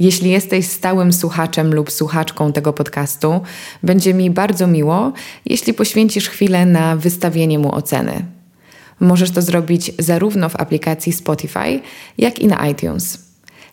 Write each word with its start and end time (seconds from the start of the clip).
Jeśli 0.00 0.30
jesteś 0.30 0.66
stałym 0.66 1.12
słuchaczem 1.12 1.74
lub 1.74 1.90
słuchaczką 1.90 2.52
tego 2.52 2.72
podcastu, 2.72 3.40
będzie 3.82 4.14
mi 4.14 4.30
bardzo 4.30 4.66
miło, 4.66 5.12
jeśli 5.46 5.74
poświęcisz 5.74 6.28
chwilę 6.28 6.66
na 6.66 6.96
wystawienie 6.96 7.58
mu 7.58 7.74
oceny. 7.74 8.24
Możesz 9.00 9.30
to 9.30 9.42
zrobić 9.42 9.92
zarówno 9.98 10.48
w 10.48 10.56
aplikacji 10.56 11.12
Spotify, 11.12 11.80
jak 12.18 12.38
i 12.38 12.46
na 12.46 12.68
iTunes. 12.68 13.18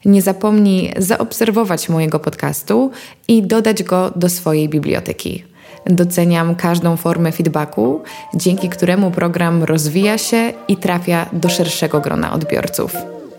Nie 0.05 0.21
zapomnij 0.21 0.93
zaobserwować 0.97 1.89
mojego 1.89 2.19
podcastu 2.19 2.91
i 3.27 3.43
dodać 3.43 3.83
go 3.83 4.11
do 4.15 4.29
swojej 4.29 4.69
biblioteki. 4.69 5.43
Doceniam 5.85 6.55
każdą 6.55 6.97
formę 6.97 7.31
feedbacku, 7.31 8.01
dzięki 8.33 8.69
któremu 8.69 9.11
program 9.11 9.63
rozwija 9.63 10.17
się 10.17 10.53
i 10.67 10.77
trafia 10.77 11.29
do 11.33 11.49
szerszego 11.49 11.99
grona 11.99 12.33
odbiorców. 12.33 12.95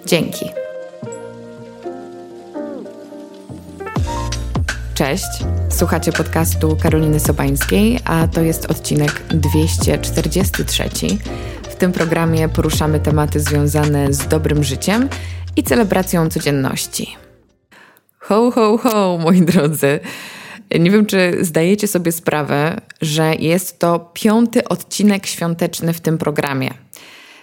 Dzięki. 0.06 0.67
Cześć, 4.98 5.44
słuchacie 5.70 6.12
podcastu 6.12 6.76
Karoliny 6.82 7.20
Sobańskiej, 7.20 7.98
a 8.04 8.28
to 8.28 8.42
jest 8.42 8.70
odcinek 8.70 9.22
243. 9.28 10.84
W 11.62 11.74
tym 11.74 11.92
programie 11.92 12.48
poruszamy 12.48 13.00
tematy 13.00 13.40
związane 13.40 14.12
z 14.12 14.28
dobrym 14.28 14.64
życiem 14.64 15.08
i 15.56 15.62
celebracją 15.62 16.30
codzienności. 16.30 17.16
Ho, 18.18 18.50
ho, 18.50 18.78
ho, 18.78 19.18
moi 19.22 19.42
drodzy. 19.42 20.00
Nie 20.78 20.90
wiem, 20.90 21.06
czy 21.06 21.38
zdajecie 21.40 21.88
sobie 21.88 22.12
sprawę, 22.12 22.80
że 23.00 23.34
jest 23.34 23.78
to 23.78 24.10
piąty 24.14 24.64
odcinek 24.64 25.26
świąteczny 25.26 25.92
w 25.92 26.00
tym 26.00 26.18
programie. 26.18 26.74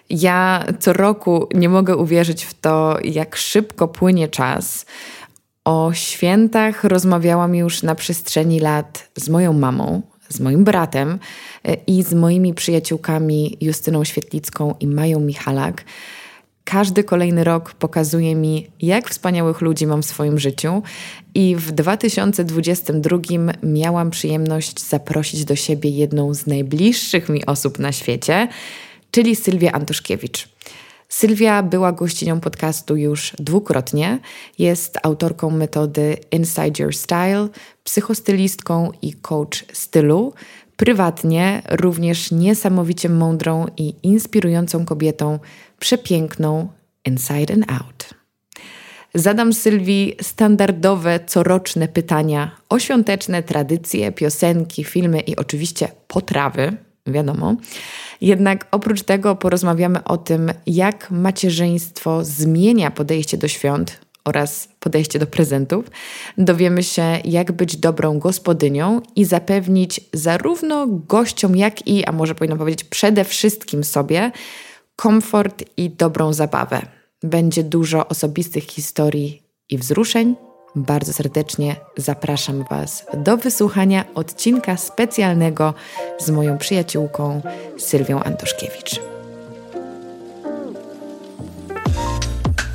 Ja 0.10 0.64
co 0.80 0.94
roku 0.94 1.48
nie 1.54 1.70
mogę 1.70 1.96
uwierzyć 1.96 2.46
w 2.46 2.54
to, 2.54 2.98
jak 3.04 3.36
szybko 3.36 3.88
płynie 3.88 4.28
czas. 4.28 4.86
O 5.66 5.94
świętach 5.94 6.84
rozmawiałam 6.84 7.56
już 7.56 7.84
na 7.84 7.96
przestrzeni 7.96 8.60
lat 8.60 9.10
z 9.16 9.30
moją 9.30 9.54
mamą, 9.54 10.02
z 10.30 10.40
moim 10.40 10.64
bratem 10.64 11.20
e, 11.64 11.74
i 11.74 12.04
z 12.04 12.14
moimi 12.14 12.54
przyjaciółkami 12.54 13.58
Justyną 13.62 14.04
Świetlicką 14.04 14.76
i 14.80 14.88
Mają 14.88 15.20
Michalak. 15.20 15.84
Każdy 16.64 17.04
kolejny 17.04 17.44
rok 17.44 17.74
pokazuje 17.74 18.36
mi, 18.36 18.68
jak 18.82 19.10
wspaniałych 19.10 19.62
ludzi 19.62 19.88
mam 19.88 20.02
w 20.02 20.06
swoim 20.06 20.40
życiu, 20.40 20.84
i 21.36 21.56
w 21.56 21.72
2022 21.72 23.18
miałam 23.64 24.12
przyjemność 24.12 24.82
zaprosić 24.82 25.46
do 25.46 25.56
siebie 25.56 25.90
jedną 25.90 26.34
z 26.34 26.48
najbliższych 26.48 27.30
mi 27.30 27.46
osób 27.46 27.80
na 27.80 27.92
świecie, 27.92 28.48
czyli 29.12 29.36
Sylwię 29.36 29.76
Antuszkiewicz. 29.76 30.48
Sylwia 31.10 31.64
była 31.64 31.92
gościnią 31.92 32.40
podcastu 32.40 32.96
już 32.96 33.34
dwukrotnie. 33.40 34.20
Jest 34.60 34.98
autorką 35.04 35.50
metody 35.50 36.18
Inside 36.32 36.84
Your 36.84 36.96
Style, 36.96 37.48
psychostylistką 37.84 38.92
i 39.02 39.14
coach 39.14 39.66
stylu. 39.74 40.34
Prywatnie 40.78 41.62
również 41.70 42.32
niesamowicie 42.32 43.10
mądrą 43.10 43.66
i 43.78 43.94
inspirującą 44.04 44.86
kobietą, 44.86 45.40
przepiękną 45.80 46.70
inside 47.06 47.54
and 47.54 47.72
out. 47.72 48.10
Zadam 49.14 49.54
Sylwii 49.54 50.16
standardowe, 50.22 51.20
coroczne 51.28 51.88
pytania 51.88 52.52
o 52.70 52.80
świąteczne 52.80 53.44
tradycje, 53.44 54.12
piosenki, 54.12 54.84
filmy 54.84 55.20
i 55.20 55.36
oczywiście 55.36 55.92
potrawy, 56.08 56.78
wiadomo. 57.08 57.56
Jednak 58.22 58.68
oprócz 58.72 59.04
tego 59.04 59.36
porozmawiamy 59.36 60.04
o 60.04 60.18
tym, 60.18 60.52
jak 60.68 61.12
macierzyństwo 61.12 62.26
zmienia 62.26 62.92
podejście 62.92 63.38
do 63.38 63.48
świąt 63.48 64.00
oraz 64.26 64.70
podejście 64.80 65.20
do 65.20 65.28
prezentów. 65.28 65.86
Dowiemy 66.38 66.84
się, 66.84 67.20
jak 67.26 67.52
być 67.52 67.78
dobrą 67.78 68.20
gospodynią 68.20 69.02
i 69.16 69.26
zapewnić 69.26 70.02
zarówno 70.14 70.88
gościom, 70.88 71.56
jak 71.56 71.88
i, 71.88 72.06
a 72.06 72.12
może 72.12 72.36
powinno 72.36 72.58
powiedzieć 72.58 72.84
przede 72.84 73.24
wszystkim 73.24 73.84
sobie, 73.84 74.32
komfort 74.96 75.64
i 75.78 75.90
dobrą 75.90 76.34
zabawę. 76.34 76.82
Będzie 77.24 77.64
dużo 77.64 78.08
osobistych 78.08 78.64
historii 78.64 79.44
i 79.70 79.78
wzruszeń, 79.78 80.36
bardzo 80.76 81.14
serdecznie 81.14 81.76
zapraszam 81.98 82.66
Was 82.70 83.06
do 83.14 83.38
wysłuchania 83.38 84.06
odcinka 84.16 84.78
specjalnego 84.78 85.74
z 86.20 86.30
moją 86.30 86.58
przyjaciółką 86.58 87.42
Sylwią 87.78 88.24
Antoszkiewicz. 88.24 89.00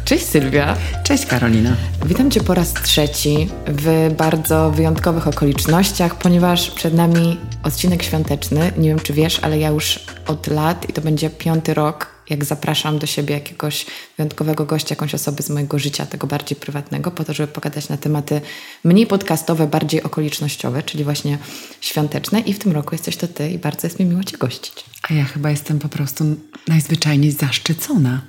Cześć 0.04 0.26
Sylwia. 0.26 0.76
Cześć 1.04 1.26
Karolina. 1.26 1.76
Witam 2.06 2.30
Cię 2.30 2.40
po 2.40 2.54
raz 2.54 2.72
trzeci 2.72 3.48
w 3.66 4.14
bardzo 4.16 4.70
wyjątkowych 4.70 5.28
okolicznościach, 5.28 6.18
ponieważ 6.18 6.70
przed 6.70 6.94
nami 6.94 7.38
odcinek 7.62 8.02
świąteczny. 8.02 8.72
Nie 8.78 8.88
wiem, 8.88 8.98
czy 9.00 9.12
wiesz, 9.12 9.38
ale 9.42 9.58
ja 9.58 9.68
już 9.68 10.00
od 10.26 10.46
lat 10.46 10.88
i 10.88 10.92
to 10.92 11.00
będzie 11.00 11.30
piąty 11.30 11.74
rok 11.74 12.06
jak 12.30 12.44
zapraszam 12.44 12.98
do 12.98 13.06
siebie 13.06 13.34
jakiegoś 13.34 13.86
wyjątkowego 14.16 14.64
gościa, 14.64 14.88
jakąś 14.90 15.14
osobę 15.14 15.42
z 15.42 15.50
mojego 15.50 15.78
życia, 15.78 16.06
tego 16.06 16.26
bardziej 16.26 16.56
prywatnego, 16.56 17.10
po 17.10 17.24
to, 17.24 17.32
żeby 17.32 17.52
pogadać 17.52 17.88
na 17.88 17.96
tematy 17.96 18.40
mniej 18.84 19.06
podcastowe, 19.06 19.66
bardziej 19.66 20.02
okolicznościowe, 20.02 20.82
czyli 20.82 21.04
właśnie 21.04 21.38
świąteczne. 21.80 22.40
I 22.40 22.54
w 22.54 22.58
tym 22.58 22.72
roku 22.72 22.94
jesteś 22.94 23.16
to 23.16 23.28
ty 23.28 23.50
i 23.50 23.58
bardzo 23.58 23.86
jest 23.86 23.98
mi 23.98 24.06
miło 24.06 24.24
cię 24.24 24.38
gościć. 24.38 24.84
A 25.10 25.14
ja 25.14 25.24
chyba 25.24 25.50
jestem 25.50 25.78
po 25.78 25.88
prostu 25.88 26.24
najzwyczajniej 26.68 27.30
zaszczycona. 27.30 28.22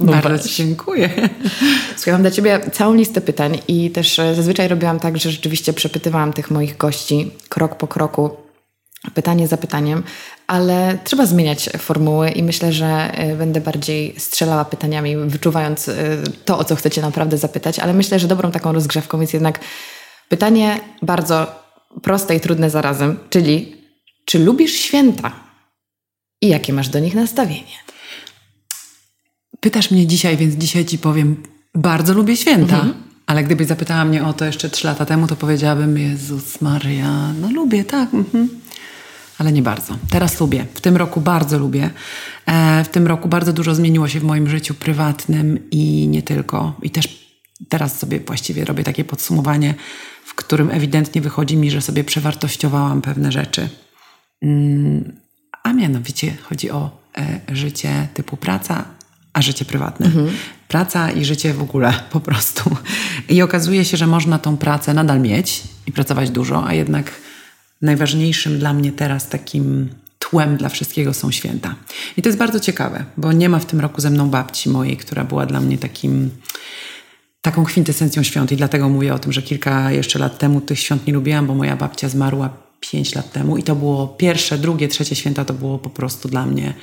No 0.00 0.12
bardzo 0.22 0.48
Ci 0.48 0.56
dziękuję. 0.56 1.28
Słuchaj, 1.96 2.12
mam 2.12 2.22
dla 2.22 2.30
Ciebie 2.30 2.60
całą 2.72 2.94
listę 2.94 3.20
pytań 3.20 3.58
i 3.68 3.90
też 3.90 4.18
e, 4.18 4.34
zazwyczaj 4.34 4.68
robiłam 4.68 5.00
tak, 5.00 5.18
że 5.18 5.30
rzeczywiście 5.30 5.72
przepytywałam 5.72 6.32
tych 6.32 6.50
moich 6.50 6.76
gości 6.76 7.30
krok 7.48 7.76
po 7.76 7.86
kroku, 7.86 8.36
pytanie 9.14 9.48
za 9.48 9.56
pytaniem, 9.56 10.02
ale 10.46 10.98
trzeba 11.04 11.26
zmieniać 11.26 11.70
formuły 11.78 12.30
i 12.30 12.42
myślę, 12.42 12.72
że 12.72 12.86
e, 12.86 13.36
będę 13.36 13.60
bardziej 13.60 14.14
strzelała 14.18 14.64
pytaniami, 14.64 15.16
wyczuwając 15.16 15.88
e, 15.88 15.94
to, 16.44 16.58
o 16.58 16.64
co 16.64 16.76
chcecie 16.76 17.02
naprawdę 17.02 17.38
zapytać, 17.38 17.78
ale 17.78 17.94
myślę, 17.94 18.18
że 18.18 18.28
dobrą 18.28 18.50
taką 18.50 18.72
rozgrzewką 18.72 19.20
jest 19.20 19.34
jednak 19.34 19.60
pytanie 20.28 20.80
bardzo 21.02 21.62
proste 22.02 22.36
i 22.36 22.40
trudne 22.40 22.70
zarazem, 22.70 23.18
czyli 23.30 23.76
czy 24.24 24.38
lubisz 24.38 24.72
święta 24.72 25.32
i 26.42 26.48
jakie 26.48 26.72
masz 26.72 26.88
do 26.88 26.98
nich 26.98 27.14
nastawienie? 27.14 27.78
Pytasz 29.60 29.90
mnie 29.90 30.06
dzisiaj, 30.06 30.36
więc 30.36 30.54
dzisiaj 30.54 30.84
ci 30.84 30.98
powiem, 30.98 31.42
bardzo 31.74 32.14
lubię 32.14 32.36
święta. 32.36 32.76
Mhm. 32.76 32.94
Ale 33.26 33.44
gdybyś 33.44 33.66
zapytała 33.66 34.04
mnie 34.04 34.24
o 34.24 34.32
to 34.32 34.44
jeszcze 34.44 34.70
trzy 34.70 34.86
lata 34.86 35.06
temu, 35.06 35.26
to 35.26 35.36
powiedziałabym, 35.36 35.98
Jezus 35.98 36.60
Maria, 36.60 37.32
no 37.40 37.50
lubię, 37.50 37.84
tak. 37.84 38.14
Mhm 38.14 38.48
ale 39.38 39.52
nie 39.52 39.62
bardzo. 39.62 39.96
Teraz 40.10 40.40
lubię. 40.40 40.66
W 40.74 40.80
tym 40.80 40.96
roku 40.96 41.20
bardzo 41.20 41.58
lubię. 41.58 41.90
E, 42.46 42.84
w 42.84 42.88
tym 42.88 43.06
roku 43.06 43.28
bardzo 43.28 43.52
dużo 43.52 43.74
zmieniło 43.74 44.08
się 44.08 44.20
w 44.20 44.24
moim 44.24 44.48
życiu 44.50 44.74
prywatnym 44.74 45.70
i 45.70 46.08
nie 46.08 46.22
tylko. 46.22 46.74
I 46.82 46.90
też 46.90 47.28
teraz 47.68 47.98
sobie 47.98 48.20
właściwie 48.20 48.64
robię 48.64 48.84
takie 48.84 49.04
podsumowanie, 49.04 49.74
w 50.24 50.34
którym 50.34 50.70
ewidentnie 50.70 51.20
wychodzi 51.20 51.56
mi, 51.56 51.70
że 51.70 51.80
sobie 51.80 52.04
przewartościowałam 52.04 53.02
pewne 53.02 53.32
rzeczy. 53.32 53.68
Mm, 54.42 55.12
a 55.62 55.72
mianowicie 55.72 56.36
chodzi 56.42 56.70
o 56.70 56.90
e, 57.18 57.40
życie 57.56 58.08
typu 58.14 58.36
praca, 58.36 58.84
a 59.32 59.42
życie 59.42 59.64
prywatne. 59.64 60.06
Mhm. 60.06 60.28
Praca 60.68 61.10
i 61.10 61.24
życie 61.24 61.54
w 61.54 61.62
ogóle 61.62 61.94
po 62.12 62.20
prostu. 62.20 62.76
I 63.28 63.42
okazuje 63.42 63.84
się, 63.84 63.96
że 63.96 64.06
można 64.06 64.38
tą 64.38 64.56
pracę 64.56 64.94
nadal 64.94 65.20
mieć 65.20 65.62
i 65.86 65.92
pracować 65.92 66.30
dużo, 66.30 66.66
a 66.66 66.74
jednak 66.74 67.12
najważniejszym 67.82 68.58
dla 68.58 68.72
mnie 68.72 68.92
teraz 68.92 69.28
takim 69.28 69.88
tłem 70.18 70.56
dla 70.56 70.68
wszystkiego 70.68 71.14
są 71.14 71.30
święta. 71.30 71.74
I 72.16 72.22
to 72.22 72.28
jest 72.28 72.38
bardzo 72.38 72.60
ciekawe, 72.60 73.04
bo 73.16 73.32
nie 73.32 73.48
ma 73.48 73.58
w 73.58 73.66
tym 73.66 73.80
roku 73.80 74.00
ze 74.00 74.10
mną 74.10 74.30
babci 74.30 74.68
mojej, 74.68 74.96
która 74.96 75.24
była 75.24 75.46
dla 75.46 75.60
mnie 75.60 75.78
takim 75.78 76.30
taką 77.42 77.64
kwintesencją 77.64 78.22
świąt 78.22 78.52
i 78.52 78.56
dlatego 78.56 78.88
mówię 78.88 79.14
o 79.14 79.18
tym, 79.18 79.32
że 79.32 79.42
kilka 79.42 79.92
jeszcze 79.92 80.18
lat 80.18 80.38
temu 80.38 80.60
tych 80.60 80.80
świąt 80.80 81.06
nie 81.06 81.12
lubiłam, 81.12 81.46
bo 81.46 81.54
moja 81.54 81.76
babcia 81.76 82.08
zmarła 82.08 82.50
pięć 82.80 83.14
lat 83.14 83.32
temu 83.32 83.56
i 83.56 83.62
to 83.62 83.76
było 83.76 84.08
pierwsze, 84.08 84.58
drugie, 84.58 84.88
trzecie 84.88 85.16
święta 85.16 85.44
to 85.44 85.54
było 85.54 85.78
po 85.78 85.90
prostu 85.90 86.28
dla 86.28 86.46
mnie 86.46 86.74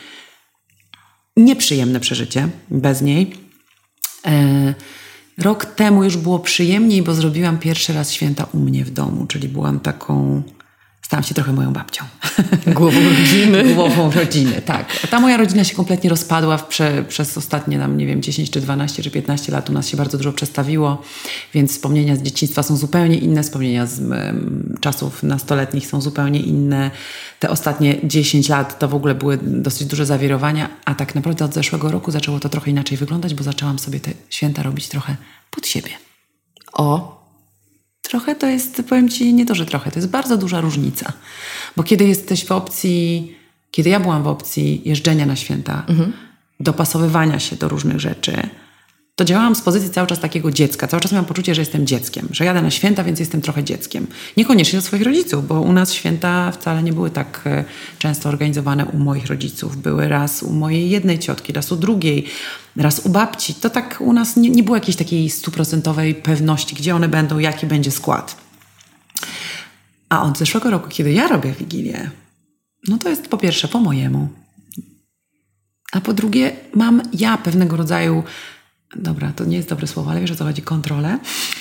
nieprzyjemne 1.38 2.00
przeżycie 2.00 2.50
bez 2.70 3.02
niej. 3.02 3.36
E, 4.26 4.74
rok 5.38 5.66
temu 5.66 6.04
już 6.04 6.18
było 6.18 6.40
przyjemniej, 6.40 7.02
bo 7.04 7.14
zrobiłam 7.14 7.60
pierwszy 7.60 7.94
raz 7.94 8.12
święta 8.12 8.48
u 8.54 8.60
mnie 8.60 8.86
w 8.86 8.92
domu, 8.92 9.26
czyli 9.28 9.50
byłam 9.50 9.80
taką 9.80 10.44
stałam 11.06 11.24
się 11.24 11.36
trochę 11.36 11.54
moją 11.54 11.74
babcią. 11.74 12.06
Głową 12.68 13.00
rodziny. 13.04 13.64
Głową 13.76 14.12
rodziny, 14.12 14.62
tak. 14.62 15.08
Ta 15.10 15.20
moja 15.20 15.38
rodzina 15.38 15.64
się 15.64 15.76
kompletnie 15.76 16.10
rozpadła 16.10 16.58
prze, 16.58 17.04
przez 17.04 17.38
ostatnie 17.38 17.78
nam, 17.78 17.98
nie 17.98 18.06
wiem, 18.06 18.22
10 18.22 18.52
czy 18.52 18.62
12 18.62 19.04
czy 19.04 19.12
15 19.12 19.52
lat. 19.52 19.70
U 19.70 19.74
nas 19.74 19.88
się 19.88 19.98
bardzo 19.98 20.18
dużo 20.18 20.34
przestawiło, 20.34 21.02
więc 21.54 21.72
wspomnienia 21.72 22.16
z 22.16 22.22
dzieciństwa 22.22 22.64
są 22.64 22.76
zupełnie 22.76 23.18
inne, 23.18 23.44
wspomnienia 23.44 23.86
z 23.86 24.00
um, 24.00 24.78
czasów 24.82 25.24
nastoletnich 25.24 25.88
są 25.88 26.02
zupełnie 26.02 26.40
inne. 26.40 26.92
Te 27.40 27.50
ostatnie 27.50 27.96
10 28.04 28.50
lat 28.50 28.80
to 28.80 28.88
w 28.88 28.96
ogóle 28.96 29.16
były 29.16 29.38
dosyć 29.42 29.88
duże 29.88 30.06
zawirowania, 30.06 30.70
a 30.86 30.96
tak 30.96 31.16
naprawdę 31.16 31.46
od 31.46 31.54
zeszłego 31.54 31.92
roku 31.92 32.12
zaczęło 32.12 32.40
to 32.40 32.50
trochę 32.50 32.72
inaczej 32.72 32.98
wyglądać, 32.98 33.34
bo 33.34 33.44
zaczęłam 33.44 33.80
sobie 33.80 34.00
te 34.00 34.12
święta 34.30 34.64
robić 34.64 34.88
trochę 34.88 35.16
pod 35.52 35.68
siebie. 35.68 35.90
O. 36.74 37.25
Trochę 38.10 38.36
to 38.36 38.48
jest, 38.48 38.84
powiem 38.90 39.10
Ci, 39.10 39.34
nie 39.34 39.46
to, 39.46 39.56
że 39.56 39.66
trochę, 39.66 39.92
to 39.92 40.00
jest 40.00 40.10
bardzo 40.10 40.38
duża 40.38 40.62
różnica. 40.62 41.14
Bo 41.76 41.84
kiedy 41.84 42.06
jesteś 42.06 42.46
w 42.46 42.52
opcji, 42.52 43.36
kiedy 43.72 43.90
ja 43.90 44.00
byłam 44.00 44.24
w 44.24 44.28
opcji 44.28 44.82
jeżdżenia 44.86 45.26
na 45.26 45.36
święta, 45.36 45.84
mhm. 45.88 46.14
dopasowywania 46.60 47.40
się 47.40 47.56
do 47.56 47.70
różnych 47.70 48.00
rzeczy, 48.00 48.50
to 49.16 49.26
działałam 49.26 49.56
z 49.56 49.62
pozycji 49.62 49.90
cały 49.90 50.08
czas 50.08 50.20
takiego 50.20 50.52
dziecka. 50.52 50.88
Cały 50.88 51.02
czas 51.02 51.12
miałam 51.12 51.26
poczucie, 51.26 51.56
że 51.56 51.62
jestem 51.62 51.88
dzieckiem, 51.88 52.28
że 52.32 52.46
jadę 52.46 52.62
na 52.62 52.72
święta, 52.72 53.04
więc 53.04 53.20
jestem 53.20 53.42
trochę 53.42 53.64
dzieckiem. 53.64 54.08
Niekoniecznie 54.38 54.80
do 54.80 54.86
swoich 54.86 55.04
rodziców, 55.04 55.48
bo 55.48 55.62
u 55.62 55.74
nas 55.74 55.94
święta 55.94 56.52
wcale 56.52 56.84
nie 56.84 56.94
były 56.94 57.10
tak 57.10 57.42
e, 57.46 57.64
często 58.00 58.30
organizowane 58.30 58.86
u 58.86 58.98
moich 58.98 59.26
rodziców. 59.26 59.78
Były 59.78 60.08
raz 60.08 60.44
u 60.44 60.54
mojej 60.54 60.90
jednej 60.90 61.20
ciotki, 61.20 61.54
raz 61.54 61.72
u 61.72 61.76
drugiej, 61.76 62.26
raz 62.76 63.00
u 63.00 63.10
babci. 63.10 63.54
To 63.54 63.70
tak 63.70 63.98
u 64.00 64.14
nas 64.14 64.36
nie, 64.36 64.50
nie 64.50 64.64
było 64.64 64.78
jakiejś 64.78 64.98
takiej 64.98 65.30
stuprocentowej 65.30 66.16
pewności, 66.16 66.76
gdzie 66.76 66.96
one 66.96 67.08
będą, 67.08 67.40
jaki 67.40 67.66
będzie 67.66 67.92
skład. 67.92 68.38
A 70.10 70.24
od 70.24 70.38
zeszłego 70.38 70.70
roku, 70.70 70.90
kiedy 70.90 71.12
ja 71.12 71.28
robię 71.28 71.54
Wigilię, 71.60 72.10
no 72.88 72.98
to 72.98 73.10
jest 73.10 73.28
po 73.28 73.38
pierwsze 73.38 73.68
po 73.68 73.80
mojemu, 73.80 74.30
a 75.92 76.02
po 76.02 76.14
drugie 76.14 76.52
mam 76.74 77.02
ja 77.14 77.38
pewnego 77.38 77.78
rodzaju 77.78 78.24
Dobra, 78.96 79.32
to 79.36 79.46
nie 79.46 79.58
jest 79.58 79.70
dobre 79.70 79.88
słowo, 79.88 80.12
ale 80.12 80.22
wiesz 80.22 80.32
o 80.32 80.36
co 80.36 80.44
chodzi? 80.44 80.62
Kontrolę. 80.62 81.20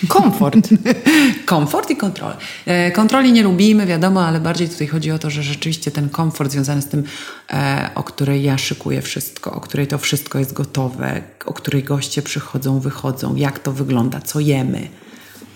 Komfort. 0.09 0.69
komfort 1.47 1.91
i 1.91 1.97
kontrolę. 1.97 2.37
E, 2.67 2.91
kontroli 2.91 3.33
nie 3.33 3.43
lubimy, 3.43 3.87
wiadomo, 3.87 4.27
ale 4.27 4.41
bardziej 4.41 4.69
tutaj 4.69 4.87
chodzi 4.87 5.11
o 5.11 5.19
to, 5.19 5.31
że 5.31 5.43
rzeczywiście 5.43 5.91
ten 5.91 6.09
komfort 6.09 6.53
związany 6.53 6.83
z 6.83 6.89
tym, 6.89 7.05
e, 7.53 7.91
o 7.95 8.03
której 8.03 8.43
ja 8.43 8.59
szykuję 8.59 9.03
wszystko, 9.03 9.53
o 9.53 9.61
której 9.61 9.87
to 9.87 9.99
wszystko 9.99 10.39
jest 10.39 10.53
gotowe, 10.53 11.23
o 11.47 11.53
której 11.53 11.83
goście 11.83 12.23
przychodzą, 12.23 12.81
wychodzą, 12.81 13.35
jak 13.37 13.59
to 13.59 13.73
wygląda, 13.73 14.21
co 14.21 14.41
jemy. 14.41 14.89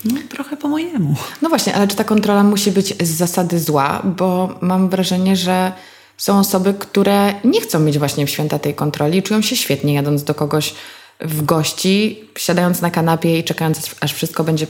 No, 0.05 0.21
trochę 0.29 0.57
po 0.57 0.69
mojemu. 0.69 1.15
No 1.43 1.49
właśnie, 1.49 1.75
ale 1.75 1.89
czy 1.89 1.97
ta 1.97 2.05
kontrola 2.05 2.43
musi 2.43 2.73
być 2.73 2.95
z 3.01 3.11
zasady 3.11 3.61
zła? 3.61 4.03
Bo 4.05 4.59
mam 4.61 4.89
wrażenie, 4.89 5.37
że 5.37 5.73
są 6.17 6.39
osoby, 6.39 6.75
które 6.75 7.35
nie 7.45 7.61
chcą 7.61 7.81
mieć 7.81 7.99
właśnie 7.99 8.27
w 8.27 8.31
święta 8.31 8.59
tej 8.59 8.75
kontroli, 8.75 9.23
czują 9.23 9.43
się 9.43 9.57
świetnie 9.57 9.95
jadąc 9.95 10.25
do 10.25 10.35
kogoś 10.35 10.75
w 11.21 11.45
gości, 11.45 12.25
siadając 12.39 12.81
na 12.81 12.91
kanapie 12.91 13.39
i 13.39 13.45
czekając, 13.45 13.95
aż 14.01 14.13
wszystko 14.13 14.45
będzie 14.45 14.67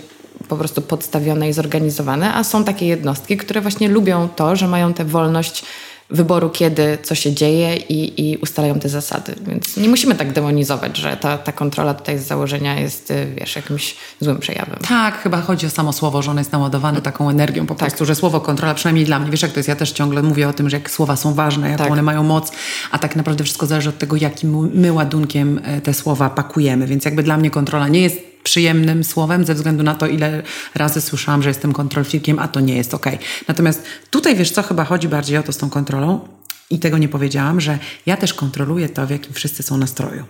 po 0.48 0.56
prostu 0.56 0.82
podstawione 0.82 1.48
i 1.48 1.52
zorganizowane, 1.52 2.34
a 2.34 2.44
są 2.44 2.64
takie 2.64 2.86
jednostki, 2.86 3.36
które 3.36 3.60
właśnie 3.60 3.88
lubią 3.88 4.28
to, 4.28 4.56
że 4.56 4.68
mają 4.68 4.94
tę 4.94 5.04
wolność 5.04 5.64
wyboru, 6.10 6.50
kiedy 6.50 6.98
co 7.02 7.14
się 7.14 7.32
dzieje 7.34 7.76
i, 7.76 8.30
i 8.30 8.36
ustalają 8.36 8.78
te 8.78 8.88
zasady. 8.88 9.34
Więc 9.46 9.76
nie 9.76 9.88
musimy 9.88 10.14
tak 10.14 10.32
demonizować, 10.32 10.96
że 10.96 11.16
ta, 11.16 11.38
ta 11.38 11.52
kontrola 11.52 11.94
tutaj 11.94 12.18
z 12.18 12.26
założenia 12.26 12.80
jest, 12.80 13.10
y, 13.10 13.26
wiesz, 13.40 13.56
jakimś 13.56 13.96
złym 14.20 14.38
przejawem. 14.38 14.78
Tak, 14.88 15.22
chyba 15.22 15.40
chodzi 15.40 15.66
o 15.66 15.70
samo 15.70 15.92
słowo, 15.92 16.22
że 16.22 16.30
ono 16.30 16.40
jest 16.40 16.52
naładowane 16.52 17.02
taką 17.02 17.30
energią 17.30 17.66
po 17.66 17.74
tak. 17.74 17.88
prostu, 17.88 18.04
że 18.04 18.14
słowo 18.14 18.40
kontrola, 18.40 18.74
przynajmniej 18.74 19.04
dla 19.04 19.18
mnie, 19.18 19.30
wiesz 19.30 19.42
jak 19.42 19.52
to 19.52 19.58
jest, 19.58 19.68
ja 19.68 19.76
też 19.76 19.92
ciągle 19.92 20.22
mówię 20.22 20.48
o 20.48 20.52
tym, 20.52 20.70
że 20.70 20.76
jak 20.76 20.90
słowa 20.90 21.16
są 21.16 21.34
ważne, 21.34 21.70
jak 21.70 21.78
tak. 21.78 21.90
one 21.90 22.02
mają 22.02 22.22
moc, 22.22 22.52
a 22.90 22.98
tak 22.98 23.16
naprawdę 23.16 23.44
wszystko 23.44 23.66
zależy 23.66 23.88
od 23.88 23.98
tego, 23.98 24.16
jakim 24.16 24.70
my 24.74 24.92
ładunkiem 24.92 25.60
e, 25.64 25.80
te 25.80 25.94
słowa 25.94 26.30
pakujemy, 26.30 26.86
więc 26.86 27.04
jakby 27.04 27.22
dla 27.22 27.36
mnie 27.36 27.50
kontrola 27.50 27.88
nie 27.88 28.00
jest 28.00 28.37
przyjemnym 28.48 29.04
słowem 29.04 29.44
ze 29.44 29.54
względu 29.54 29.82
na 29.82 29.94
to, 29.94 30.06
ile 30.06 30.42
razy 30.74 31.00
słyszałam, 31.00 31.42
że 31.42 31.48
jestem 31.48 31.72
kontrolfikiem, 31.72 32.38
a 32.38 32.48
to 32.48 32.60
nie 32.60 32.76
jest 32.76 32.94
ok. 32.94 33.06
Natomiast 33.48 33.82
tutaj 34.10 34.36
wiesz 34.36 34.50
co, 34.50 34.62
chyba 34.62 34.84
chodzi 34.84 35.08
bardziej 35.08 35.38
o 35.38 35.42
to 35.42 35.52
z 35.52 35.56
tą 35.56 35.70
kontrolą 35.70 36.20
i 36.70 36.78
tego 36.78 36.98
nie 36.98 37.08
powiedziałam, 37.08 37.60
że 37.60 37.78
ja 38.06 38.16
też 38.16 38.34
kontroluję 38.34 38.88
to, 38.88 39.06
w 39.06 39.10
jakim 39.10 39.32
wszyscy 39.32 39.62
są 39.62 39.76
nastroju. 39.76 40.24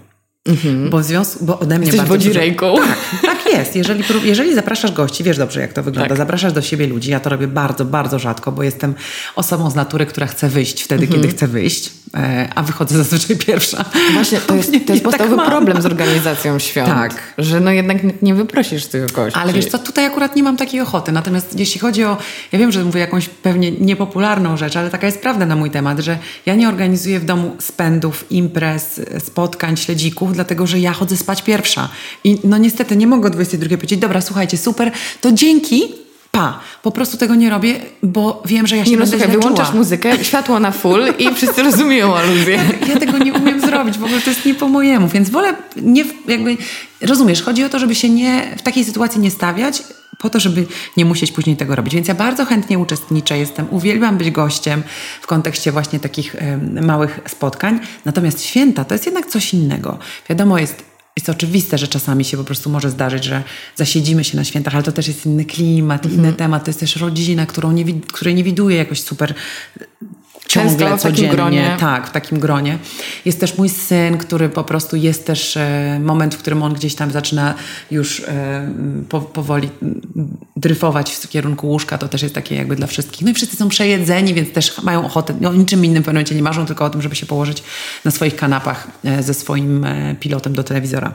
Mhm. 0.47 0.91
Bo, 0.91 1.03
związku, 1.03 1.44
bo 1.44 1.59
ode 1.59 1.79
mnie 1.79 1.87
Jesteś 1.87 2.09
bardzo 2.09 2.32
ręką. 2.32 2.76
Tak, 2.76 3.23
tak 3.23 3.38
jest. 3.53 3.77
Jeżeli, 3.77 4.05
jeżeli 4.23 4.55
zapraszasz 4.55 4.93
gości, 4.93 5.25
wiesz 5.25 5.39
dobrze 5.39 5.61
jak 5.61 5.73
to 5.73 5.83
wygląda, 5.83 6.09
tak. 6.09 6.19
zapraszasz 6.19 6.53
do 6.53 6.62
siebie 6.62 6.87
ludzi, 6.87 7.11
ja 7.11 7.21
to 7.21 7.31
robię 7.31 7.47
bardzo, 7.47 7.85
bardzo 7.85 8.19
rzadko, 8.19 8.53
bo 8.53 8.62
jestem 8.62 8.95
osobą 9.37 9.71
z 9.71 9.75
natury, 9.75 10.06
która 10.06 10.27
chce 10.27 10.49
wyjść 10.49 10.83
wtedy, 10.83 11.05
mhm. 11.05 11.23
kiedy 11.23 11.35
chce 11.35 11.49
wyjść, 11.49 11.93
e, 12.15 12.49
a 12.55 12.62
wychodzę 12.62 12.97
zazwyczaj 12.97 13.37
pierwsza. 13.47 13.85
Właśnie, 14.12 14.39
to 14.39 14.55
jest, 14.55 14.73
to 14.87 14.93
jest 14.93 15.05
podstawowy 15.05 15.37
tak 15.37 15.47
problem 15.47 15.83
z 15.83 15.87
organizacją 15.87 16.59
świąt. 16.59 16.89
Tak. 16.89 17.35
Że 17.39 17.61
no 17.61 17.71
jednak 17.71 18.23
nie 18.23 18.35
wyprosisz 18.35 18.87
tych 18.87 19.12
gości. 19.12 19.39
Ale 19.39 19.53
wiesz 19.53 19.67
co, 19.67 19.79
tutaj 19.79 20.06
akurat 20.06 20.37
nie 20.37 20.43
mam 20.43 20.56
takiej 20.56 20.81
ochoty. 20.81 21.12
Natomiast 21.12 21.59
jeśli 21.59 21.81
chodzi 21.81 22.05
o, 22.05 22.17
ja 22.53 22.59
wiem, 22.59 22.73
że 22.73 22.85
mówię 22.85 23.01
jakąś 23.01 23.29
pewnie 23.29 23.71
niepopularną 23.71 24.56
rzecz, 24.56 24.77
ale 24.77 24.91
taka 24.91 25.06
jest 25.06 25.21
prawda 25.21 25.47
na 25.47 25.56
mój 25.56 25.71
temat, 25.71 25.99
że 25.99 26.19
ja 26.47 26.55
nie 26.55 26.69
organizuję 26.69 27.21
w 27.21 27.25
domu 27.25 27.56
spędów, 27.59 28.25
imprez, 28.31 29.01
spotkań, 29.19 29.77
śledzików, 29.77 30.33
dlatego 30.33 30.67
że 30.67 30.79
ja 30.79 30.93
chodzę 30.93 31.17
spać 31.17 31.43
pierwsza. 31.43 31.89
I 32.25 32.39
no 32.44 32.59
niestety 32.59 32.97
nie 32.97 33.06
mogę 33.06 33.31
22 33.38 33.76
powiedzieć, 33.76 34.00
dobra, 34.00 34.20
słuchajcie, 34.20 34.58
super, 34.58 34.90
to 35.20 35.32
dzięki, 35.32 35.82
pa. 36.31 36.61
Po 36.82 36.90
prostu 36.90 37.17
tego 37.17 37.35
nie 37.35 37.50
robię, 37.50 37.81
bo 38.02 38.43
wiem, 38.46 38.67
że 38.67 38.76
ja 38.76 38.85
się 38.85 38.90
nie 38.90 38.96
no, 38.96 39.02
będę 39.02 39.19
słuchaj, 39.19 39.37
wyłączasz 39.37 39.67
czuła. 39.67 39.79
muzykę, 39.79 40.25
światło 40.25 40.61
na 40.61 40.70
full 40.70 41.14
i 41.19 41.31
wszyscy 41.37 41.62
rozumieją 41.62 42.17
aluzję. 42.17 42.61
Ja, 42.81 42.87
ja, 42.94 43.00
tego 43.00 43.19
nie 43.19 43.32
umiem 43.32 43.61
zrobić, 43.61 43.99
w 43.99 44.05
ogóle 44.05 44.20
to 44.20 44.31
jest 44.31 44.44
nie 44.44 44.55
po 44.55 44.69
mojemu, 44.69 45.08
więc 45.08 45.31
wolę 45.31 45.55
nie, 45.76 46.05
jakby, 46.29 46.56
rozumiesz, 47.00 47.43
chodzi 47.43 47.64
o 47.64 47.69
to, 47.69 47.79
żeby 47.79 47.94
się 47.94 48.08
nie, 48.08 48.55
w 48.56 48.62
takiej 48.62 48.85
sytuacji 48.85 49.20
nie 49.20 49.31
stawiać, 49.31 49.82
po 50.19 50.31
to, 50.31 50.41
żeby 50.41 50.67
nie 50.96 51.05
musieć 51.05 51.32
później 51.32 51.56
tego 51.56 51.76
robić. 51.76 51.94
Więc 51.94 52.08
ja 52.08 52.14
bardzo 52.14 52.44
chętnie 52.44 52.79
uczestniczę, 52.79 53.38
jestem, 53.38 53.67
uwielbiam 53.70 54.19
być 54.19 54.31
gościem 54.31 54.82
w 55.20 55.26
kontekście 55.26 55.73
właśnie 55.73 56.00
takich 56.00 56.34
y, 56.34 56.82
małych 56.82 57.20
spotkań. 57.29 57.81
Natomiast 58.05 58.44
święta 58.44 58.84
to 58.84 58.94
jest 58.94 59.06
jednak 59.06 59.26
coś 59.26 59.55
innego. 59.55 59.99
Wiadomo, 60.29 60.58
jest 60.58 60.84
jest 61.19 61.29
oczywiste, 61.29 61.79
że 61.79 61.88
czasami 61.88 62.25
się 62.25 62.37
po 62.37 62.44
prostu 62.44 62.70
może 62.70 62.91
zdarzyć, 62.91 63.25
że 63.25 63.43
zasiedzimy 63.76 64.25
się 64.25 64.37
na 64.37 64.44
świętach, 64.44 64.75
ale 64.75 64.82
to 64.82 64.93
też 64.93 65.09
jest 65.09 65.26
inny 65.26 65.44
klimat, 65.44 66.05
mm 66.05 66.17
-hmm. 66.17 66.20
inny 66.20 66.32
temat. 66.32 66.65
To 66.65 66.69
jest 66.70 66.81
też 66.81 66.97
rodzina, 66.97 67.47
którą 67.47 67.73
nie, 67.73 67.85
której 68.00 68.35
nie 68.35 68.44
widuję 68.44 68.76
jakoś 68.76 69.00
super 69.00 69.35
ciągle, 70.46 70.87
Często 70.87 71.08
codziennie. 71.08 71.37
gronie. 71.37 71.76
Tak, 71.81 72.06
w 72.06 72.11
takim 72.11 72.38
gronie. 72.38 72.79
Jest 73.25 73.40
też 73.40 73.58
mój 73.58 73.69
syn, 73.69 74.19
który 74.19 74.49
po 74.49 74.64
prostu 74.64 74.96
jest 74.96 75.26
też 75.26 75.56
e, 75.56 76.00
moment, 76.05 76.35
w 76.35 76.38
którym 76.38 76.62
on 76.62 76.75
gdzieś 76.75 76.94
tam 76.94 77.11
zaczyna 77.11 77.55
już 77.90 78.20
e, 78.20 78.69
po, 79.08 79.20
powoli 79.20 79.69
dryfować 80.56 81.12
w 81.12 81.29
kierunku 81.29 81.69
łóżka. 81.69 81.99
To 81.99 82.08
też 82.08 82.23
jest 82.23 82.35
takie 82.35 82.55
jakby 82.55 82.76
dla 82.76 82.87
wszystkich. 82.87 83.23
No 83.23 83.31
i 83.31 83.35
wszyscy 83.35 83.56
są 83.56 83.69
przejedzeni, 83.69 84.35
więc 84.35 84.52
też 84.52 84.82
mają 84.82 85.06
ochotę. 85.06 85.35
No, 85.40 85.52
niczym 85.52 85.85
innym 85.85 86.02
w 86.02 86.06
pewnym 86.06 86.14
momencie 86.19 86.35
nie 86.35 86.43
marzą, 86.43 86.67
tylko 86.67 86.84
o 86.84 86.91
tym, 86.91 87.02
żeby 87.02 87.17
się 87.17 87.26
położyć 87.26 87.62
na 88.05 88.11
swoich 88.11 88.37
kanapach 88.37 88.88
e, 89.05 89.23
ze 89.23 89.34
swoim 89.34 89.84
e, 89.84 90.14
pilotem 90.20 90.52
do 90.52 90.64
telewizora. 90.64 91.12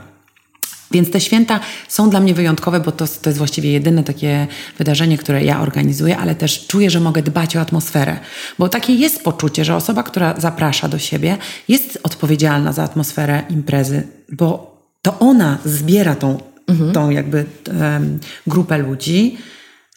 Więc 0.94 1.12
te 1.12 1.22
święta 1.22 1.60
są 1.88 2.10
dla 2.10 2.20
mnie 2.20 2.34
wyjątkowe, 2.34 2.80
bo 2.80 2.92
to, 2.92 3.06
to 3.22 3.30
jest 3.30 3.38
właściwie 3.38 3.72
jedyne 3.72 4.04
takie 4.04 4.48
wydarzenie, 4.78 5.18
które 5.18 5.44
ja 5.44 5.62
organizuję, 5.62 6.18
ale 6.18 6.36
też 6.36 6.68
czuję, 6.68 6.90
że 6.90 7.00
mogę 7.00 7.22
dbać 7.22 7.56
o 7.58 7.62
atmosferę. 7.62 8.20
Bo 8.60 8.70
takie 8.70 8.94
jest 8.94 9.24
poczucie, 9.24 9.66
że 9.66 9.76
osoba, 9.76 10.04
która 10.04 10.40
zaprasza 10.40 10.88
do 10.88 11.00
siebie, 11.00 11.38
jest 11.68 12.00
odpowiedzialna 12.04 12.74
za 12.74 12.84
atmosferę 12.84 13.44
imprezy, 13.50 14.08
bo 14.32 14.78
to 15.02 15.20
ona 15.20 15.58
zbiera 15.66 16.16
tą, 16.16 16.38
mhm. 16.68 16.92
tą 16.92 17.10
jakby 17.10 17.46
um, 17.68 18.20
grupę 18.48 18.78
ludzi. 18.78 19.38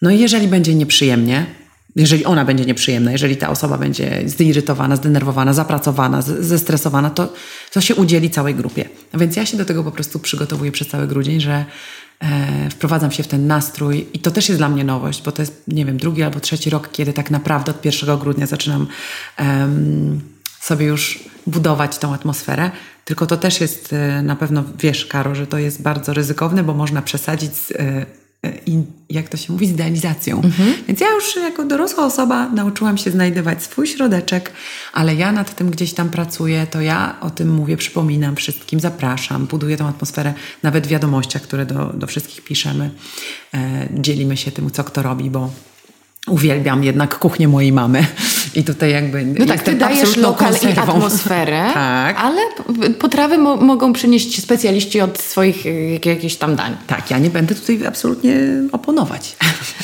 No 0.03 0.11
i 0.11 0.19
jeżeli 0.19 0.49
będzie 0.49 0.75
nieprzyjemnie, 0.75 1.47
jeżeli 1.97 2.25
ona 2.25 2.45
będzie 2.45 2.65
nieprzyjemna, 2.65 3.13
jeżeli 3.13 3.37
ta 3.37 3.51
osoba 3.51 3.79
będzie 3.79 4.23
zirytowana, 4.27 4.97
zdenerwowana, 4.97 5.53
zapracowana, 5.53 6.23
zestresowana, 6.23 7.11
to, 7.11 7.33
to 7.73 7.81
się 7.81 7.95
udzieli 7.95 8.31
całej 8.31 8.55
grupie. 8.55 8.89
A 9.13 9.19
więc 9.19 9.37
ja 9.37 9.47
się 9.47 9.57
do 9.57 9.65
tego 9.65 9.85
po 9.85 9.93
prostu 9.93 10.19
przygotowuję 10.19 10.73
przez 10.73 10.89
cały 10.89 11.07
grudzień, 11.07 11.41
że 11.41 11.65
e, 12.21 12.71
wprowadzam 12.71 13.13
się 13.13 13.23
w 13.23 13.29
ten 13.29 13.47
nastrój 13.47 14.07
i 14.13 14.19
to 14.19 14.31
też 14.31 14.49
jest 14.49 14.61
dla 14.61 14.69
mnie 14.69 14.85
nowość, 14.85 15.23
bo 15.23 15.33
to 15.33 15.43
jest, 15.43 15.63
nie 15.69 15.85
wiem, 15.85 15.97
drugi 15.97 16.23
albo 16.23 16.41
trzeci 16.41 16.71
rok, 16.71 16.89
kiedy 16.93 17.13
tak 17.13 17.31
naprawdę 17.31 17.71
od 17.71 17.85
1 17.85 18.19
grudnia 18.19 18.47
zaczynam 18.47 18.87
sobie 20.61 20.87
już 20.87 21.25
budować 21.47 21.99
tą 21.99 22.15
atmosferę. 22.15 22.71
Tylko 23.05 23.27
to 23.27 23.37
też 23.37 23.61
jest 23.61 23.93
e, 23.93 24.23
na 24.23 24.37
pewno, 24.37 24.65
wiesz, 24.79 25.07
Karo, 25.07 25.35
że 25.35 25.47
to 25.47 25.59
jest 25.59 25.83
bardzo 25.83 26.15
ryzykowne, 26.15 26.65
bo 26.65 26.75
można 26.75 27.03
przesadzić 27.03 27.57
z, 27.57 27.71
e, 27.71 28.07
i, 28.67 28.79
jak 29.11 29.29
to 29.29 29.37
się 29.37 29.53
mówi, 29.53 29.67
z 29.67 29.71
idealizacją. 29.71 30.37
Mhm. 30.43 30.75
Więc 30.89 31.01
ja 31.01 31.07
już 31.11 31.37
jako 31.37 31.65
dorosła 31.65 32.07
osoba 32.07 32.49
nauczyłam 32.49 32.99
się 32.99 33.11
znajdywać 33.11 33.63
swój 33.63 33.87
środeczek, 33.87 34.53
ale 34.93 35.15
ja 35.15 35.33
nad 35.33 35.57
tym 35.57 35.71
gdzieś 35.71 35.95
tam 35.95 36.11
pracuję, 36.11 36.67
to 36.71 36.81
ja 36.81 37.17
o 37.21 37.31
tym 37.31 37.55
mówię, 37.55 37.77
przypominam 37.77 38.37
wszystkim, 38.37 38.81
zapraszam, 38.81 39.47
buduję 39.47 39.77
tą 39.77 39.87
atmosferę, 39.87 40.35
nawet 40.63 40.87
w 40.87 40.91
wiadomościach, 40.91 41.43
które 41.43 41.67
do, 41.67 41.93
do 41.95 42.07
wszystkich 42.07 42.45
piszemy. 42.45 42.91
E, 43.55 43.89
dzielimy 43.95 44.37
się 44.37 44.51
tym, 44.51 44.71
co 44.71 44.85
kto 44.85 45.03
robi, 45.03 45.31
bo 45.31 45.51
uwielbiam 46.27 46.85
jednak 46.85 47.19
kuchnię 47.19 47.49
mojej 47.49 47.73
mamy. 47.73 48.07
I 48.57 48.65
tutaj 48.65 48.91
jakby 48.91 49.25
No 49.25 49.47
tak, 49.47 49.63
ty 49.63 49.75
dajesz 49.75 50.17
lokal 50.17 50.53
konserwą. 50.53 50.83
i 50.83 50.97
atmosferę, 50.97 51.71
tak. 51.75 52.17
ale 52.19 52.41
potrawy 52.99 53.39
mo 53.39 53.57
mogą 53.57 53.93
przynieść 53.93 54.43
specjaliści 54.43 55.01
od 55.01 55.19
swoich 55.19 55.65
jakichś 56.05 56.35
tam 56.37 56.57
dań. 56.57 56.77
Tak, 56.87 57.11
ja 57.11 57.19
nie 57.19 57.31
będę 57.31 57.55
tutaj 57.55 57.87
absolutnie 57.87 58.37
oponować. 58.73 59.37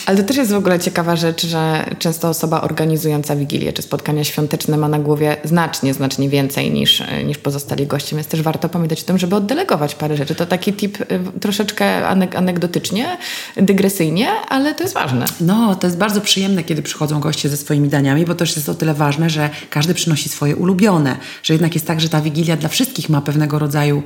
Ale 0.07 0.19
to 0.19 0.25
też 0.25 0.37
jest 0.37 0.53
w 0.53 0.57
ogóle 0.57 0.81
ciekawa 0.81 1.17
rzecz, 1.17 1.47
że 1.47 1.85
często 1.99 2.29
osoba 2.29 2.61
organizująca 2.61 3.37
Wigilię 3.37 3.73
czy 3.73 3.83
spotkania 3.83 4.25
świąteczne 4.25 4.77
ma 4.77 4.89
na 4.89 4.99
głowie 4.99 5.37
znacznie, 5.45 5.95
znacznie 5.95 6.29
więcej 6.29 6.71
niż, 6.71 7.03
niż 7.25 7.39
pozostali 7.39 7.87
goście, 7.87 8.17
więc 8.17 8.29
też 8.29 8.43
warto 8.43 8.69
pamiętać 8.69 9.03
o 9.03 9.05
tym, 9.05 9.19
żeby 9.19 9.37
oddelegować 9.37 9.95
parę 9.95 10.17
rzeczy. 10.17 10.35
To 10.35 10.47
taki 10.47 10.73
tip 10.73 11.01
y, 11.01 11.41
troszeczkę 11.41 12.09
anegdotycznie, 12.37 13.17
dygresyjnie, 13.57 14.29
ale 14.49 14.75
to 14.75 14.83
jest 14.83 14.95
ważne. 14.95 15.25
No, 15.41 15.75
to 15.75 15.87
jest 15.87 15.99
bardzo 15.99 16.21
przyjemne, 16.21 16.65
kiedy 16.65 16.83
przychodzą 16.83 17.21
goście 17.21 17.49
ze 17.49 17.57
swoimi 17.57 17.89
daniami, 17.89 18.25
bo 18.25 18.35
też 18.35 18.57
jest 18.57 18.69
o 18.69 18.75
tyle 18.75 18.95
ważne, 18.95 19.31
że 19.31 19.51
każdy 19.71 19.95
przynosi 19.95 20.29
swoje 20.29 20.57
ulubione, 20.57 21.17
że 21.43 21.55
jednak 21.55 21.75
jest 21.75 21.87
tak, 21.87 22.01
że 22.01 22.09
ta 22.09 22.21
Wigilia 22.21 22.57
dla 22.57 22.69
wszystkich 22.69 23.09
ma 23.09 23.21
pewnego 23.21 23.59
rodzaju 23.59 24.03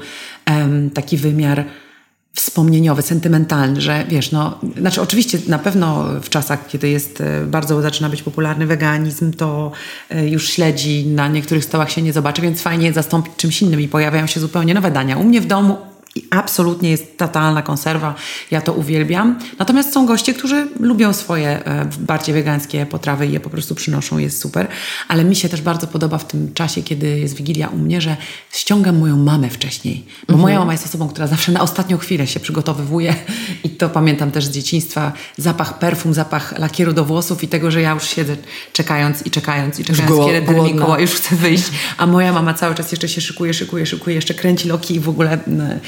um, 0.47 0.91
taki 0.91 1.17
wymiar 1.17 1.65
wspomnieniowy, 2.37 3.03
sentymentalny, 3.03 3.81
że 3.81 4.05
wiesz, 4.09 4.33
no, 4.33 4.59
znaczy 4.79 5.03
oczywiście 5.03 5.39
na 5.49 5.59
pewno 5.59 6.05
w 6.23 6.29
czasach, 6.29 6.67
kiedy 6.67 6.89
jest 6.89 7.21
e, 7.21 7.47
bardzo 7.47 7.83
zaczyna 7.83 8.09
być 8.09 8.23
popularny 8.23 8.67
weganizm, 8.67 9.33
to 9.33 9.73
e, 10.11 10.29
już 10.29 10.49
śledzi 10.49 11.07
na 11.07 11.29
niektórych 11.29 11.65
stołach 11.65 11.91
się 11.91 12.03
nie 12.03 12.13
zobaczy, 12.13 12.43
więc 12.43 12.63
fajnie 12.63 12.93
zastąpić 12.93 13.33
czymś 13.37 13.63
innym 13.63 13.81
i 13.81 13.89
pojawiają 13.89 14.27
się 14.27 14.41
zupełnie 14.41 14.75
nowe 14.75 14.91
dania. 14.91 15.17
U 15.17 15.25
mnie 15.25 15.41
w 15.41 15.47
domu 15.47 15.77
i 16.17 16.27
absolutnie 16.31 16.91
jest 16.91 17.19
totalna 17.19 17.63
konserwa. 17.63 18.15
Ja 18.51 18.61
to 18.61 18.73
uwielbiam. 18.73 19.39
Natomiast 19.59 19.93
są 19.93 20.07
goście, 20.07 20.35
którzy 20.35 20.69
lubią 20.81 21.13
swoje 21.13 21.65
e, 21.65 21.89
bardziej 21.99 22.35
wegańskie 22.35 22.87
potrawy 22.87 23.27
i 23.27 23.33
je 23.33 23.41
po 23.41 23.51
prostu 23.51 23.75
przynoszą, 23.75 24.19
jest 24.19 24.41
super. 24.41 24.69
Ale 25.09 25.25
mi 25.25 25.37
się 25.37 25.49
też 25.49 25.63
bardzo 25.63 25.87
podoba 25.87 26.19
w 26.19 26.27
tym 26.27 26.55
czasie, 26.55 26.83
kiedy 26.83 27.19
jest 27.19 27.35
Wigilia 27.35 27.69
u 27.69 27.77
mnie, 27.77 28.01
że 28.01 28.17
ściągam 28.53 28.99
moją 28.99 29.17
mamę 29.17 29.51
wcześniej. 29.51 30.05
Bo 30.29 30.35
mhm. 30.35 30.41
moja 30.41 30.59
mama 30.59 30.73
jest 30.73 30.87
osobą, 30.87 31.09
która 31.09 31.27
zawsze 31.27 31.53
na 31.53 31.61
ostatnią 31.61 31.99
chwilę 31.99 32.27
się 32.27 32.41
przygotowywuje 32.41 33.15
i 33.65 33.71
to 33.71 33.89
pamiętam 33.89 34.31
też 34.31 34.45
z 34.45 34.51
dzieciństwa. 34.51 35.13
Zapach 35.37 35.79
perfum, 35.79 36.15
zapach 36.15 36.59
lakieru 36.59 36.93
do 36.93 37.05
włosów 37.05 37.45
i 37.45 37.49
tego, 37.49 37.71
że 37.71 37.83
ja 37.83 37.91
już 37.91 38.05
siedzę 38.05 38.37
czekając 38.73 39.27
i 39.27 39.31
czekając 39.31 39.81
i 39.81 39.85
czekając, 39.85 40.11
już 40.11 40.27
kiedy 40.27 40.47
ten 40.47 40.65
Mikołaj 40.65 41.03
już 41.03 41.11
chce 41.11 41.37
wyjść. 41.37 41.65
A 41.99 42.07
moja 42.07 42.33
mama 42.33 42.55
cały 42.55 42.75
czas 42.75 42.93
jeszcze 42.93 43.09
się 43.09 43.21
szykuje, 43.21 43.55
szykuje, 43.55 43.87
szykuje, 43.87 44.17
jeszcze 44.17 44.35
kręci 44.35 44.69
loki 44.69 44.95
i 44.95 45.01
w 45.01 45.09
ogóle 45.09 45.39
E, 45.61 45.81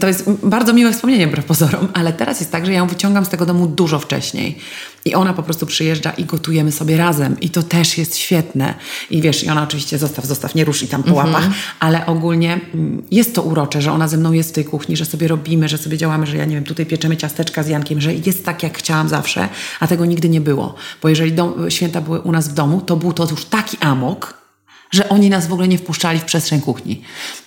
to 0.00 0.06
jest 0.06 0.30
bardzo 0.42 0.72
miłe 0.72 0.92
wspomnienie, 0.92 1.26
wbrew 1.26 1.44
pozorom, 1.44 1.88
ale 1.94 2.12
teraz 2.12 2.40
jest 2.40 2.52
tak, 2.52 2.66
że 2.66 2.72
ja 2.72 2.78
ją 2.78 2.86
wyciągam 2.86 3.24
z 3.24 3.28
tego 3.28 3.46
domu 3.46 3.66
dużo 3.66 3.98
wcześniej. 3.98 4.58
I 5.04 5.14
ona 5.14 5.32
po 5.32 5.42
prostu 5.42 5.66
przyjeżdża 5.66 6.10
i 6.10 6.24
gotujemy 6.24 6.72
sobie 6.72 6.96
razem. 6.96 7.40
I 7.40 7.50
to 7.50 7.62
też 7.62 7.98
jest 7.98 8.16
świetne. 8.16 8.74
I 9.10 9.22
wiesz, 9.22 9.44
i 9.44 9.50
ona 9.50 9.62
oczywiście 9.62 9.98
zostaw, 9.98 10.24
zostaw, 10.24 10.54
nie 10.54 10.64
rusz 10.64 10.82
i 10.82 10.88
tam 10.88 11.02
po 11.02 11.10
mm 11.10 11.22
-hmm. 11.22 11.26
łapach, 11.26 11.48
ale 11.80 12.06
ogólnie 12.06 12.60
mm, 12.74 13.02
jest 13.10 13.34
to 13.34 13.42
urocze, 13.42 13.82
że 13.82 13.92
ona 13.92 14.08
ze 14.08 14.16
mną 14.16 14.32
jest 14.32 14.50
w 14.50 14.52
tej 14.52 14.64
kuchni, 14.64 14.96
że 14.96 15.04
sobie 15.04 15.28
robimy, 15.28 15.68
że 15.68 15.78
sobie 15.78 15.96
działamy, 15.96 16.26
że 16.26 16.36
ja 16.36 16.44
nie 16.44 16.54
wiem, 16.54 16.64
tutaj 16.64 16.86
pieczemy 16.86 17.16
ciasteczka 17.16 17.62
z 17.62 17.68
Jankiem, 17.68 18.00
że 18.00 18.14
jest 18.14 18.44
tak, 18.44 18.62
jak 18.62 18.78
chciałam 18.78 19.08
zawsze, 19.08 19.48
a 19.80 19.86
tego 19.86 20.04
nigdy 20.04 20.28
nie 20.28 20.40
było. 20.40 20.74
Bo 21.02 21.08
jeżeli 21.08 21.32
dom, 21.32 21.70
święta 21.70 22.00
były 22.00 22.20
u 22.20 22.32
nas 22.32 22.48
w 22.48 22.54
domu, 22.54 22.80
to 22.80 22.96
był 22.96 23.12
to 23.12 23.26
już 23.30 23.44
taki 23.44 23.76
amok, 23.80 24.45
że 24.90 25.08
oni 25.08 25.30
nas 25.30 25.46
w 25.46 25.52
ogóle 25.52 25.68
nie 25.68 25.78
wpuszczali 25.78 26.18
w 26.18 26.24
przestrzeń 26.24 26.60
kuchni, 26.60 27.02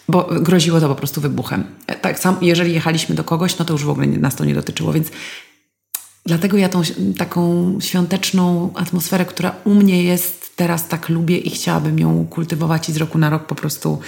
bo 0.07 0.23
groziło 0.23 0.79
to 0.79 0.89
po 0.89 0.95
prostu 0.95 1.21
wybuchem. 1.21 1.63
Tak 2.01 2.19
sam, 2.19 2.37
jeżeli 2.41 2.73
jechaliśmy 2.73 3.15
do 3.15 3.23
kogoś, 3.23 3.57
no 3.57 3.65
to 3.65 3.73
już 3.73 3.83
w 3.83 3.89
ogóle 3.89 4.07
nas 4.07 4.35
to 4.35 4.45
nie 4.45 4.53
dotyczyło, 4.53 4.93
więc 4.93 5.07
dlatego 6.25 6.57
ja 6.57 6.69
tą 6.69 6.81
taką 7.17 7.73
świąteczną 7.81 8.73
atmosferę, 8.75 9.25
która 9.25 9.55
u 9.65 9.73
mnie 9.73 10.03
jest 10.03 10.55
teraz 10.55 10.87
tak 10.87 11.09
lubię 11.09 11.37
i 11.37 11.49
chciałabym 11.49 11.99
ją 11.99 12.27
kultywować 12.27 12.89
i 12.89 12.93
z 12.93 12.97
roku 12.97 13.17
na 13.17 13.29
rok 13.29 13.45
po 13.45 13.55
prostu 13.55 13.99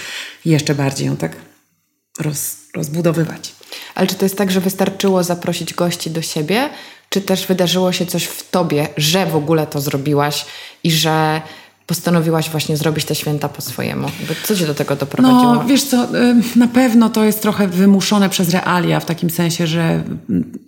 jeszcze 0.46 0.76
bardziej 0.76 1.08
ją 1.08 1.18
tak 1.18 1.36
roz, 2.20 2.56
rozbudowywać. 2.76 3.56
Ale 3.96 4.08
czy 4.08 4.16
to 4.16 4.26
jest 4.26 4.38
tak, 4.38 4.52
że 4.52 4.62
wystarczyło 4.62 5.24
zaprosić 5.24 5.74
gości 5.74 6.12
do 6.12 6.22
siebie, 6.22 6.70
czy 7.10 7.22
też 7.22 7.48
wydarzyło 7.48 7.92
się 7.92 8.06
coś 8.06 8.24
w 8.24 8.50
tobie, 8.50 8.88
że 8.98 9.26
w 9.26 9.36
ogóle 9.36 9.68
to 9.68 9.82
zrobiłaś 9.82 10.46
i 10.84 10.92
że 10.92 11.42
postanowiłaś 11.92 12.50
właśnie 12.50 12.78
zrobić 12.78 13.06
te 13.06 13.16
święta 13.16 13.50
po 13.50 13.62
swojemu? 13.62 14.08
Co 14.44 14.56
cię 14.56 14.68
do 14.68 14.74
tego 14.74 14.96
doprowadziło? 14.96 15.56
No, 15.56 15.66
wiesz 15.66 15.84
co, 15.84 16.08
na 16.56 16.68
pewno 16.68 17.10
to 17.10 17.24
jest 17.24 17.42
trochę 17.42 17.68
wymuszone 17.68 18.30
przez 18.30 18.50
realia, 18.50 19.00
w 19.00 19.06
takim 19.06 19.30
sensie, 19.30 19.68
że 19.68 20.04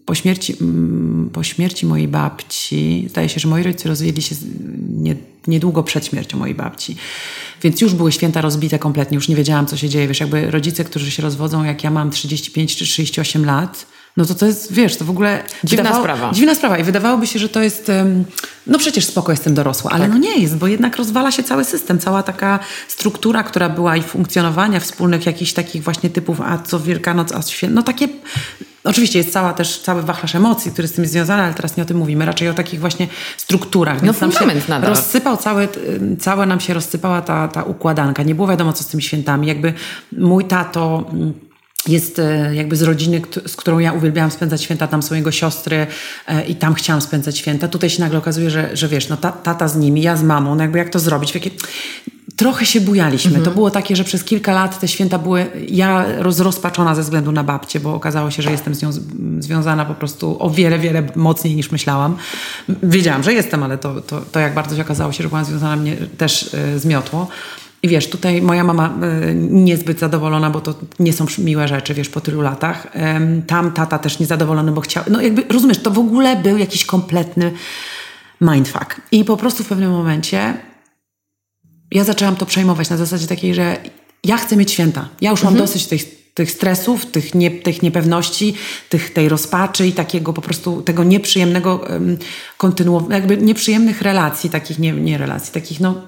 po 0.06 0.16
śmierci, 0.16 0.56
po 1.34 1.44
śmierci 1.44 1.86
mojej 1.86 2.08
babci, 2.08 3.06
zdaje 3.10 3.30
się, 3.30 3.40
że 3.40 3.48
moi 3.48 3.64
rodzice 3.64 3.90
rozwiedli 3.90 4.22
się 4.22 4.36
nie, 4.90 5.16
niedługo 5.48 5.84
przed 5.84 6.06
śmiercią 6.06 6.38
mojej 6.38 6.56
babci. 6.56 6.96
Więc 7.62 7.82
już 7.82 7.94
były 7.94 8.12
święta 8.12 8.42
rozbite 8.42 8.80
kompletnie, 8.80 9.16
już 9.16 9.30
nie 9.30 9.36
wiedziałam, 9.36 9.66
co 9.66 9.78
się 9.78 9.90
dzieje. 9.90 10.08
Wiesz, 10.08 10.20
jakby 10.20 10.52
rodzice, 10.52 10.84
którzy 10.84 11.12
się 11.12 11.24
rozwodzą, 11.24 11.64
jak 11.64 11.84
ja 11.84 11.92
mam 11.92 12.12
35 12.12 12.76
czy 12.76 12.86
38 12.86 13.46
lat, 13.46 13.86
no 14.18 14.26
to 14.26 14.36
to 14.36 14.46
jest, 14.46 14.74
wiesz, 14.74 14.98
to 14.98 15.06
w 15.06 15.10
ogóle... 15.10 15.44
Dziwna 15.64 15.84
wydawało, 15.84 16.04
sprawa. 16.04 16.32
Dziwna 16.34 16.56
sprawa 16.56 16.78
i 16.78 16.84
wydawałoby 16.84 17.28
się, 17.28 17.40
że 17.40 17.50
to 17.50 17.62
jest, 17.62 17.92
no 18.68 18.78
przecież 18.78 19.06
spoko, 19.06 19.32
jestem 19.32 19.54
dorosła, 19.54 19.92
ale 19.92 20.04
tak. 20.04 20.12
no 20.12 20.18
nie 20.18 20.38
jest, 20.42 20.58
bo 20.58 20.68
jednak 20.68 20.98
rozwala 20.98 21.32
się 21.32 21.44
cały 21.44 21.66
system, 21.66 22.00
cała 22.00 22.24
taka 22.24 22.60
struktura, 22.88 23.44
która 23.44 23.70
była 23.70 23.98
i 23.98 24.04
funkcjonowania 24.04 24.80
wspólnych 24.80 25.26
jakichś 25.26 25.54
takich 25.54 25.84
właśnie 25.84 26.10
typów, 26.10 26.42
a 26.42 26.58
co 26.58 26.80
Wielkanoc, 26.80 27.32
a 27.32 27.42
święto, 27.42 27.76
no 27.76 27.84
takie... 27.84 28.08
Oczywiście 28.84 29.20
jest 29.20 29.34
cała 29.34 29.54
też 29.54 29.80
cały 29.80 30.02
wachlarz 30.02 30.36
emocji, 30.36 30.72
który 30.72 30.88
z 30.88 30.92
tym 30.92 31.04
jest 31.04 31.14
związany, 31.14 31.44
ale 31.44 31.54
teraz 31.54 31.78
nie 31.78 31.84
o 31.84 31.86
tym 31.86 31.98
mówimy, 31.98 32.26
raczej 32.26 32.50
o 32.50 32.54
takich 32.54 32.80
właśnie 32.80 33.08
strukturach. 33.38 34.02
Więc 34.02 34.22
no 34.22 34.28
nam 34.28 34.38
się 34.38 34.70
nadal. 34.70 34.90
rozsypał 34.90 35.38
cały, 35.38 35.68
całe 36.20 36.46
nam 36.46 36.60
się 36.60 36.74
rozsypała 36.74 37.22
ta, 37.22 37.48
ta 37.48 37.64
układanka. 37.64 38.24
Nie 38.24 38.36
było 38.36 38.48
wiadomo, 38.48 38.74
co 38.74 38.84
z 38.84 38.88
tymi 38.88 39.04
świętami. 39.04 39.48
Jakby 39.48 39.74
mój 40.12 40.46
tato 40.46 41.12
jest 41.88 42.20
e, 42.20 42.56
jakby 42.56 42.76
z 42.76 42.82
rodziny, 42.82 43.22
z 43.48 43.56
którą 43.56 43.80
ja 43.80 43.94
uwielbiałam 43.94 44.32
spędzać 44.32 44.64
święta, 44.64 44.88
tam 44.88 45.04
są 45.04 45.16
jego 45.16 45.32
siostry 45.32 45.88
e, 46.28 46.46
i 46.46 46.56
tam 46.56 46.74
chciałam 46.74 47.02
spędzać 47.02 47.38
święta. 47.38 47.68
Tutaj 47.68 47.90
się 47.90 48.02
nagle 48.02 48.18
okazuje, 48.18 48.50
że, 48.50 48.78
że 48.78 48.88
wiesz, 48.88 49.10
no 49.10 49.18
ta, 49.18 49.32
tata 49.32 49.68
z 49.68 49.78
nimi, 49.78 50.02
ja 50.02 50.16
z 50.16 50.24
mamą, 50.24 50.56
no 50.56 50.62
jakby 50.62 50.78
jak 50.78 50.90
to 50.90 51.00
zrobić? 51.00 51.36
Jakie... 51.36 51.52
Trochę 52.36 52.66
się 52.66 52.82
bujaliśmy. 52.82 53.30
Mhm. 53.30 53.46
To 53.46 53.52
było 53.52 53.72
takie, 53.72 53.96
że 53.96 54.04
przez 54.04 54.24
kilka 54.24 54.54
lat 54.54 54.80
te 54.80 54.88
święta 54.88 55.20
były, 55.20 55.46
ja 55.70 56.06
rozrozpaczona 56.18 56.96
ze 56.96 57.02
względu 57.02 57.32
na 57.32 57.44
babcię, 57.44 57.80
bo 57.80 57.96
okazało 57.96 58.32
się, 58.32 58.44
że 58.44 58.52
jestem 58.52 58.76
z 58.76 58.82
nią 58.82 58.92
związana 59.40 59.86
po 59.86 59.94
prostu 59.94 60.38
o 60.40 60.50
wiele, 60.50 60.80
wiele 60.80 61.04
mocniej 61.16 61.56
niż 61.56 61.72
myślałam. 61.72 62.18
Wiedziałam, 62.84 63.24
że 63.24 63.34
jestem, 63.34 63.64
ale 63.64 63.78
to, 63.78 64.02
to, 64.02 64.22
to 64.32 64.40
jak 64.40 64.54
bardzo 64.54 64.76
się 64.76 64.82
okazało 64.82 65.12
się, 65.12 65.24
że 65.24 65.30
byłam 65.30 65.46
związana 65.46 65.76
mnie 65.76 65.96
też 66.18 66.54
y, 66.54 66.80
zmiotło. 66.80 67.28
I 67.84 67.88
wiesz, 67.88 68.10
tutaj 68.10 68.42
moja 68.42 68.64
mama 68.64 68.98
y, 69.30 69.36
niezbyt 69.36 70.00
zadowolona, 70.00 70.50
bo 70.50 70.62
to 70.62 70.76
nie 71.00 71.14
są 71.14 71.26
miłe 71.38 71.68
rzeczy, 71.68 71.94
wiesz, 71.94 72.10
po 72.10 72.22
tylu 72.22 72.42
latach. 72.42 72.88
Tam 73.48 73.72
tata 73.72 74.00
też 74.00 74.20
niezadowolony, 74.20 74.72
bo 74.72 74.82
chciał. 74.82 75.04
No 75.10 75.22
jakby 75.22 75.44
rozumiesz, 75.54 75.78
to 75.78 75.92
w 75.92 76.00
ogóle 76.00 76.36
był 76.36 76.58
jakiś 76.58 76.86
kompletny 76.86 77.52
mindfuck. 78.42 79.02
I 79.12 79.26
po 79.26 79.38
prostu 79.38 79.64
w 79.64 79.68
pewnym 79.68 79.92
momencie 79.92 80.54
ja 81.92 82.04
zaczęłam 82.04 82.36
to 82.36 82.46
przejmować 82.46 82.90
na 82.90 82.98
zasadzie 82.98 83.28
takiej, 83.28 83.54
że 83.54 83.78
ja 84.24 84.38
chcę 84.38 84.56
mieć 84.56 84.72
święta. 84.72 85.10
Ja 85.22 85.32
już 85.32 85.44
mam 85.44 85.54
mhm. 85.54 85.68
dosyć 85.68 85.88
tych 85.88 86.23
tych 86.34 86.52
stresów, 86.52 87.06
tych, 87.06 87.36
nie, 87.36 87.52
tych 87.52 87.82
niepewności, 87.82 88.54
tych, 88.90 89.14
tej 89.14 89.30
rozpaczy 89.30 89.88
i 89.88 89.92
takiego 89.92 90.34
po 90.34 90.42
prostu 90.42 90.82
tego 90.82 91.04
nieprzyjemnego 91.04 91.86
kontynuowania, 92.58 93.16
jakby 93.16 93.38
nieprzyjemnych 93.38 94.02
relacji, 94.02 94.50
takich 94.50 94.80
nie, 94.80 94.92
nie 94.92 95.18
relacji, 95.18 95.54
takich 95.54 95.80
no, 95.80 96.02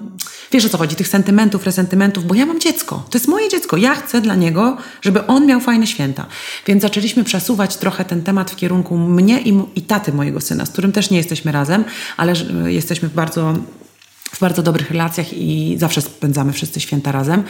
wiesz 0.52 0.64
o 0.64 0.68
co 0.68 0.78
chodzi, 0.78 0.96
tych 0.96 1.08
sentymentów, 1.08 1.64
resentymentów, 1.64 2.24
bo 2.24 2.34
ja 2.34 2.46
mam 2.46 2.60
dziecko, 2.60 3.04
to 3.10 3.18
jest 3.18 3.28
moje 3.28 3.48
dziecko, 3.48 3.76
ja 3.76 3.94
chcę 3.94 4.20
dla 4.20 4.34
niego, 4.34 4.76
żeby 5.02 5.26
on 5.26 5.46
miał 5.46 5.60
fajne 5.60 5.86
święta. 5.86 6.26
Więc 6.66 6.82
zaczęliśmy 6.82 7.24
przesuwać 7.24 7.76
trochę 7.76 8.04
ten 8.04 8.22
temat 8.22 8.50
w 8.50 8.56
kierunku 8.56 8.96
mnie 8.98 9.40
i, 9.40 9.62
i 9.74 9.82
taty 9.82 10.12
mojego 10.12 10.40
syna, 10.40 10.66
z 10.66 10.70
którym 10.70 10.92
też 10.92 11.10
nie 11.10 11.16
jesteśmy 11.16 11.52
razem, 11.52 11.84
ale 12.16 12.32
jesteśmy 12.66 13.08
bardzo 13.08 13.54
w 14.36 14.40
bardzo 14.40 14.62
dobrych 14.62 14.90
relacjach 14.90 15.32
i 15.32 15.76
zawsze 15.78 16.00
spędzamy 16.00 16.52
wszyscy 16.52 16.80
święta 16.80 17.12
razem. 17.12 17.44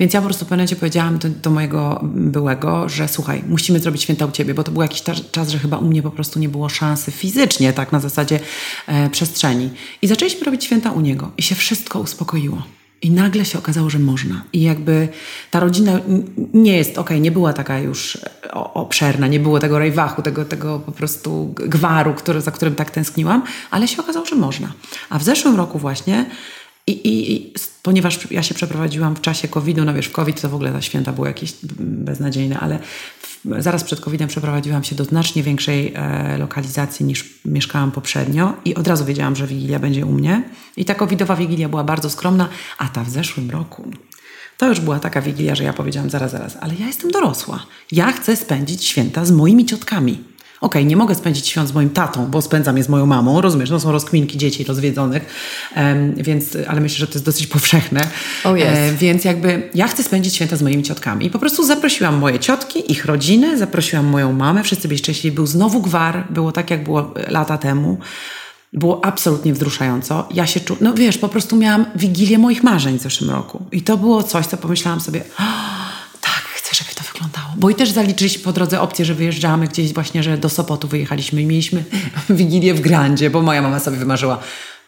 Więc 0.00 0.14
ja 0.14 0.20
po 0.20 0.24
prostu 0.24 0.44
w 0.44 0.48
pewnym 0.48 0.58
momencie 0.58 0.76
powiedziałam 0.76 1.18
do, 1.18 1.28
do, 1.28 1.50
mojego 1.50 2.00
byłego, 2.04 2.88
że 2.88 3.08
słuchaj, 3.08 3.44
musimy 3.48 3.80
zrobić 3.80 4.02
święta 4.02 4.26
u 4.26 4.30
ciebie, 4.30 4.54
bo 4.54 4.64
to 4.64 4.72
był 4.72 4.82
jakiś 4.82 5.02
czas, 5.32 5.48
że 5.48 5.58
chyba 5.58 5.76
u 5.76 5.84
mnie 5.84 6.02
po 6.02 6.10
prostu 6.10 6.38
nie 6.38 6.48
było 6.48 6.68
szansy 6.68 7.10
fizycznie, 7.10 7.72
tak 7.72 7.92
na 7.92 8.00
zasadzie 8.00 8.40
e, 8.86 9.10
przestrzeni. 9.10 9.70
I 10.02 10.06
zaczęliśmy 10.06 10.44
robić 10.44 10.64
święta 10.64 10.92
u 10.92 11.00
niego 11.00 11.30
i 11.36 11.42
się 11.42 11.54
wszystko 11.54 12.00
uspokoiło. 12.00 12.77
I 13.02 13.10
nagle 13.10 13.44
się 13.44 13.58
okazało, 13.58 13.90
że 13.90 13.98
można. 13.98 14.44
I 14.52 14.62
jakby 14.62 15.08
ta 15.50 15.60
rodzina 15.60 16.00
nie 16.54 16.76
jest, 16.76 16.90
okej, 16.90 17.00
okay, 17.00 17.20
nie 17.20 17.30
była 17.30 17.52
taka 17.52 17.78
już 17.78 18.18
obszerna, 18.52 19.26
nie 19.26 19.40
było 19.40 19.58
tego 19.58 19.78
rejwachu, 19.78 20.22
tego, 20.22 20.44
tego 20.44 20.78
po 20.78 20.92
prostu 20.92 21.54
gwaru, 21.54 22.14
który, 22.14 22.40
za 22.40 22.50
którym 22.50 22.74
tak 22.74 22.90
tęskniłam, 22.90 23.42
ale 23.70 23.88
się 23.88 24.02
okazało, 24.02 24.26
że 24.26 24.36
można. 24.36 24.72
A 25.10 25.18
w 25.18 25.22
zeszłym 25.22 25.56
roku 25.56 25.78
właśnie 25.78 26.26
i, 26.88 27.08
i, 27.08 27.32
i 27.32 27.52
ponieważ 27.82 28.30
ja 28.30 28.42
się 28.42 28.54
przeprowadziłam 28.54 29.16
w 29.16 29.20
czasie 29.20 29.48
COVID-u, 29.48 29.84
no 29.84 29.94
wiesz, 29.94 30.06
w 30.06 30.12
COVID 30.12 30.40
to 30.40 30.48
w 30.48 30.54
ogóle 30.54 30.72
ta 30.72 30.82
święta 30.82 31.12
były 31.12 31.28
jakieś 31.28 31.52
beznadziejne, 31.78 32.60
ale 32.60 32.78
zaraz 33.58 33.84
przed 33.84 34.00
COVID-em 34.00 34.28
przeprowadziłam 34.28 34.84
się 34.84 34.96
do 34.96 35.04
znacznie 35.04 35.42
większej 35.42 35.92
e, 35.94 36.38
lokalizacji 36.38 37.06
niż 37.06 37.40
mieszkałam 37.44 37.92
poprzednio 37.92 38.54
i 38.64 38.74
od 38.74 38.88
razu 38.88 39.04
wiedziałam, 39.04 39.36
że 39.36 39.46
Wigilia 39.46 39.78
będzie 39.78 40.06
u 40.06 40.12
mnie. 40.12 40.42
I 40.76 40.84
ta 40.84 40.94
covidowa 40.94 41.36
Wigilia 41.36 41.68
była 41.68 41.84
bardzo 41.84 42.10
skromna, 42.10 42.48
a 42.78 42.88
ta 42.88 43.04
w 43.04 43.10
zeszłym 43.10 43.50
roku 43.50 43.90
to 44.56 44.68
już 44.68 44.80
była 44.80 44.98
taka 44.98 45.20
Wigilia, 45.20 45.54
że 45.54 45.64
ja 45.64 45.72
powiedziałam 45.72 46.10
zaraz, 46.10 46.30
zaraz, 46.30 46.56
ale 46.60 46.74
ja 46.74 46.86
jestem 46.86 47.10
dorosła. 47.10 47.66
Ja 47.92 48.12
chcę 48.12 48.36
spędzić 48.36 48.84
święta 48.84 49.24
z 49.24 49.30
moimi 49.30 49.66
ciotkami. 49.66 50.24
Okay, 50.60 50.84
nie 50.84 50.96
mogę 50.96 51.14
spędzić 51.14 51.48
świąt 51.48 51.68
z 51.68 51.72
moim 51.72 51.90
tatą, 51.90 52.26
bo 52.26 52.42
spędzam 52.42 52.76
je 52.76 52.84
z 52.84 52.88
moją 52.88 53.06
mamą, 53.06 53.40
rozumiesz, 53.40 53.70
no 53.70 53.80
są 53.80 53.92
rozkminki 53.92 54.38
dzieci 54.38 54.64
rozwiedzonych, 54.64 55.26
um, 55.76 56.14
więc, 56.14 56.56
ale 56.68 56.80
myślę, 56.80 56.98
że 56.98 57.06
to 57.06 57.12
jest 57.12 57.24
dosyć 57.24 57.46
powszechne. 57.46 58.00
Oh 58.44 58.58
yes. 58.58 58.64
e, 58.64 58.92
więc 58.92 59.24
jakby 59.24 59.70
ja 59.74 59.88
chcę 59.88 60.02
spędzić 60.02 60.34
święta 60.34 60.56
z 60.56 60.62
moimi 60.62 60.82
ciotkami. 60.82 61.26
I 61.26 61.30
po 61.30 61.38
prostu 61.38 61.64
zaprosiłam 61.64 62.16
moje 62.16 62.38
ciotki, 62.38 62.92
ich 62.92 63.04
rodziny, 63.04 63.58
zaprosiłam 63.58 64.06
moją 64.06 64.32
mamę, 64.32 64.62
wszyscy 64.62 64.88
byli 64.88 64.98
szczęśliwi. 64.98 65.34
Był 65.34 65.46
znowu 65.46 65.80
gwar, 65.82 66.24
było 66.30 66.52
tak, 66.52 66.70
jak 66.70 66.84
było 66.84 67.14
lata 67.28 67.58
temu. 67.58 67.98
Było 68.72 69.04
absolutnie 69.04 69.52
wzruszająco. 69.52 70.28
Ja 70.34 70.46
się 70.46 70.60
czułam, 70.60 70.82
no 70.82 70.94
wiesz, 70.94 71.18
po 71.18 71.28
prostu 71.28 71.56
miałam 71.56 71.84
wigilię 71.96 72.38
moich 72.38 72.62
marzeń 72.62 72.98
w 72.98 73.02
zeszłym 73.02 73.30
roku. 73.30 73.64
I 73.72 73.82
to 73.82 73.96
było 73.96 74.22
coś, 74.22 74.46
co 74.46 74.56
pomyślałam 74.56 75.00
sobie, 75.00 75.20
to 75.20 75.42
wyglądało. 77.18 77.54
Bo 77.56 77.70
i 77.70 77.74
też 77.74 77.90
zaliczyliśmy 77.90 78.44
po 78.44 78.52
drodze 78.52 78.80
opcję, 78.80 79.04
że 79.04 79.14
wyjeżdżamy 79.14 79.68
gdzieś 79.68 79.92
właśnie, 79.92 80.22
że 80.22 80.38
do 80.38 80.48
Sopotu 80.48 80.88
wyjechaliśmy 80.88 81.42
i 81.42 81.46
mieliśmy 81.46 81.84
wigilię 82.30 82.74
w 82.74 82.80
Grandzie, 82.80 83.30
bo 83.30 83.42
moja 83.42 83.62
mama 83.62 83.80
sobie 83.80 83.96
wymarzyła. 83.96 84.38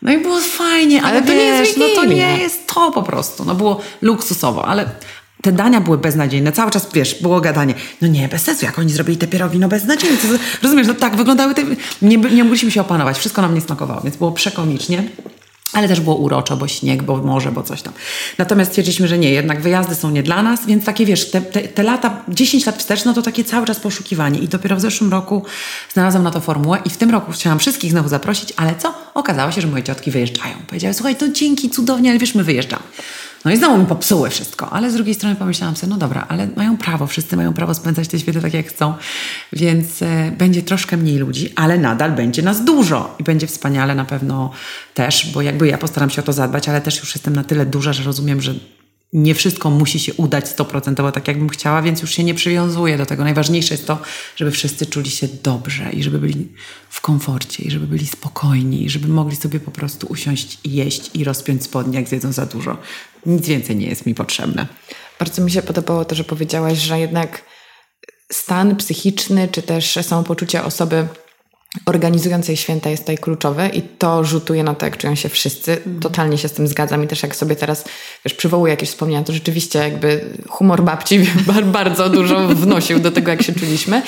No 0.02 0.12
i 0.12 0.18
było 0.18 0.40
fajnie, 0.40 1.02
ale, 1.02 1.18
ale 1.18 1.22
to 1.22 1.32
wiesz, 1.32 1.36
nie 1.36 1.44
jest 1.46 1.78
no 1.78 1.86
to 1.94 2.04
nie 2.04 2.38
jest 2.38 2.66
to 2.66 2.90
po 2.92 3.02
prostu. 3.02 3.44
No 3.44 3.54
było 3.54 3.80
luksusowo, 4.02 4.66
ale 4.66 4.90
te 5.42 5.52
dania 5.52 5.80
były 5.80 5.98
beznadziejne. 5.98 6.52
Cały 6.52 6.70
czas, 6.70 6.88
wiesz, 6.94 7.22
było 7.22 7.40
gadanie. 7.40 7.74
No 8.00 8.08
nie, 8.08 8.28
bez 8.28 8.42
sensu, 8.42 8.64
jak 8.64 8.78
oni 8.78 8.92
zrobili 8.92 9.18
te 9.18 9.26
pierogi, 9.26 9.58
no 9.58 9.68
beznadziejne. 9.68 10.16
Rozumiesz, 10.62 10.86
no 10.86 10.94
tak 10.94 11.16
wyglądały 11.16 11.54
te... 11.54 11.62
Nie, 12.02 12.16
nie 12.16 12.44
mogliśmy 12.44 12.70
się 12.70 12.80
opanować, 12.80 13.18
wszystko 13.18 13.42
nam 13.42 13.54
nie 13.54 13.60
smakowało, 13.60 14.00
więc 14.00 14.16
było 14.16 14.32
przekomicznie. 14.32 15.02
Ale 15.72 15.88
też 15.88 16.00
było 16.00 16.16
uroczo, 16.16 16.56
bo 16.56 16.68
śnieg, 16.68 17.02
bo 17.02 17.16
morze, 17.16 17.52
bo 17.52 17.62
coś 17.62 17.82
tam. 17.82 17.92
Natomiast 18.38 18.70
stwierdziliśmy, 18.70 19.08
że 19.08 19.18
nie, 19.18 19.30
jednak 19.30 19.60
wyjazdy 19.60 19.94
są 19.94 20.10
nie 20.10 20.22
dla 20.22 20.42
nas, 20.42 20.66
więc 20.66 20.84
takie 20.84 21.06
wiesz, 21.06 21.30
te, 21.30 21.40
te, 21.40 21.60
te, 21.60 21.82
lata, 21.82 22.22
10 22.28 22.66
lat 22.66 22.78
wstecz, 22.78 23.04
no 23.04 23.14
to 23.14 23.22
takie 23.22 23.44
cały 23.44 23.66
czas 23.66 23.80
poszukiwanie. 23.80 24.38
I 24.38 24.48
dopiero 24.48 24.76
w 24.76 24.80
zeszłym 24.80 25.10
roku 25.10 25.44
znalazłam 25.92 26.24
na 26.24 26.30
to 26.30 26.40
formułę 26.40 26.78
i 26.84 26.90
w 26.90 26.96
tym 26.96 27.10
roku 27.10 27.32
chciałam 27.32 27.58
wszystkich 27.58 27.90
znowu 27.90 28.08
zaprosić, 28.08 28.52
ale 28.56 28.74
co? 28.78 28.94
Okazało 29.14 29.52
się, 29.52 29.60
że 29.60 29.66
moje 29.66 29.82
ciotki 29.82 30.10
wyjeżdżają. 30.10 30.54
Powiedziały, 30.66 30.94
słuchaj, 30.94 31.16
to 31.16 31.28
dzięki, 31.28 31.70
cudownie, 31.70 32.10
ale 32.10 32.18
wiesz, 32.18 32.34
my 32.34 32.44
wyjeżdżamy. 32.44 32.82
No 33.44 33.50
i 33.50 33.56
znowu 33.56 33.78
mi 33.78 33.86
popsuły 33.86 34.30
wszystko, 34.30 34.70
ale 34.70 34.90
z 34.90 34.94
drugiej 34.94 35.14
strony 35.14 35.36
pomyślałam 35.36 35.76
sobie, 35.76 35.90
no 35.90 35.96
dobra, 35.96 36.26
ale 36.28 36.48
mają 36.56 36.76
prawo, 36.76 37.06
wszyscy 37.06 37.36
mają 37.36 37.52
prawo 37.52 37.74
spędzać 37.74 38.08
te 38.08 38.18
święta 38.18 38.40
tak 38.40 38.54
jak 38.54 38.66
chcą, 38.66 38.94
więc 39.52 40.02
e, 40.02 40.32
będzie 40.38 40.62
troszkę 40.62 40.96
mniej 40.96 41.18
ludzi, 41.18 41.52
ale 41.56 41.78
nadal 41.78 42.12
będzie 42.12 42.42
nas 42.42 42.64
dużo 42.64 43.16
i 43.18 43.24
będzie 43.24 43.46
wspaniale 43.46 43.94
na 43.94 44.04
pewno 44.04 44.50
też, 44.94 45.30
bo 45.34 45.42
jakby 45.42 45.68
ja 45.68 45.78
postaram 45.78 46.10
się 46.10 46.22
o 46.22 46.24
to 46.24 46.32
zadbać, 46.32 46.68
ale 46.68 46.80
też 46.80 47.00
już 47.00 47.14
jestem 47.14 47.36
na 47.36 47.44
tyle 47.44 47.66
duża, 47.66 47.92
że 47.92 48.02
rozumiem, 48.02 48.40
że 48.40 48.54
nie 49.12 49.34
wszystko 49.34 49.70
musi 49.70 50.00
się 50.00 50.14
udać 50.14 50.48
stoprocentowo 50.48 51.12
tak, 51.12 51.28
jakbym 51.28 51.48
chciała, 51.48 51.82
więc 51.82 52.02
już 52.02 52.10
się 52.10 52.24
nie 52.24 52.34
przywiązuję 52.34 52.98
do 52.98 53.06
tego. 53.06 53.24
Najważniejsze 53.24 53.74
jest 53.74 53.86
to, 53.86 53.98
żeby 54.36 54.50
wszyscy 54.50 54.86
czuli 54.86 55.10
się 55.10 55.28
dobrze 55.42 55.92
i 55.92 56.02
żeby 56.02 56.18
byli 56.18 56.48
w 56.90 57.00
komforcie 57.00 57.62
i 57.62 57.70
żeby 57.70 57.86
byli 57.86 58.06
spokojni 58.06 58.84
i 58.84 58.90
żeby 58.90 59.08
mogli 59.08 59.36
sobie 59.36 59.60
po 59.60 59.70
prostu 59.70 60.06
usiąść 60.06 60.58
i 60.64 60.72
jeść 60.72 61.10
i 61.14 61.24
rozpiąć 61.24 61.64
spodnie, 61.64 61.98
jak 61.98 62.08
zjedzą 62.08 62.32
za 62.32 62.46
dużo. 62.46 62.76
Nic 63.26 63.46
więcej 63.46 63.76
nie 63.76 63.86
jest 63.86 64.06
mi 64.06 64.14
potrzebne. 64.14 64.66
Bardzo 65.18 65.42
mi 65.42 65.50
się 65.50 65.62
podobało 65.62 66.04
to, 66.04 66.14
że 66.14 66.24
powiedziałaś, 66.24 66.78
że 66.78 67.00
jednak 67.00 67.42
stan 68.32 68.76
psychiczny 68.76 69.48
czy 69.48 69.62
też 69.62 69.98
samopoczucie 70.02 70.64
osoby 70.64 71.08
organizującej 71.86 72.56
święta 72.56 72.90
jest 72.90 73.02
tutaj 73.02 73.18
kluczowe 73.18 73.68
i 73.68 73.82
to 73.82 74.24
rzutuje 74.24 74.64
na 74.64 74.74
to, 74.74 74.86
jak 74.86 74.96
czują 74.96 75.14
się 75.14 75.28
wszyscy. 75.28 75.72
Mhm. 75.72 76.00
Totalnie 76.00 76.38
się 76.38 76.48
z 76.48 76.52
tym 76.52 76.68
zgadzam 76.68 77.04
i 77.04 77.06
też 77.06 77.22
jak 77.22 77.36
sobie 77.36 77.56
teraz, 77.56 77.84
wiesz, 78.24 78.34
przywołuję 78.34 78.70
jakieś 78.70 78.88
wspomnienia, 78.88 79.24
to 79.24 79.32
rzeczywiście 79.32 79.78
jakby 79.78 80.24
humor 80.48 80.82
babci 80.82 81.18
bardzo 81.64 82.08
dużo 82.08 82.48
wnosił 82.48 82.98
do 82.98 83.10
tego, 83.10 83.30
jak 83.30 83.42
się 83.42 83.52
czuliśmy. 83.52 84.02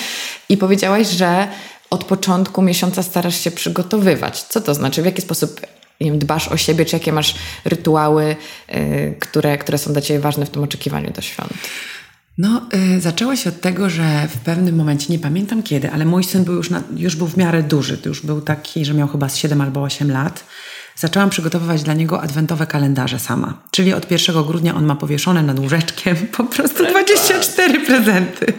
I 0.49 0.57
powiedziałaś, 0.57 1.09
że 1.09 1.49
od 1.91 2.05
początku 2.05 2.63
miesiąca 2.63 3.03
starasz 3.03 3.41
się 3.41 3.51
przygotowywać. 3.51 4.43
Co 4.43 4.61
to 4.61 4.75
znaczy? 4.75 5.03
W 5.03 5.05
jaki 5.05 5.23
sposób 5.23 5.61
nie 6.01 6.11
wiem, 6.11 6.19
dbasz 6.19 6.49
o 6.49 6.57
siebie, 6.57 6.85
czy 6.85 6.97
jakie 6.97 7.13
masz 7.13 7.35
rytuały, 7.65 8.37
yy, 8.69 9.17
które, 9.21 9.59
które 9.59 9.79
są 9.79 9.93
dla 9.93 10.03
Ciebie 10.03 10.21
ważne 10.21 10.47
w 10.47 10.51
tym 10.51 10.63
oczekiwaniu 10.63 11.11
do 11.11 11.23
świąt? 11.23 11.53
No, 12.39 12.63
y, 12.97 13.01
zaczęło 13.01 13.37
się 13.37 13.51
od 13.51 13.61
tego, 13.61 13.91
że 13.91 14.29
w 14.29 14.39
pewnym 14.39 14.77
momencie, 14.77 15.13
nie 15.13 15.19
pamiętam 15.19 15.63
kiedy, 15.63 15.91
ale 15.91 16.05
mój 16.05 16.25
syn 16.25 16.45
był 16.45 16.55
już, 16.55 16.71
na, 16.71 16.83
już 16.97 17.17
był 17.17 17.27
w 17.27 17.37
miarę 17.37 17.63
duży, 17.63 17.99
już 18.05 18.21
był 18.21 18.41
taki, 18.41 18.85
że 18.85 18.95
miał 18.95 19.09
chyba 19.09 19.29
7 19.29 19.61
albo 19.61 19.83
8 19.83 20.11
lat. 20.11 20.45
Zaczęłam 20.97 21.31
przygotowywać 21.31 21.83
dla 21.83 21.95
niego 21.95 22.23
adwentowe 22.23 22.67
kalendarze 22.67 23.19
sama. 23.19 23.63
Czyli 23.71 23.95
od 23.95 24.11
1 24.11 24.45
grudnia 24.45 24.75
on 24.75 24.85
ma 24.85 24.97
powieszone 24.97 25.43
nad 25.43 25.59
łóżeczkiem 25.59 26.17
po 26.37 26.45
prostu 26.45 26.87
24 26.87 27.81
prezenty. 27.81 28.53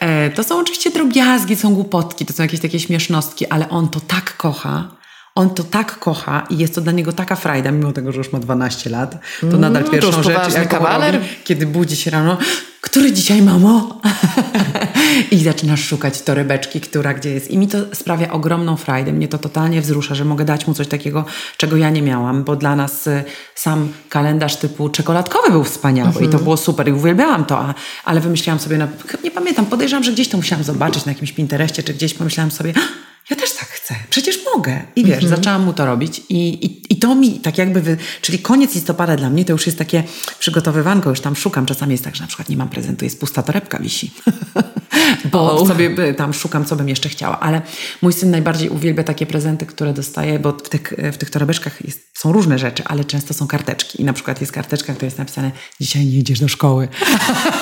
E, 0.00 0.30
to 0.30 0.44
są 0.44 0.60
oczywiście 0.60 0.90
drobiazgi, 0.90 1.56
są 1.56 1.74
głupotki, 1.74 2.26
to 2.26 2.32
są 2.32 2.42
jakieś 2.42 2.60
takie 2.60 2.80
śmiesznostki, 2.80 3.46
ale 3.46 3.68
on 3.68 3.88
to 3.88 4.00
tak 4.00 4.36
kocha, 4.36 4.88
on 5.34 5.50
to 5.50 5.64
tak 5.64 5.98
kocha 5.98 6.46
i 6.50 6.58
jest 6.58 6.74
to 6.74 6.80
dla 6.80 6.92
niego 6.92 7.12
taka 7.12 7.36
frajda, 7.36 7.70
mimo 7.70 7.92
tego, 7.92 8.12
że 8.12 8.18
już 8.18 8.32
ma 8.32 8.38
12 8.38 8.90
lat, 8.90 9.18
to 9.40 9.46
mm, 9.46 9.60
nadal 9.60 9.84
pierwszą 9.90 10.10
to 10.10 10.22
rzecz, 10.22 10.54
jaką 10.54 10.68
kawaler. 10.68 11.14
robi, 11.14 11.26
kiedy 11.44 11.66
budzi 11.66 11.96
się 11.96 12.10
rano, 12.10 12.38
który 12.80 13.12
dzisiaj, 13.12 13.42
mamo? 13.42 14.00
I 15.30 15.44
zaczynasz 15.44 15.84
szukać 15.84 16.22
torebeczki, 16.22 16.80
która 16.80 17.14
gdzie 17.14 17.30
jest. 17.30 17.50
I 17.50 17.58
mi 17.58 17.68
to 17.68 17.78
sprawia 17.94 18.32
ogromną 18.32 18.76
frajdę. 18.76 19.12
Mnie 19.12 19.28
to 19.28 19.38
totalnie 19.38 19.80
wzrusza, 19.80 20.14
że 20.14 20.24
mogę 20.24 20.44
dać 20.44 20.66
mu 20.66 20.74
coś 20.74 20.88
takiego, 20.88 21.24
czego 21.56 21.76
ja 21.76 21.90
nie 21.90 22.02
miałam, 22.02 22.44
bo 22.44 22.56
dla 22.56 22.76
nas 22.76 23.06
y, 23.06 23.24
sam 23.54 23.88
kalendarz 24.08 24.56
typu 24.56 24.88
czekoladkowy 24.88 25.50
był 25.50 25.64
wspaniały 25.64 26.10
i 26.10 26.14
to 26.14 26.24
mhm. 26.24 26.44
było 26.44 26.56
super 26.56 26.88
i 26.88 26.92
uwielbiałam 26.92 27.44
to, 27.44 27.58
a, 27.58 27.74
ale 28.04 28.20
wymyśliłam 28.20 28.60
sobie, 28.60 28.78
na, 28.78 28.88
nie 29.24 29.30
pamiętam, 29.30 29.66
podejrzewam, 29.66 30.04
że 30.04 30.12
gdzieś 30.12 30.28
to 30.28 30.36
musiałam 30.36 30.64
zobaczyć 30.64 31.04
na 31.04 31.12
jakimś 31.12 31.32
Pinterestie, 31.32 31.82
czy 31.82 31.94
gdzieś 31.94 32.14
pomyślałam 32.14 32.50
sobie, 32.50 32.72
ja 33.30 33.36
też 33.36 33.52
tak 33.52 33.63
chcę, 33.84 33.94
przecież 34.10 34.38
mogę. 34.54 34.80
I 34.96 35.04
wiesz, 35.04 35.22
mhm. 35.22 35.36
zaczęłam 35.36 35.62
mu 35.62 35.72
to 35.72 35.86
robić 35.86 36.22
i, 36.28 36.66
i, 36.66 36.92
i 36.92 36.96
to 36.96 37.14
mi 37.14 37.40
tak 37.40 37.58
jakby, 37.58 37.80
wy... 37.80 37.96
czyli 38.20 38.38
koniec 38.38 38.74
listopada 38.74 39.16
dla 39.16 39.30
mnie 39.30 39.44
to 39.44 39.52
już 39.52 39.66
jest 39.66 39.78
takie 39.78 40.02
przygotowywanko, 40.38 41.10
już 41.10 41.20
tam 41.20 41.36
szukam. 41.36 41.66
Czasami 41.66 41.92
jest 41.92 42.04
tak, 42.04 42.16
że 42.16 42.22
na 42.22 42.28
przykład 42.28 42.48
nie 42.48 42.56
mam 42.56 42.68
prezentu, 42.68 43.04
jest 43.04 43.20
pusta 43.20 43.42
torebka 43.42 43.78
wisi. 43.78 44.10
bo 45.32 45.52
oh. 45.52 45.66
sobie 45.66 46.14
tam 46.14 46.34
szukam, 46.34 46.64
co 46.64 46.76
bym 46.76 46.88
jeszcze 46.88 47.08
chciała. 47.08 47.40
Ale 47.40 47.62
mój 48.02 48.12
syn 48.12 48.30
najbardziej 48.30 48.68
uwielbia 48.68 49.04
takie 49.04 49.26
prezenty, 49.26 49.66
które 49.66 49.92
dostaje, 49.92 50.38
bo 50.38 50.52
w 50.52 50.68
tych, 50.68 50.92
w 51.12 51.16
tych 51.16 51.30
torebeczkach 51.30 51.84
jest, 51.84 52.00
są 52.14 52.32
różne 52.32 52.58
rzeczy, 52.58 52.82
ale 52.86 53.04
często 53.04 53.34
są 53.34 53.46
karteczki. 53.46 54.02
I 54.02 54.04
na 54.04 54.12
przykład 54.12 54.40
jest 54.40 54.52
karteczka, 54.52 54.92
która 54.92 55.06
jest 55.06 55.18
napisane 55.18 55.50
dzisiaj 55.80 56.06
nie 56.06 56.18
idziesz 56.18 56.40
do 56.40 56.48
szkoły. 56.48 56.88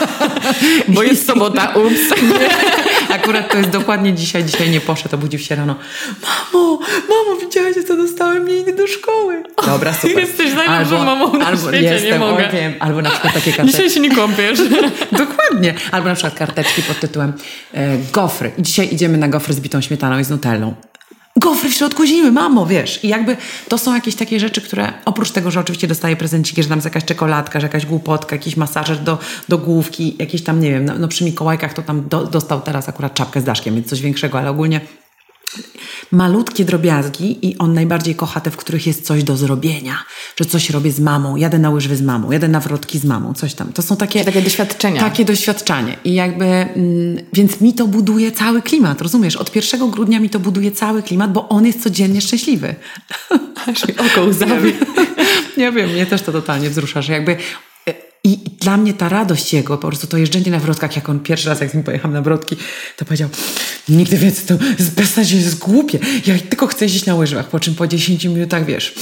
bo 0.94 1.02
jest 1.02 1.26
sobota, 1.26 1.74
ups. 1.74 2.00
Akurat 3.12 3.52
to 3.52 3.58
jest 3.58 3.70
dokładnie 3.70 4.12
dzisiaj, 4.12 4.44
dzisiaj 4.44 4.70
nie 4.70 4.80
poszedł, 4.80 5.14
obudził 5.14 5.40
się 5.40 5.54
rano. 5.54 5.74
Mamo, 6.22 6.78
mamo, 7.08 7.40
widziałaś, 7.40 7.74
co 7.88 7.96
dostałem, 7.96 8.48
nie 8.48 8.54
idę 8.58 8.72
do 8.72 8.86
szkoły. 8.86 9.42
Dobra, 9.66 9.92
super. 9.92 10.18
Jesteś 10.18 10.54
najlepszą 10.54 10.98
albo, 10.98 11.04
mamą 11.04 11.38
na 11.38 11.46
albo, 11.46 11.68
świecie, 11.68 11.94
jestem, 11.94 12.12
nie 12.12 12.18
mogę. 12.18 12.48
wiem, 12.52 12.74
albo 12.80 13.02
na 13.02 13.10
przykład 13.10 13.34
takie 13.34 13.52
karteczki. 13.56 13.70
Dzisiaj 13.82 13.90
się 13.90 14.00
nie 14.00 14.16
kąpiesz. 14.16 14.58
Dokładnie. 15.26 15.74
Albo 15.92 16.08
na 16.08 16.14
przykład 16.14 16.34
karteczki 16.34 16.82
pod 16.82 17.00
tytułem 17.00 17.32
e, 17.74 17.98
gofry. 18.12 18.52
I 18.58 18.62
dzisiaj 18.62 18.94
idziemy 18.94 19.18
na 19.18 19.28
gofry 19.28 19.54
z 19.54 19.60
bitą 19.60 19.80
śmietaną 19.80 20.18
i 20.18 20.24
z 20.24 20.30
nutellą 20.30 20.74
gofry 21.36 21.70
w 21.70 21.74
środku 21.74 22.06
zimy, 22.06 22.32
mamo, 22.32 22.66
wiesz. 22.66 23.04
I 23.04 23.08
jakby 23.08 23.36
to 23.68 23.78
są 23.78 23.94
jakieś 23.94 24.14
takie 24.14 24.40
rzeczy, 24.40 24.60
które 24.60 24.92
oprócz 25.04 25.30
tego, 25.30 25.50
że 25.50 25.60
oczywiście 25.60 25.88
dostaję 25.88 26.16
prezenciki, 26.16 26.62
że 26.62 26.68
tam 26.68 26.78
jest 26.78 26.84
jakaś 26.84 27.04
czekoladka, 27.04 27.60
że 27.60 27.66
jakaś 27.66 27.86
głupotka, 27.86 28.36
jakiś 28.36 28.56
masażer 28.56 28.98
do, 28.98 29.18
do 29.48 29.58
główki, 29.58 30.16
jakieś 30.18 30.42
tam, 30.42 30.60
nie 30.60 30.70
wiem, 30.70 30.84
no, 30.84 30.98
no 30.98 31.08
przy 31.08 31.24
Mikołajkach 31.24 31.74
to 31.74 31.82
tam 31.82 32.08
do, 32.08 32.26
dostał 32.26 32.60
teraz 32.60 32.88
akurat 32.88 33.14
czapkę 33.14 33.40
z 33.40 33.44
daszkiem, 33.44 33.74
więc 33.74 33.86
coś 33.86 34.00
większego, 34.00 34.38
ale 34.38 34.50
ogólnie 34.50 34.80
malutkie 36.10 36.64
drobiazgi 36.64 37.48
i 37.48 37.58
on 37.58 37.74
najbardziej 37.74 38.14
kocha 38.14 38.40
te, 38.40 38.50
w 38.50 38.56
których 38.56 38.86
jest 38.86 39.06
coś 39.06 39.24
do 39.24 39.36
zrobienia, 39.36 40.04
że 40.36 40.44
coś 40.44 40.70
robię 40.70 40.92
z 40.92 41.00
mamą, 41.00 41.36
jadę 41.36 41.58
na 41.58 41.70
łyżwy 41.70 41.96
z 41.96 42.02
mamą, 42.02 42.30
jadę 42.30 42.48
na 42.48 42.60
wrotki 42.60 42.98
z 42.98 43.04
mamą, 43.04 43.34
coś 43.34 43.54
tam. 43.54 43.72
To 43.72 43.82
są 43.82 43.96
takie... 43.96 44.24
Takie 44.24 44.42
doświadczenia. 44.42 45.00
Takie 45.00 45.24
doświadczenie. 45.24 45.96
I 46.04 46.14
jakby, 46.14 46.44
mm, 46.44 47.18
więc 47.32 47.60
mi 47.60 47.74
to 47.74 47.86
buduje 47.86 48.32
cały 48.32 48.62
klimat, 48.62 49.02
rozumiesz? 49.02 49.36
Od 49.36 49.56
1 49.56 49.90
grudnia 49.90 50.20
mi 50.20 50.30
to 50.30 50.40
buduje 50.40 50.72
cały 50.72 51.02
klimat, 51.02 51.32
bo 51.32 51.48
on 51.48 51.66
jest 51.66 51.82
codziennie 51.82 52.20
szczęśliwy. 52.20 52.74
Aż 53.66 53.88
mi 53.88 53.94
oko 53.96 54.24
łzawi. 54.24 54.72
Nie 55.56 55.72
wiem, 55.72 55.90
mnie 55.90 56.06
też 56.06 56.22
to 56.22 56.32
totalnie 56.32 56.70
wzrusza, 56.70 57.02
że 57.02 57.12
jakby 57.12 57.36
i 58.24 58.38
dla 58.60 58.76
mnie 58.76 58.94
ta 58.94 59.08
radość 59.08 59.52
jego, 59.52 59.78
po 59.78 59.88
prostu 59.88 60.06
to 60.06 60.16
jeżdżenie 60.16 60.50
na 60.50 60.58
wrotkach, 60.58 60.96
jak 60.96 61.08
on 61.08 61.20
pierwszy 61.20 61.48
raz, 61.48 61.60
jak 61.60 61.70
z 61.70 61.74
nim 61.74 61.82
pojechałem 61.82 62.14
na 62.14 62.22
wrotki, 62.22 62.56
to 62.96 63.04
powiedział, 63.04 63.28
nigdy 63.88 64.16
więcej, 64.16 64.46
to 64.46 64.64
bez 64.96 65.16
jest 65.30 65.58
głupie, 65.58 65.98
ja 66.26 66.38
tylko 66.38 66.66
chcę 66.66 66.84
jeździć 66.84 67.06
na 67.06 67.14
łyżwach, 67.14 67.48
po 67.48 67.60
czym 67.60 67.74
po 67.74 67.86
10 67.86 68.24
minutach, 68.24 68.66
wiesz, 68.66 68.94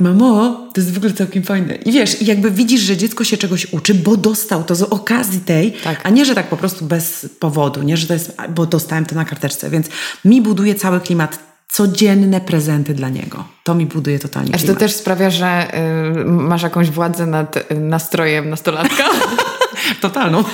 mamo, 0.00 0.68
to 0.74 0.80
jest 0.80 0.92
w 0.92 0.96
ogóle 0.96 1.12
całkiem 1.12 1.42
fajne. 1.42 1.74
I 1.74 1.92
wiesz, 1.92 2.22
i 2.22 2.26
jakby 2.26 2.50
widzisz, 2.50 2.80
że 2.80 2.96
dziecko 2.96 3.24
się 3.24 3.36
czegoś 3.36 3.72
uczy, 3.72 3.94
bo 3.94 4.16
dostał 4.16 4.64
to 4.64 4.74
z 4.74 4.82
okazji 4.82 5.40
tej, 5.40 5.72
tak. 5.72 6.00
a 6.02 6.10
nie, 6.10 6.24
że 6.24 6.34
tak 6.34 6.48
po 6.48 6.56
prostu 6.56 6.84
bez 6.84 7.28
powodu, 7.40 7.82
nie, 7.82 7.96
że 7.96 8.06
to 8.06 8.14
jest, 8.14 8.36
bo 8.54 8.66
dostałem 8.66 9.06
to 9.06 9.14
na 9.14 9.24
karteczce, 9.24 9.70
więc 9.70 9.86
mi 10.24 10.42
buduje 10.42 10.74
cały 10.74 11.00
klimat 11.00 11.55
codzienne 11.68 12.40
prezenty 12.40 12.94
dla 12.94 13.08
niego. 13.08 13.44
To 13.64 13.74
mi 13.74 13.86
buduje 13.86 14.18
totalnie 14.18 14.54
Aż 14.54 14.64
to 14.64 14.74
też 14.74 14.94
sprawia, 14.94 15.30
że 15.30 15.78
y, 16.20 16.24
masz 16.24 16.62
jakąś 16.62 16.90
władzę 16.90 17.26
nad 17.26 17.70
nastrojem 17.70 18.50
nastolatka? 18.50 19.04
Totalną. 20.00 20.44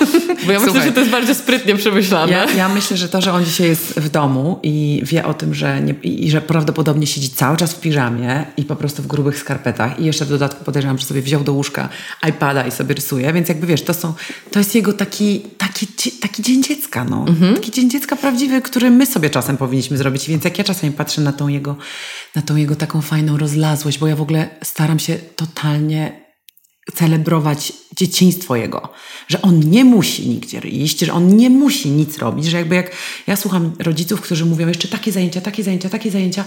Bo 0.45 0.51
ja 0.51 0.59
myślę, 0.59 0.81
że 0.81 0.91
to 0.91 0.99
jest 0.99 1.11
bardzo 1.11 1.35
sprytnie 1.35 1.75
przemyślane. 1.75 2.31
Ja, 2.31 2.51
ja, 2.51 2.69
myślę, 2.69 2.97
że 2.97 3.09
to, 3.09 3.21
że 3.21 3.33
on 3.33 3.45
dzisiaj 3.45 3.67
jest 3.67 3.99
w 3.99 4.09
domu 4.09 4.59
i 4.63 5.01
wie 5.05 5.25
o 5.25 5.33
tym, 5.33 5.53
że 5.53 5.81
nie, 5.81 5.93
i 6.03 6.31
że 6.31 6.41
prawdopodobnie 6.41 7.07
siedzi 7.07 7.29
cały 7.29 7.57
czas 7.57 7.73
w 7.73 7.79
piżamie 7.79 8.45
i 8.57 8.63
po 8.63 8.75
prostu 8.75 9.03
w 9.03 9.07
grubych 9.07 9.37
skarpetach 9.37 9.99
i 9.99 10.05
jeszcze 10.05 10.25
w 10.25 10.29
dodatku 10.29 10.63
podejrzewam, 10.65 10.97
że 10.97 11.05
sobie 11.05 11.21
wziął 11.21 11.43
do 11.43 11.53
łóżka 11.53 11.89
iPada 12.29 12.67
i 12.67 12.71
sobie 12.71 12.95
rysuje, 12.95 13.33
więc 13.33 13.49
jakby 13.49 13.67
wiesz, 13.67 13.81
to 13.81 13.93
są, 13.93 14.13
to 14.51 14.59
jest 14.59 14.75
jego 14.75 14.93
taki, 14.93 15.41
taki, 15.57 15.87
taki 16.21 16.43
dzień 16.43 16.63
dziecka, 16.63 17.03
no. 17.03 17.25
Mhm. 17.27 17.55
Taki 17.55 17.71
dzień 17.71 17.89
dziecka 17.89 18.15
prawdziwy, 18.15 18.61
który 18.61 18.91
my 18.91 19.05
sobie 19.05 19.29
czasem 19.29 19.57
powinniśmy 19.57 19.97
zrobić, 19.97 20.27
więc 20.27 20.43
jak 20.43 20.57
ja 20.57 20.63
czasami 20.63 20.93
patrzę 20.93 21.21
na 21.21 21.33
tą 21.33 21.47
jego, 21.47 21.75
na 22.35 22.41
tą 22.41 22.55
jego 22.55 22.75
taką 22.75 23.01
fajną 23.01 23.37
rozlazłość, 23.37 23.99
bo 23.99 24.07
ja 24.07 24.15
w 24.15 24.21
ogóle 24.21 24.49
staram 24.63 24.99
się 24.99 25.17
totalnie 25.35 26.22
celebrować 26.95 27.73
dzieciństwo 27.95 28.55
jego, 28.55 28.89
że 29.27 29.41
on 29.41 29.59
nie 29.59 29.85
musi 29.85 30.29
nigdzie 30.29 30.59
iść, 30.59 30.99
że 30.99 31.13
on 31.13 31.35
nie 31.35 31.49
musi 31.49 31.89
nic 31.89 32.17
robić, 32.17 32.45
że 32.45 32.57
jakby 32.57 32.75
jak 32.75 32.91
ja 33.27 33.35
słucham 33.35 33.71
rodziców, 33.79 34.21
którzy 34.21 34.45
mówią 34.45 34.67
jeszcze 34.67 34.87
takie 34.87 35.11
zajęcia, 35.11 35.41
takie 35.41 35.63
zajęcia, 35.63 35.89
takie 35.89 36.11
zajęcia, 36.11 36.43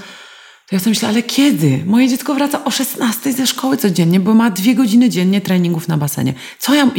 to 0.66 0.76
ja 0.76 0.80
sobie 0.80 0.90
myślę, 0.90 1.08
ale 1.08 1.22
kiedy? 1.22 1.82
Moje 1.86 2.08
dziecko 2.08 2.34
wraca 2.34 2.64
o 2.64 2.70
16 2.70 3.32
ze 3.32 3.46
szkoły 3.46 3.76
codziennie, 3.76 4.20
bo 4.20 4.34
ma 4.34 4.50
dwie 4.50 4.74
godziny 4.74 5.10
dziennie 5.10 5.40
treningów 5.40 5.88
na 5.88 5.96
basenie. 5.96 6.34
Co 6.58 6.74
ja, 6.74 6.90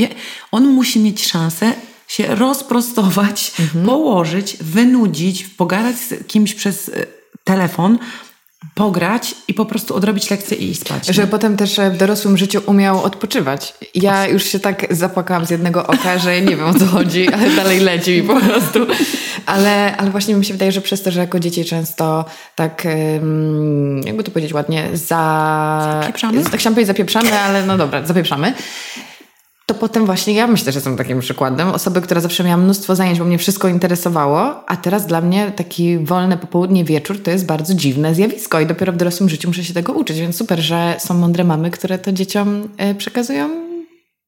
on 0.51 0.67
musi 0.67 0.99
mieć 0.99 1.27
szansę 1.27 1.73
się 2.07 2.35
rozprostować, 2.35 3.51
mhm. 3.59 3.85
położyć, 3.85 4.57
wynudzić, 4.61 5.43
pogadać 5.43 5.95
z 5.97 6.27
kimś 6.27 6.53
przez 6.53 6.89
e, 6.89 7.05
telefon, 7.43 7.99
pograć 8.75 9.35
i 9.47 9.53
po 9.53 9.65
prostu 9.65 9.95
odrobić 9.95 10.29
lekcję 10.29 10.57
i 10.57 10.75
spać. 10.75 11.07
Żeby 11.07 11.27
potem 11.27 11.57
też 11.57 11.79
w 11.91 11.97
dorosłym 11.97 12.37
życiu 12.37 12.61
umiał 12.65 13.03
odpoczywać. 13.03 13.73
Ja 13.95 14.27
już 14.27 14.43
się 14.43 14.59
tak 14.59 14.95
zapłakałam 14.95 15.45
z 15.45 15.49
jednego 15.49 15.87
oka, 15.87 16.17
że 16.19 16.41
nie 16.41 16.55
wiem 16.55 16.65
o 16.65 16.73
co 16.73 16.85
chodzi, 16.85 17.29
ale 17.33 17.49
dalej 17.49 17.79
leci 17.79 18.11
mi 18.11 18.23
po 18.23 18.39
prostu. 18.39 18.79
Ale, 19.45 19.97
ale 19.97 20.11
właśnie 20.11 20.35
mi 20.35 20.45
się 20.45 20.53
wydaje, 20.53 20.71
że 20.71 20.81
przez 20.81 21.03
to, 21.03 21.11
że 21.11 21.19
jako 21.19 21.39
dzieci 21.39 21.65
często 21.65 22.25
tak, 22.55 22.87
jakby 24.05 24.23
to 24.23 24.31
powiedzieć 24.31 24.53
ładnie, 24.53 24.89
za... 24.93 25.99
Zapieprzamy? 26.01 26.43
Tak 26.43 26.59
chciałam 26.59 26.73
powiedzieć 26.73 26.87
zapieprzamy, 26.87 27.39
ale 27.39 27.65
no 27.65 27.77
dobra, 27.77 28.05
zapieprzamy 28.05 28.53
to 29.67 29.75
potem 29.75 30.05
właśnie 30.05 30.33
ja 30.33 30.47
myślę, 30.47 30.71
że 30.71 30.77
jestem 30.77 30.97
takim 30.97 31.19
przykładem. 31.19 31.69
Osoby, 31.69 32.01
która 32.01 32.21
zawsze 32.21 32.43
miała 32.43 32.57
mnóstwo 32.57 32.95
zajęć, 32.95 33.19
bo 33.19 33.25
mnie 33.25 33.37
wszystko 33.37 33.67
interesowało, 33.67 34.69
a 34.69 34.77
teraz 34.77 35.07
dla 35.07 35.21
mnie 35.21 35.51
taki 35.55 35.97
wolny 35.97 36.37
popołudnie, 36.37 36.85
wieczór 36.85 37.23
to 37.23 37.31
jest 37.31 37.45
bardzo 37.45 37.73
dziwne 37.73 38.15
zjawisko 38.15 38.59
i 38.59 38.65
dopiero 38.65 38.93
w 38.93 38.97
dorosłym 38.97 39.29
życiu 39.29 39.47
muszę 39.47 39.63
się 39.63 39.73
tego 39.73 39.93
uczyć, 39.93 40.19
więc 40.19 40.35
super, 40.35 40.59
że 40.59 40.95
są 40.99 41.13
mądre 41.13 41.43
mamy, 41.43 41.71
które 41.71 41.99
to 41.99 42.11
dzieciom 42.11 42.69
e, 42.77 42.95
przekazują 42.95 43.67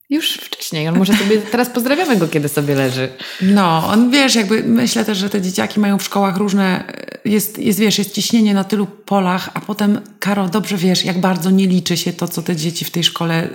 już 0.09 0.33
wcześniej. 0.33 0.87
On 0.87 0.97
może 0.97 1.13
sobie, 1.13 1.37
teraz 1.51 1.69
pozdrawiamy 1.69 2.17
go, 2.17 2.27
kiedy 2.27 2.49
sobie 2.49 2.75
leży. 2.75 3.09
No, 3.41 3.87
on 3.87 4.11
wiesz, 4.11 4.35
jakby 4.35 4.63
myślę 4.63 5.05
też, 5.05 5.17
że 5.17 5.29
te 5.29 5.41
dzieciaki 5.41 5.79
mają 5.79 5.97
w 5.97 6.03
szkołach 6.03 6.37
różne, 6.37 6.93
jest, 7.25 7.59
jest 7.59 7.79
wiesz, 7.79 7.97
jest 7.97 8.13
ciśnienie 8.13 8.53
na 8.53 8.63
tylu 8.63 8.85
polach, 8.85 9.49
a 9.53 9.59
potem, 9.59 10.01
Karo, 10.19 10.47
dobrze 10.47 10.77
wiesz, 10.77 11.05
jak 11.05 11.19
bardzo 11.19 11.49
nie 11.49 11.67
liczy 11.67 11.97
się 11.97 12.13
to, 12.13 12.27
co 12.27 12.41
te 12.41 12.55
dzieci 12.55 12.85
w 12.85 12.91
tej 12.91 13.03
szkole 13.03 13.47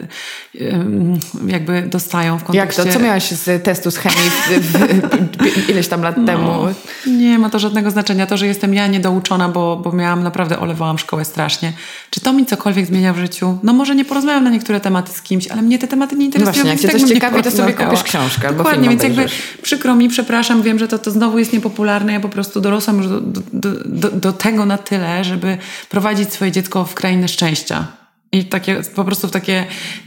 jakby 1.47 1.83
dostają 1.83 2.39
w 2.39 2.45
kontekście... 2.45 2.83
Jak 2.83 2.93
to? 2.93 2.99
Co 2.99 3.05
miałaś 3.05 3.31
z 3.31 3.65
testu 3.65 3.91
z 3.91 3.97
chemii 3.97 4.31
w, 4.31 4.61
w, 4.61 5.71
ileś 5.71 5.89
tam 5.89 6.03
lat 6.03 6.17
no, 6.17 6.27
temu? 6.27 6.65
Nie 7.07 7.39
ma 7.39 7.51
to 7.51 7.59
żadnego 7.59 7.91
znaczenia. 7.91 8.27
To, 8.27 8.37
że 8.37 8.47
jestem 8.47 8.75
ja 8.75 8.87
niedouczona, 8.87 9.49
bo, 9.49 9.77
bo 9.77 9.93
miałam, 9.93 10.23
naprawdę 10.23 10.59
olewałam 10.59 10.99
szkołę 10.99 11.25
strasznie. 11.25 11.73
Czy 12.11 12.21
to 12.21 12.33
mi 12.33 12.47
cokolwiek 12.47 12.87
zmienia 12.87 13.13
w 13.13 13.19
życiu? 13.19 13.59
No 13.63 13.73
może 13.73 13.95
nie 13.95 14.05
porozmawiam 14.05 14.45
na 14.45 14.51
niektóre 14.51 14.81
tematy 14.81 15.13
z 15.13 15.23
kimś, 15.23 15.49
ale 15.49 15.63
mnie 15.63 15.79
te 15.79 15.89
tematy 15.89 16.17
nie 16.17 16.25
interesują 16.25 16.55
właśnie, 16.55 16.71
jak 16.71 16.81
cię 16.81 16.89
coś 16.89 17.03
ciekawi, 17.11 17.43
to 17.43 17.51
sobie 17.51 17.73
kupisz 17.73 18.03
książkę 18.03 18.55
Dokładnie, 18.55 18.89
więc 18.89 19.03
jakby 19.03 19.27
przykro 19.63 19.95
mi, 19.95 20.09
przepraszam, 20.09 20.63
wiem, 20.63 20.79
że 20.79 20.89
to, 20.89 20.99
to 20.99 21.11
znowu 21.11 21.39
jest 21.39 21.53
niepopularne. 21.53 22.13
Ja 22.13 22.21
po 22.21 22.29
prostu 22.29 22.61
dorosłam 22.61 22.97
już 22.97 23.09
do, 23.09 23.21
do, 23.21 23.41
do, 23.85 24.11
do 24.11 24.33
tego 24.33 24.67
na 24.67 24.79
tyle, 24.79 25.25
żeby 25.25 25.59
prowadzić 25.91 26.33
swoje 26.33 26.53
dziecko 26.53 26.85
w 26.85 26.95
krainę 26.95 27.29
szczęścia. 27.29 27.87
I 28.35 28.45
takie, 28.45 28.83
po 28.95 29.05
prostu 29.05 29.29
w 29.29 29.31
takie, 29.31 29.67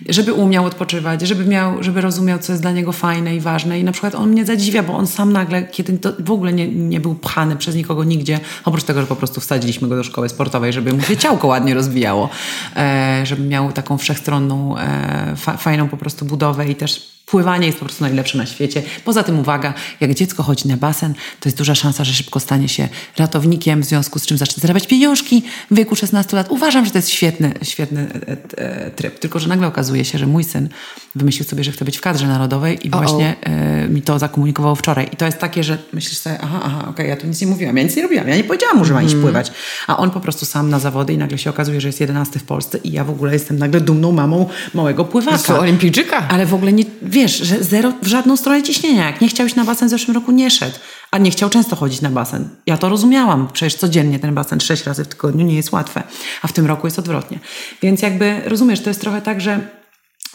żeby 0.10 0.34
umiał 0.34 0.66
odpoczywać, 0.66 1.22
żeby 1.22 1.46
miał, 1.46 1.84
żeby 1.84 2.02
rozumiał, 2.02 2.40
co 2.40 2.54
jest 2.54 2.64
dla 2.64 2.72
niego 2.72 2.92
fajne 2.92 3.36
i 3.36 3.40
ważne. 3.40 3.80
I 3.80 3.84
na 3.84 3.92
przykład 3.92 4.16
on 4.16 4.30
mnie 4.30 4.46
zadziwia, 4.46 4.84
bo 4.84 4.94
on 4.94 5.08
sam 5.08 5.34
nagle, 5.34 5.64
kiedy 5.64 6.00
w 6.20 6.32
ogóle 6.32 6.54
nie, 6.54 6.68
nie 6.68 7.00
był 7.00 7.16
pchany 7.16 7.56
przez 7.56 7.76
nikogo 7.76 8.04
nigdzie, 8.04 8.40
oprócz 8.66 8.84
tego, 8.84 9.02
że 9.02 9.08
po 9.08 9.16
prostu 9.16 9.42
wsadziliśmy 9.42 9.88
go 9.88 9.96
do 9.96 10.04
szkoły 10.04 10.30
sportowej, 10.30 10.74
żeby 10.74 10.94
mu 10.94 11.02
się 11.02 11.18
ciałko 11.18 11.48
ładnie 11.48 11.74
rozwijało, 11.74 12.30
e, 12.76 13.22
żeby 13.24 13.44
miał 13.44 13.72
taką 13.72 13.98
wszechstronną, 13.98 14.78
e, 14.78 15.34
fa, 15.36 15.58
fajną 15.58 15.90
po 15.90 15.98
prostu 15.98 16.26
budowę 16.26 16.70
i 16.70 16.76
też 16.76 17.17
Pływanie 17.28 17.68
jest 17.68 17.80
po 17.80 17.86
prostu 17.86 18.04
najlepsze 18.04 18.38
na 18.38 18.46
świecie. 18.46 18.84
Poza 19.06 19.24
tym 19.24 19.40
uwaga, 19.40 19.74
jak 20.00 20.14
dziecko 20.14 20.44
chodzi 20.44 20.68
na 20.68 20.78
basen, 20.78 21.14
to 21.14 21.50
jest 21.50 21.58
duża 21.58 21.76
szansa, 21.76 22.04
że 22.04 22.14
szybko 22.14 22.40
stanie 22.40 22.70
się 22.70 22.88
ratownikiem, 23.18 23.82
w 23.82 23.86
związku 23.86 24.20
z 24.20 24.26
czym 24.26 24.38
zacznie 24.38 24.62
zarabiać 24.62 24.88
pieniążki 24.88 25.44
w 25.72 25.76
wieku 25.76 25.96
16 25.96 26.38
lat. 26.38 26.48
Uważam, 26.50 26.86
że 26.86 26.92
to 26.92 26.98
jest 26.98 27.10
świetny, 27.10 27.54
świetny 27.64 28.08
e, 28.28 28.38
e, 28.58 28.92
tryb. 28.92 29.20
Tylko, 29.20 29.40
że 29.40 29.50
nagle 29.50 29.68
okazuje 29.68 30.06
się, 30.06 30.18
że 30.18 30.28
mój 30.28 30.44
syn 30.44 30.70
wymyślił 31.16 31.50
sobie, 31.50 31.64
że 31.64 31.72
chce 31.72 31.86
być 31.86 31.98
w 31.98 32.02
kadrze 32.02 32.28
narodowej 32.28 32.88
i 32.88 32.92
o 32.92 32.94
-o. 32.94 32.98
właśnie 32.98 33.36
e, 33.42 33.90
mi 33.90 34.02
to 34.02 34.20
zakomunikował 34.20 34.76
wczoraj. 34.76 35.10
I 35.14 35.16
to 35.16 35.26
jest 35.26 35.38
takie, 35.38 35.64
że 35.64 35.78
myślisz 35.94 36.18
sobie, 36.18 36.38
aha, 36.42 36.60
aha, 36.64 36.80
okej, 36.80 36.90
okay, 36.90 37.08
ja 37.08 37.16
tu 37.16 37.28
nic 37.28 37.42
nie 37.42 37.48
mówiłam, 37.48 37.78
ja 37.78 37.84
nic 37.84 37.96
nie 37.96 38.04
robiłam, 38.04 38.28
ja 38.28 38.36
nie 38.36 38.44
powiedziałam 38.44 38.78
mu, 38.78 38.86
że 38.86 38.94
ma 38.94 39.04
iść 39.04 39.14
mm. 39.14 39.24
pływać. 39.24 39.52
A 39.88 39.98
on 39.98 40.12
po 40.12 40.20
prostu 40.20 40.46
sam 40.46 40.70
na 40.70 40.80
zawody 40.80 41.14
i 41.14 41.18
nagle 41.18 41.38
się 41.38 41.50
okazuje, 41.50 41.82
że 41.82 41.88
jest 41.88 42.00
jedenasty 42.00 42.40
w 42.40 42.44
Polsce 42.44 42.78
i 42.78 42.92
ja 42.92 43.04
w 43.04 43.10
ogóle 43.10 43.34
jestem 43.34 43.60
nagle 43.60 43.82
dumną 43.82 44.12
mamą 44.12 44.50
małego 44.74 45.06
pływaka. 45.06 45.60
Olimpijczyka. 45.60 46.28
Ale 46.28 46.46
w 46.46 46.54
ogóle 46.54 46.74
nie 46.74 46.86
wiesz, 47.18 47.38
że 47.38 47.64
zero 47.64 47.94
w 48.02 48.08
żadną 48.08 48.38
stronę 48.38 48.64
ciśnienia. 48.64 49.06
Jak 49.06 49.22
nie 49.22 49.28
chciał 49.28 49.48
iść 49.48 49.56
na 49.56 49.64
basen 49.64 49.88
w 49.88 49.92
zeszłym 49.92 50.16
roku, 50.16 50.32
nie 50.32 50.52
szedł. 50.52 50.76
A 51.12 51.18
nie 51.18 51.32
chciał 51.32 51.50
często 51.50 51.76
chodzić 51.76 52.02
na 52.02 52.10
basen. 52.10 52.50
Ja 52.66 52.78
to 52.78 52.90
rozumiałam. 52.90 53.48
Przecież 53.54 53.76
codziennie 53.76 54.20
ten 54.20 54.36
basen 54.36 54.60
sześć 54.60 54.84
razy 54.84 55.04
w 55.04 55.08
tygodniu 55.08 55.46
nie 55.46 55.56
jest 55.56 55.72
łatwe. 55.72 56.04
A 56.42 56.48
w 56.48 56.54
tym 56.54 56.66
roku 56.66 56.88
jest 56.88 57.00
odwrotnie. 57.00 57.40
Więc 57.82 58.02
jakby 58.02 58.42
rozumiesz, 58.46 58.82
to 58.82 58.90
jest 58.90 59.02
trochę 59.02 59.22
tak, 59.22 59.42
że 59.42 59.60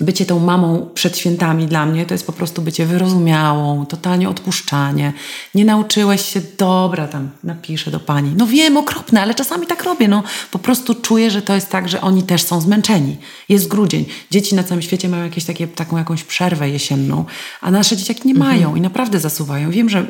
bycie 0.00 0.26
tą 0.26 0.38
mamą 0.38 0.90
przed 0.94 1.18
świętami 1.18 1.66
dla 1.66 1.86
mnie 1.86 2.06
to 2.06 2.14
jest 2.14 2.26
po 2.26 2.32
prostu 2.32 2.62
bycie 2.62 2.86
wyrozumiałą, 2.86 3.86
totalnie 3.86 4.28
odpuszczanie. 4.28 5.12
Nie 5.54 5.64
nauczyłeś 5.64 6.24
się, 6.24 6.40
dobra, 6.58 7.08
tam 7.08 7.30
napiszę 7.44 7.90
do 7.90 8.00
pani. 8.00 8.34
No 8.36 8.46
wiem, 8.46 8.76
okropne, 8.76 9.22
ale 9.22 9.34
czasami 9.34 9.66
tak 9.66 9.84
robię. 9.84 10.08
No, 10.08 10.22
po 10.50 10.58
prostu 10.58 10.94
czuję, 10.94 11.30
że 11.30 11.42
to 11.42 11.54
jest 11.54 11.68
tak, 11.68 11.88
że 11.88 12.00
oni 12.00 12.22
też 12.22 12.42
są 12.42 12.60
zmęczeni. 12.60 13.16
Jest 13.48 13.68
grudzień. 13.68 14.04
Dzieci 14.30 14.54
na 14.54 14.62
całym 14.62 14.82
świecie 14.82 15.08
mają 15.08 15.24
jakieś 15.24 15.44
takie, 15.44 15.68
taką 15.68 15.98
jakąś 15.98 16.24
przerwę 16.24 16.70
jesienną, 16.70 17.24
a 17.60 17.70
nasze 17.70 17.96
dzieciaki 17.96 18.28
nie 18.28 18.34
mają 18.34 18.60
mhm. 18.60 18.76
i 18.76 18.80
naprawdę 18.80 19.20
zasuwają. 19.20 19.70
Wiem, 19.70 19.88
że 19.88 20.06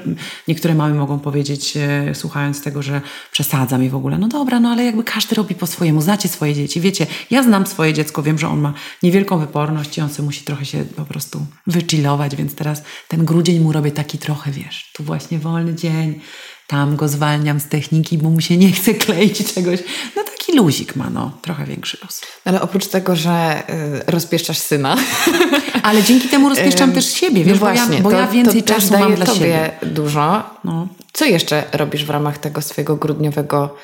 niektóre 0.49 0.75
mamy 0.75 0.95
mogą 0.95 1.19
powiedzieć, 1.19 1.77
e, 1.77 2.15
słuchając 2.15 2.63
tego, 2.63 2.83
że 2.83 3.01
przesadzam 3.33 3.85
i 3.85 3.89
w 3.89 3.95
ogóle. 3.95 4.19
No 4.19 4.29
dobra, 4.29 4.61
no 4.61 4.69
ale 4.69 4.85
jakby 4.85 5.05
każdy 5.05 5.35
robi 5.35 5.55
po 5.55 5.67
swojemu. 5.67 6.03
Znacie 6.03 6.29
swoje 6.29 6.55
dzieci. 6.55 6.81
Wiecie, 6.81 7.07
ja 7.31 7.43
znam 7.43 7.67
swoje 7.67 7.93
dziecko, 7.93 8.23
wiem, 8.23 8.39
że 8.39 8.49
on 8.49 8.61
ma 8.61 8.75
niewielką 9.03 9.39
wyporność, 9.39 9.72
odporności, 9.73 10.01
on 10.01 10.11
sobie 10.11 10.27
musi 10.27 10.45
trochę 10.45 10.65
się 10.65 10.85
po 10.97 11.05
prostu 11.05 11.47
wychillować, 11.67 12.37
więc 12.37 12.55
teraz 12.55 12.83
ten 13.09 13.25
grudzień 13.25 13.61
mu 13.61 13.73
robię 13.73 13.91
taki 13.91 14.19
trochę, 14.19 14.51
wiesz, 14.51 14.91
tu 14.93 15.05
właśnie 15.05 15.39
wolny 15.39 15.75
dzień, 15.75 16.21
tam 16.67 16.97
go 16.97 17.09
zwalniam 17.09 17.61
z 17.61 17.69
techniki, 17.69 18.19
bo 18.19 18.31
mu 18.31 18.41
się 18.41 18.57
nie 18.57 18.73
chce 18.73 18.95
kleić 19.05 19.55
czegoś. 19.55 19.81
No 20.17 20.25
taki 20.25 20.57
luzik 20.57 20.97
ma, 20.97 21.11
no, 21.11 21.39
trochę 21.43 21.67
większy 21.67 21.99
luz. 22.03 22.21
Ale 22.45 22.61
oprócz 22.61 22.87
tego, 22.87 23.17
że 23.17 23.63
y, 24.09 24.11
rozpieszczasz 24.11 24.59
syna. 24.59 24.97
Ale 25.83 26.03
dzięki 26.03 26.29
temu 26.29 26.49
rozpieszczam 26.49 26.93
też 26.93 27.13
siebie, 27.13 27.45
wiesz, 27.45 27.61
no 27.61 27.67
właśnie, 27.67 27.87
bo, 27.89 27.95
ja, 27.95 28.03
bo 28.03 28.11
to, 28.11 28.17
ja 28.17 28.27
więcej 28.27 28.63
to 28.63 28.75
czasu 28.75 28.99
mam 28.99 29.15
dla 29.15 29.27
tobie 29.27 29.39
siebie. 29.39 29.71
dużo. 29.83 30.43
No. 30.65 30.89
Co 31.13 31.25
jeszcze 31.25 31.65
robisz 31.73 32.05
w 32.05 32.11
ramach 32.11 32.39
tego 32.39 32.63
swojego 32.63 32.97
grudniowego 32.97 33.77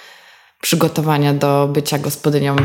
przygotowania 0.61 1.35
do 1.35 1.69
bycia 1.73 1.99
gospodynią 1.99 2.57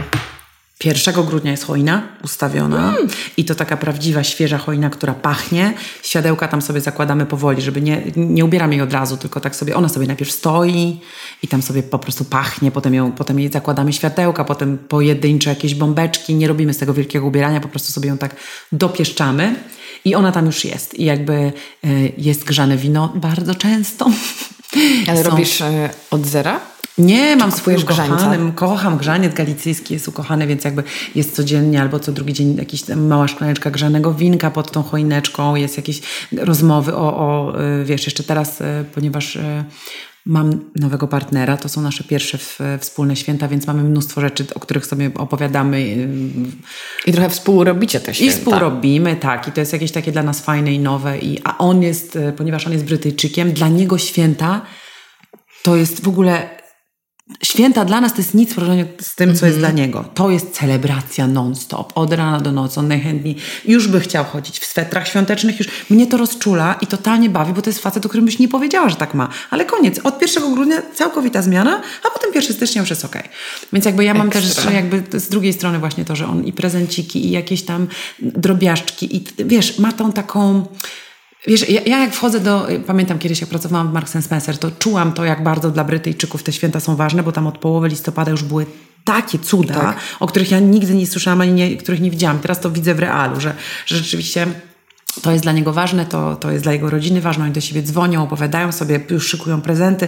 1 0.83 1.25
grudnia 1.25 1.51
jest 1.51 1.63
choina 1.63 2.07
ustawiona 2.23 2.97
mm. 2.97 3.07
i 3.37 3.45
to 3.45 3.55
taka 3.55 3.77
prawdziwa, 3.77 4.23
świeża 4.23 4.57
choina, 4.57 4.89
która 4.89 5.13
pachnie. 5.13 5.73
Świadełka 6.03 6.47
tam 6.47 6.61
sobie 6.61 6.81
zakładamy 6.81 7.25
powoli, 7.25 7.61
żeby 7.61 7.81
nie, 7.81 8.03
nie 8.15 8.45
ubieramy 8.45 8.73
jej 8.73 8.81
od 8.81 8.93
razu, 8.93 9.17
tylko 9.17 9.39
tak 9.39 9.55
sobie, 9.55 9.75
ona 9.75 9.89
sobie 9.89 10.07
najpierw 10.07 10.31
stoi 10.31 10.99
i 11.43 11.47
tam 11.47 11.61
sobie 11.61 11.83
po 11.83 11.99
prostu 11.99 12.25
pachnie, 12.25 12.71
potem, 12.71 12.93
ją, 12.93 13.11
potem 13.11 13.39
jej 13.39 13.51
zakładamy 13.51 13.93
światełka, 13.93 14.43
potem 14.43 14.77
pojedyncze 14.77 15.49
jakieś 15.49 15.75
bombeczki, 15.75 16.35
nie 16.35 16.47
robimy 16.47 16.73
z 16.73 16.77
tego 16.77 16.93
wielkiego 16.93 17.27
ubierania, 17.27 17.59
po 17.59 17.67
prostu 17.67 17.91
sobie 17.91 18.09
ją 18.09 18.17
tak 18.17 18.35
dopieszczamy 18.71 19.55
i 20.05 20.15
ona 20.15 20.31
tam 20.31 20.45
już 20.45 20.65
jest 20.65 20.99
i 20.99 21.05
jakby 21.05 21.53
y, 21.85 22.13
jest 22.17 22.43
grzane 22.43 22.77
wino 22.77 23.13
bardzo 23.15 23.55
często. 23.55 24.11
Ale 25.07 25.23
Są... 25.23 25.29
robisz 25.29 25.61
y, 25.61 25.89
od 26.11 26.25
zera? 26.25 26.72
Nie, 26.97 27.35
mam 27.35 27.51
swój 27.51 27.75
ukochanym, 27.75 28.51
kocham 28.51 28.97
grzaniec 28.97 29.33
galicyjski, 29.33 29.93
jest 29.93 30.07
ukochany, 30.07 30.47
więc 30.47 30.63
jakby 30.63 30.83
jest 31.15 31.35
codziennie 31.35 31.81
albo 31.81 31.99
co 31.99 32.11
drugi 32.11 32.33
dzień 32.33 32.55
jakiś 32.55 32.87
mała 32.87 33.27
szklaneczka 33.27 33.71
grzanego 33.71 34.13
winka 34.13 34.51
pod 34.51 34.71
tą 34.71 34.83
choineczką, 34.83 35.55
jest 35.55 35.77
jakieś 35.77 36.01
rozmowy 36.31 36.95
o, 36.95 37.17
o 37.17 37.53
y, 37.61 37.85
wiesz, 37.85 38.05
jeszcze 38.05 38.23
teraz, 38.23 38.61
y, 38.61 38.65
ponieważ 38.95 39.35
y, 39.35 39.63
Mam 40.25 40.59
nowego 40.75 41.07
partnera, 41.07 41.57
to 41.57 41.69
są 41.69 41.81
nasze 41.81 42.03
pierwsze 42.03 42.37
w, 42.37 42.59
wspólne 42.79 43.15
święta, 43.15 43.47
więc 43.47 43.67
mamy 43.67 43.83
mnóstwo 43.83 44.21
rzeczy, 44.21 44.45
o 44.55 44.59
których 44.59 44.85
sobie 44.85 45.11
opowiadamy. 45.15 46.07
I 47.05 47.11
trochę 47.11 47.29
współrobicie 47.29 47.99
te 47.99 48.13
święta. 48.13 48.35
I 48.35 48.37
współrobimy, 48.37 49.15
tak. 49.15 49.47
I 49.47 49.51
to 49.51 49.59
jest 49.59 49.73
jakieś 49.73 49.91
takie 49.91 50.11
dla 50.11 50.23
nas 50.23 50.41
fajne 50.41 50.73
i 50.73 50.79
nowe. 50.79 51.19
I, 51.19 51.41
a 51.43 51.57
on 51.57 51.83
jest, 51.83 52.17
ponieważ 52.37 52.67
on 52.67 52.73
jest 52.73 52.85
Brytyjczykiem, 52.85 53.51
dla 53.51 53.67
niego 53.67 53.97
święta 53.97 54.61
to 55.63 55.75
jest 55.75 56.03
w 56.03 56.07
ogóle 56.07 56.62
Święta 57.43 57.85
dla 57.85 58.01
nas 58.01 58.13
to 58.13 58.17
jest 58.17 58.33
nic 58.33 58.51
w 58.51 58.55
porównaniu 58.55 58.85
z 59.01 59.15
tym, 59.15 59.35
co 59.35 59.45
jest 59.45 59.57
dla 59.57 59.71
niego. 59.71 60.05
To 60.13 60.29
jest 60.29 60.51
celebracja 60.51 61.27
non-stop, 61.27 61.91
od 61.95 62.13
rana 62.13 62.39
do 62.39 62.51
nocy. 62.51 62.79
On 62.79 62.87
najchętniej 62.87 63.35
już 63.65 63.87
by 63.87 63.99
chciał 63.99 64.25
chodzić 64.25 64.59
w 64.59 64.65
swetrach 64.65 65.07
świątecznych, 65.07 65.59
już 65.59 65.67
mnie 65.89 66.07
to 66.07 66.17
rozczula 66.17 66.75
i 66.81 66.87
totalnie 66.87 67.29
bawi, 67.29 67.53
bo 67.53 67.61
to 67.61 67.69
jest 67.69 67.79
facet, 67.79 68.05
o 68.05 68.09
którym 68.09 68.25
byś 68.25 68.39
nie 68.39 68.47
powiedziała, 68.47 68.89
że 68.89 68.95
tak 68.95 69.13
ma. 69.13 69.29
Ale 69.49 69.65
koniec, 69.65 69.99
od 70.03 70.21
1 70.21 70.53
grudnia 70.53 70.81
całkowita 70.95 71.41
zmiana, 71.41 71.81
a 72.03 72.09
potem 72.09 72.31
1 72.35 72.55
stycznia 72.55 72.81
już 72.81 72.89
jest 72.89 73.05
okej. 73.05 73.21
Okay. 73.21 73.33
Więc 73.73 73.85
jakby 73.85 74.03
ja 74.03 74.13
mam 74.13 74.27
Ekstra. 74.27 74.63
też 74.63 74.73
jakby 74.73 75.19
z 75.19 75.29
drugiej 75.29 75.53
strony 75.53 75.79
właśnie 75.79 76.05
to, 76.05 76.15
że 76.15 76.27
on 76.27 76.45
i 76.45 76.53
prezenciki, 76.53 77.25
i 77.25 77.31
jakieś 77.31 77.63
tam 77.63 77.87
drobiażdżki, 78.19 79.15
i 79.15 79.23
wiesz, 79.45 79.79
ma 79.79 79.91
tą 79.91 80.11
taką 80.11 80.65
Wiesz, 81.47 81.69
ja, 81.69 81.81
ja, 81.85 81.99
jak 81.99 82.13
wchodzę 82.13 82.39
do, 82.39 82.67
pamiętam 82.87 83.19
kiedyś 83.19 83.41
jak 83.41 83.49
pracowałam 83.49 83.89
w 83.89 83.93
Marks 83.93 84.17
Spencer, 84.25 84.57
to 84.57 84.71
czułam 84.71 85.13
to, 85.13 85.25
jak 85.25 85.43
bardzo 85.43 85.71
dla 85.71 85.83
Brytyjczyków 85.83 86.43
te 86.43 86.53
święta 86.53 86.79
są 86.79 86.95
ważne, 86.95 87.23
bo 87.23 87.31
tam 87.31 87.47
od 87.47 87.57
połowy 87.57 87.87
listopada 87.87 88.31
już 88.31 88.43
były 88.43 88.65
takie 89.03 89.39
cuda, 89.39 89.73
tak. 89.73 89.99
o 90.19 90.27
których 90.27 90.51
ja 90.51 90.59
nigdy 90.59 90.95
nie 90.95 91.07
słyszałam, 91.07 91.41
ani 91.41 91.51
nie, 91.51 91.77
których 91.77 92.01
nie 92.01 92.11
widziałam. 92.11 92.39
Teraz 92.39 92.59
to 92.59 92.71
widzę 92.71 92.95
w 92.95 92.99
realu, 92.99 93.39
że, 93.39 93.55
że 93.85 93.97
rzeczywiście 93.97 94.47
to 95.21 95.31
jest 95.31 95.43
dla 95.43 95.51
niego 95.51 95.73
ważne, 95.73 96.05
to, 96.05 96.35
to 96.35 96.51
jest 96.51 96.63
dla 96.63 96.73
jego 96.73 96.89
rodziny 96.89 97.21
ważne, 97.21 97.43
oni 97.43 97.53
do 97.53 97.61
siebie 97.61 97.81
dzwonią, 97.81 98.23
opowiadają 98.23 98.71
sobie, 98.71 98.99
już 99.09 99.27
szykują 99.27 99.61
prezenty, 99.61 100.07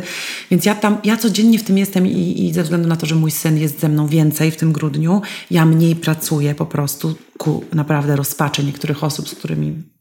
więc 0.52 0.65
ja 0.65 0.76
tam, 0.76 0.98
ja 1.04 1.17
codziennie 1.17 1.60
w 1.60 1.63
tym 1.63 1.78
jestem 1.78 2.08
i, 2.08 2.45
i 2.45 2.54
ze 2.54 2.63
względu 2.63 2.88
na 2.88 2.95
to, 2.95 3.06
że 3.06 3.15
mój 3.15 3.32
syn 3.32 3.58
jest 3.58 3.80
ze 3.80 3.89
mną 3.89 4.08
więcej 4.08 4.52
w 4.52 4.58
tym 4.58 4.74
grudniu, 4.74 5.21
ja 5.52 5.65
mniej 5.65 5.95
pracuję 5.95 6.56
po 6.56 6.65
prostu 6.65 7.15
ku 7.38 7.63
naprawdę 7.74 8.15
rozpaczy 8.15 8.63
niektórych 8.63 9.04
osób, 9.04 9.30
z 9.30 9.36
którymi 9.36 9.94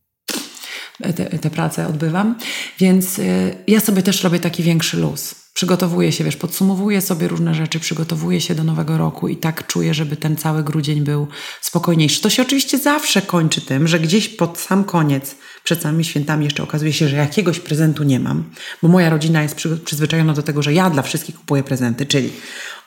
te, 0.98 1.38
te 1.38 1.50
prace 1.50 1.86
odbywam, 1.88 2.38
więc 2.78 3.18
y, 3.18 3.56
ja 3.66 3.80
sobie 3.80 4.02
też 4.02 4.24
robię 4.24 4.38
taki 4.38 4.62
większy 4.62 4.96
luz. 4.96 5.34
Przygotowuję 5.54 6.12
się, 6.12 6.24
wiesz, 6.24 6.36
podsumowuję 6.36 7.00
sobie 7.00 7.28
różne 7.28 7.54
rzeczy, 7.54 7.80
przygotowuję 7.80 8.40
się 8.40 8.54
do 8.54 8.64
nowego 8.64 8.98
roku 8.98 9.28
i 9.28 9.36
tak 9.36 9.66
czuję, 9.66 9.94
żeby 9.94 10.16
ten 10.16 10.36
cały 10.36 10.64
grudzień 10.64 11.00
był 11.00 11.26
spokojniejszy. 11.60 12.20
To 12.20 12.30
się 12.30 12.42
oczywiście 12.42 12.78
zawsze 12.78 13.22
kończy 13.22 13.60
tym, 13.60 13.88
że 13.88 14.00
gdzieś 14.00 14.28
pod 14.28 14.58
sam 14.58 14.84
koniec, 14.84 15.36
przed 15.64 15.82
samymi 15.82 16.04
świętami 16.04 16.44
jeszcze 16.44 16.62
okazuje 16.62 16.92
się, 16.92 17.08
że 17.08 17.16
jakiegoś 17.16 17.60
prezentu 17.60 18.02
nie 18.02 18.20
mam, 18.20 18.44
bo 18.82 18.88
moja 18.88 19.10
rodzina 19.10 19.42
jest 19.42 19.56
przyzwyczajona 19.84 20.32
do 20.32 20.42
tego, 20.42 20.62
że 20.62 20.72
ja 20.72 20.90
dla 20.90 21.02
wszystkich 21.02 21.34
kupuję 21.34 21.62
prezenty, 21.62 22.06
czyli 22.06 22.32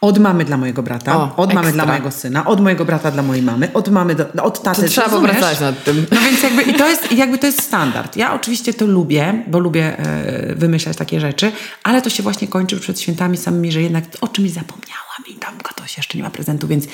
od 0.02 0.20
mamy 0.20 0.46
dla 0.46 0.58
mojego 0.58 0.84
brata, 0.84 1.18
o, 1.18 1.36
od 1.36 1.54
mamy 1.54 1.72
dla 1.72 1.86
mojego 1.86 2.12
syna, 2.12 2.46
od 2.46 2.62
mojego 2.62 2.86
brata 2.86 3.12
dla 3.12 3.24
mojej 3.24 3.44
mamy, 3.44 3.74
od 3.74 3.90
mamy 3.90 4.16
do, 4.16 4.44
od 4.44 4.62
taty. 4.62 4.82
To 4.82 4.88
trzeba 4.88 5.10
popracować 5.10 5.60
nad 5.60 5.84
tym. 5.84 6.06
No 6.12 6.22
więc 6.22 6.44
jakby 6.44 6.62
i 6.62 6.74
to 6.74 6.90
jest, 6.90 7.12
jakby 7.12 7.38
to 7.38 7.46
jest 7.46 7.62
standard. 7.62 8.16
Ja 8.16 8.34
oczywiście 8.34 8.74
to 8.74 8.86
lubię, 8.86 9.44
bo 9.48 9.60
lubię 9.60 10.00
e, 10.00 10.56
wymyślać 10.56 10.98
takie 10.98 11.20
rzeczy, 11.20 11.52
ale 11.84 12.02
to 12.02 12.10
się 12.10 12.24
właśnie 12.24 12.48
kończy 12.48 12.80
przed 12.80 13.02
świętami 13.02 13.38
samymi, 13.38 13.72
że 13.72 13.82
jednak 13.82 14.04
o 14.22 14.28
czymś 14.28 14.52
zapomniałam 14.52 15.24
i 15.28 15.34
tam 15.34 15.58
ktoś 15.64 15.98
jeszcze 15.98 16.18
nie 16.18 16.24
ma 16.24 16.30
prezentu, 16.30 16.68
więc 16.68 16.88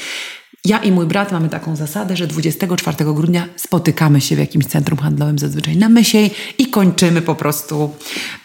ja 0.65 0.80
i 0.80 0.91
mój 0.91 1.06
brat 1.06 1.32
mamy 1.32 1.49
taką 1.49 1.76
zasadę, 1.76 2.17
że 2.17 2.28
24 2.28 2.97
grudnia 2.97 3.47
spotykamy 3.56 4.21
się 4.21 4.36
w 4.36 4.39
jakimś 4.39 4.65
centrum 4.65 4.99
handlowym 4.99 5.39
zazwyczaj 5.39 5.78
na 5.78 5.89
Mysiej 5.89 6.32
i 6.58 6.67
kończymy 6.67 7.21
po 7.21 7.36
prostu 7.36 7.95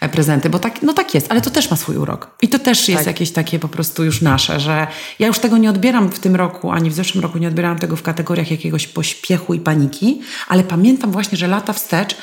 e, 0.01 0.09
prezenty, 0.09 0.49
bo 0.49 0.59
tak, 0.59 0.81
no 0.81 0.93
tak 0.93 1.15
jest, 1.15 1.31
ale 1.31 1.41
to 1.41 1.49
też 1.49 1.71
ma 1.71 1.77
swój 1.77 1.97
urok. 1.97 2.31
I 2.41 2.47
to 2.47 2.59
też 2.59 2.89
jest 2.89 2.99
tak. 2.99 3.07
jakieś 3.07 3.31
takie 3.31 3.59
po 3.59 3.67
prostu 3.67 4.03
już 4.03 4.21
nasze, 4.21 4.59
że 4.59 4.87
ja 5.19 5.27
już 5.27 5.39
tego 5.39 5.57
nie 5.57 5.69
odbieram 5.69 6.11
w 6.11 6.19
tym 6.19 6.35
roku, 6.35 6.71
ani 6.71 6.89
w 6.89 6.93
zeszłym 6.93 7.23
roku 7.23 7.37
nie 7.37 7.47
odbierałam 7.47 7.79
tego 7.79 7.95
w 7.95 8.03
kategoriach 8.03 8.51
jakiegoś 8.51 8.87
pośpiechu 8.87 9.53
i 9.53 9.59
paniki, 9.59 10.21
ale 10.47 10.63
pamiętam 10.63 11.11
właśnie, 11.11 11.37
że 11.37 11.47
lata 11.47 11.73
wstecz 11.73 12.15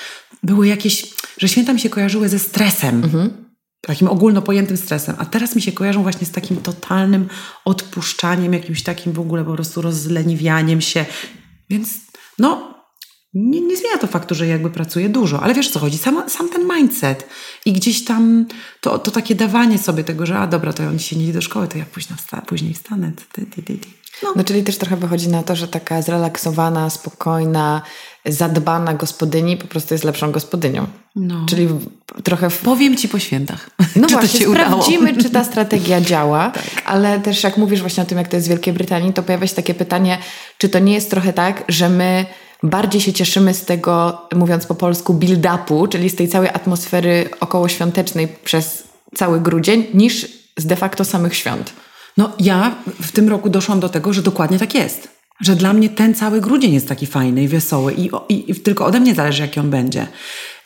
były 0.43 0.69
jakieś, 0.69 1.07
że 1.39 1.49
święta 1.49 1.73
mi 1.73 1.81
się 1.81 1.91
kojarzyły 1.91 2.29
ze 2.29 2.39
stresem. 2.39 3.05
Mhm 3.05 3.46
takim 3.81 4.09
ogólno 4.09 4.43
pojętym 4.43 4.77
stresem, 4.77 5.17
a 5.19 5.25
teraz 5.25 5.57
mi 5.57 5.63
się 5.63 5.73
kojarzą 5.73 6.03
właśnie 6.03 6.27
z 6.27 6.31
takim 6.31 6.57
totalnym 6.57 7.29
odpuszczaniem, 7.65 8.53
jakimś 8.53 8.83
takim 8.83 9.13
w 9.13 9.21
ogóle 9.21 9.45
po 9.45 9.53
prostu 9.53 9.83
rozleniwianiem 9.83 10.81
się. 10.81 11.07
Więc 11.71 11.89
no, 12.39 12.77
nie, 13.35 13.61
nie 13.61 13.77
zmienia 13.77 13.99
to 13.99 14.07
faktu, 14.07 14.35
że 14.35 14.47
jakby 14.47 14.71
pracuję 14.71 15.09
dużo, 15.09 15.43
ale 15.43 15.55
wiesz 15.55 15.71
co 15.71 15.79
chodzi, 15.79 15.99
sam, 15.99 16.31
sam 16.31 16.49
ten 16.49 16.69
mindset 16.77 17.29
i 17.65 17.73
gdzieś 17.73 18.05
tam 18.05 18.47
to, 18.81 18.99
to 18.99 19.11
takie 19.11 19.35
dawanie 19.35 19.79
sobie 19.79 20.05
tego, 20.05 20.27
że 20.27 20.39
a 20.39 20.47
dobra, 20.47 20.73
to 20.73 20.83
oni 20.83 21.01
się 21.01 21.17
nie 21.17 21.25
idzie 21.25 21.33
do 21.33 21.41
szkoły, 21.41 21.69
to 21.69 21.79
ja 21.79 21.85
później, 21.85 22.19
wsta 22.19 22.41
później 22.41 22.75
wstanę. 22.75 23.13
Ty, 23.33 23.47
ty, 23.47 23.63
ty, 23.63 23.79
no. 24.23 24.33
no 24.37 24.45
czyli 24.45 24.63
też 24.63 24.79
trochę 24.79 24.97
wychodzi 24.97 25.29
na 25.29 25.43
to, 25.43 25.57
że 25.57 25.69
taka 25.69 26.03
zrelaksowana, 26.03 26.91
spokojna, 26.91 27.83
zadbana 28.27 28.95
gospodyni 28.95 29.57
po 29.57 29.67
prostu 29.67 29.95
jest 29.95 30.05
lepszą 30.05 30.33
gospodynią. 30.33 30.87
No. 31.17 31.47
Czyli 31.49 31.69
trochę... 32.25 32.51
W... 32.51 32.59
Powiem 32.59 32.97
Ci 32.97 33.09
po 33.09 33.19
świętach. 33.19 33.71
No 33.97 34.09
właśnie, 34.19 34.47
sprawdzimy, 34.47 35.17
czy 35.17 35.31
ta 35.31 35.45
strategia 35.51 36.01
działa, 36.01 36.51
tak. 36.51 36.65
ale 36.87 37.21
też 37.21 37.43
jak 37.43 37.57
mówisz 37.57 37.81
właśnie 37.81 38.03
o 38.03 38.07
tym, 38.07 38.19
jak 38.19 38.29
to 38.29 38.37
jest 38.37 38.47
w 38.47 38.51
Wielkiej 38.51 38.75
Brytanii, 38.75 39.13
to 39.13 39.23
pojawia 39.23 39.47
się 39.47 39.55
takie 39.55 39.75
pytanie, 39.75 40.19
czy 40.59 40.69
to 40.69 40.79
nie 40.79 40.95
jest 40.95 41.11
trochę 41.11 41.33
tak, 41.33 41.65
że 41.69 41.89
my 41.89 42.27
bardziej 42.63 43.01
się 43.01 43.13
cieszymy 43.13 43.55
z 43.55 43.65
tego, 43.65 44.23
mówiąc 44.35 44.67
po 44.67 44.75
polsku, 44.75 45.15
build-upu, 45.15 45.89
czyli 45.89 46.11
z 46.11 46.17
tej 46.17 46.29
całej 46.29 46.49
atmosfery 46.49 47.29
okołoświątecznej 47.41 48.29
przez 48.45 48.85
cały 49.15 49.41
grudzień, 49.41 49.87
niż 49.95 50.29
z 50.57 50.67
de 50.67 50.77
facto 50.77 51.05
samych 51.05 51.37
świąt. 51.37 51.73
No 52.17 52.33
ja 52.41 52.75
w 53.03 53.13
tym 53.13 53.29
roku 53.29 53.51
doszłam 53.51 53.81
do 53.81 53.89
tego, 53.89 54.13
że 54.13 54.23
dokładnie 54.23 54.59
tak 54.59 54.75
jest. 54.75 55.09
Że 55.41 55.57
dla 55.57 55.73
mnie 55.73 55.89
ten 55.89 56.15
cały 56.15 56.41
grudzień 56.41 56.75
jest 56.75 56.89
taki 56.89 57.07
fajny 57.07 57.43
i 57.43 57.49
wesoły 57.49 57.95
i, 57.95 58.11
i, 58.29 58.51
i 58.51 58.55
tylko 58.55 58.87
ode 58.87 59.01
mnie 59.01 59.15
zależy, 59.15 59.43
jaki 59.43 59.61
on 59.61 59.71
będzie. 59.71 60.07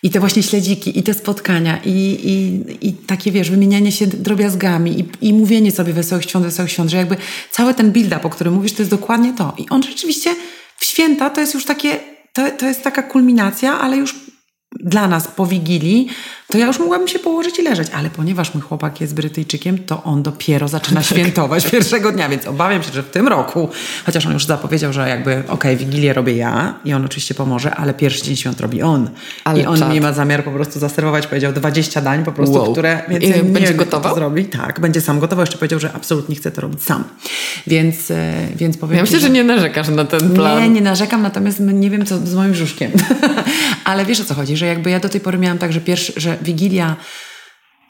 I 0.02 0.10
te 0.10 0.20
właśnie 0.20 0.42
śledziki, 0.42 0.98
i 0.98 1.02
te 1.02 1.14
spotkania, 1.14 1.80
i, 1.84 1.90
i, 2.24 2.88
i 2.88 2.92
takie, 2.92 3.32
wiesz, 3.32 3.50
wymienianie 3.50 3.92
się 3.92 4.06
drobiazgami, 4.06 5.00
i, 5.00 5.28
i 5.28 5.34
mówienie 5.34 5.72
sobie 5.72 5.92
wesołych 5.92 6.24
świąt, 6.24 6.44
wesołych 6.44 6.72
świąt, 6.72 6.90
że 6.90 6.96
jakby 6.96 7.16
cały 7.50 7.74
ten 7.74 7.92
build-up, 7.92 8.22
o 8.22 8.30
którym 8.30 8.54
mówisz, 8.54 8.72
to 8.72 8.82
jest 8.82 8.90
dokładnie 8.90 9.32
to. 9.32 9.54
I 9.58 9.68
on 9.70 9.82
rzeczywiście 9.82 10.34
w 10.78 10.84
święta 10.84 11.30
to 11.30 11.40
jest 11.40 11.54
już 11.54 11.64
takie, 11.64 11.98
to, 12.32 12.50
to 12.50 12.66
jest 12.66 12.82
taka 12.82 13.02
kulminacja, 13.02 13.80
ale 13.80 13.96
już 13.96 14.14
dla 14.80 15.08
nas 15.08 15.28
po 15.28 15.46
Wigilii, 15.46 16.08
to 16.50 16.58
ja 16.58 16.66
już 16.66 16.78
mogłabym 16.78 17.08
się 17.08 17.18
położyć 17.18 17.58
i 17.58 17.62
leżeć. 17.62 17.88
Ale 17.94 18.10
ponieważ 18.10 18.54
mój 18.54 18.62
chłopak 18.62 19.00
jest 19.00 19.14
Brytyjczykiem, 19.14 19.78
to 19.78 20.02
on 20.02 20.22
dopiero 20.22 20.68
zaczyna 20.68 21.00
tak. 21.00 21.10
świętować 21.10 21.70
pierwszego 21.70 22.12
dnia, 22.12 22.28
więc 22.28 22.46
obawiam 22.46 22.82
się, 22.82 22.92
że 22.92 23.02
w 23.02 23.10
tym 23.10 23.28
roku, 23.28 23.68
chociaż 24.06 24.26
on 24.26 24.32
już 24.32 24.44
zapowiedział, 24.44 24.92
że 24.92 25.08
jakby 25.08 25.32
okej, 25.32 25.46
okay, 25.48 25.76
Wigilię 25.76 26.12
robię 26.12 26.36
ja 26.36 26.74
i 26.84 26.92
on 26.92 27.04
oczywiście 27.04 27.34
pomoże, 27.34 27.74
ale 27.74 27.94
pierwszy 27.94 28.24
dzień 28.24 28.36
świąt 28.36 28.60
robi 28.60 28.82
on. 28.82 29.10
Ale 29.44 29.60
I 29.60 29.66
on 29.66 29.78
czad. 29.78 29.92
nie 29.92 30.00
ma 30.00 30.12
zamiaru 30.12 30.42
po 30.42 30.50
prostu 30.50 30.80
zaserwować, 30.80 31.26
powiedział 31.26 31.52
20 31.52 32.00
dań 32.00 32.24
po 32.24 32.32
prostu, 32.32 32.54
wow. 32.54 32.72
które 32.72 33.02
więc 33.08 33.24
I 33.24 33.42
będzie 33.42 33.74
gotował? 33.74 34.14
zrobi. 34.14 34.44
Tak, 34.44 34.80
będzie 34.80 35.00
sam 35.00 35.20
gotował. 35.20 35.42
Jeszcze 35.42 35.58
powiedział, 35.58 35.80
że 35.80 35.92
absolutnie 35.92 36.36
chce 36.36 36.50
to 36.50 36.60
robić 36.60 36.82
sam. 36.82 37.04
Więc, 37.66 38.10
e, 38.10 38.32
więc 38.56 38.76
powiem 38.76 38.96
Ja 38.96 39.02
myślę, 39.02 39.20
że... 39.20 39.26
że 39.26 39.32
nie 39.32 39.44
narzekasz 39.44 39.88
na 39.88 40.04
ten 40.04 40.30
plan. 40.30 40.62
Nie, 40.62 40.68
nie 40.68 40.80
narzekam, 40.80 41.22
natomiast 41.22 41.60
nie 41.60 41.90
wiem, 41.90 42.06
co 42.06 42.18
z 42.18 42.34
moim 42.34 42.52
brzuszkiem. 42.52 42.90
ale 43.84 44.04
wiesz 44.04 44.20
o 44.20 44.24
co 44.24 44.34
chodzi, 44.34 44.56
że 44.56 44.66
jakby 44.66 44.90
ja 44.90 45.00
do 45.00 45.08
tej 45.08 45.20
pory 45.20 45.38
miałam 45.38 45.58
tak, 45.58 45.72
że, 45.72 45.80
pierwszy, 45.80 46.12
że 46.16 46.36
Wigilia 46.42 46.96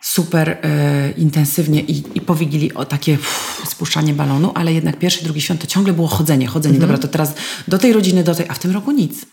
super 0.02 0.58
e, 0.62 1.10
intensywnie 1.16 1.80
i, 1.80 2.02
i 2.14 2.20
po 2.20 2.34
Wigilii 2.34 2.74
o 2.74 2.84
takie 2.84 3.14
uff, 3.14 3.62
spuszczanie 3.68 4.14
balonu, 4.14 4.52
ale 4.54 4.72
jednak 4.72 4.98
pierwszy, 4.98 5.24
drugi 5.24 5.40
świąt 5.40 5.60
to 5.60 5.66
ciągle 5.66 5.92
było 5.92 6.08
chodzenie, 6.08 6.46
chodzenie. 6.46 6.74
Mhm. 6.74 6.90
Dobra, 6.90 7.02
to 7.02 7.12
teraz 7.12 7.34
do 7.68 7.78
tej 7.78 7.92
rodziny, 7.92 8.24
do 8.24 8.34
tej, 8.34 8.46
a 8.48 8.54
w 8.54 8.58
tym 8.58 8.70
roku 8.70 8.92
nic. 8.92 9.26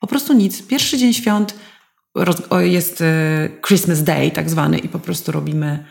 Po 0.00 0.06
prostu 0.06 0.32
nic. 0.32 0.66
Pierwszy 0.66 0.98
dzień 0.98 1.14
świąt 1.14 1.54
roz, 2.14 2.36
o, 2.50 2.60
jest 2.60 3.00
e, 3.00 3.48
Christmas 3.66 4.02
Day 4.02 4.30
tak 4.30 4.50
zwany 4.50 4.78
i 4.78 4.88
po 4.88 4.98
prostu 4.98 5.32
robimy, 5.32 5.84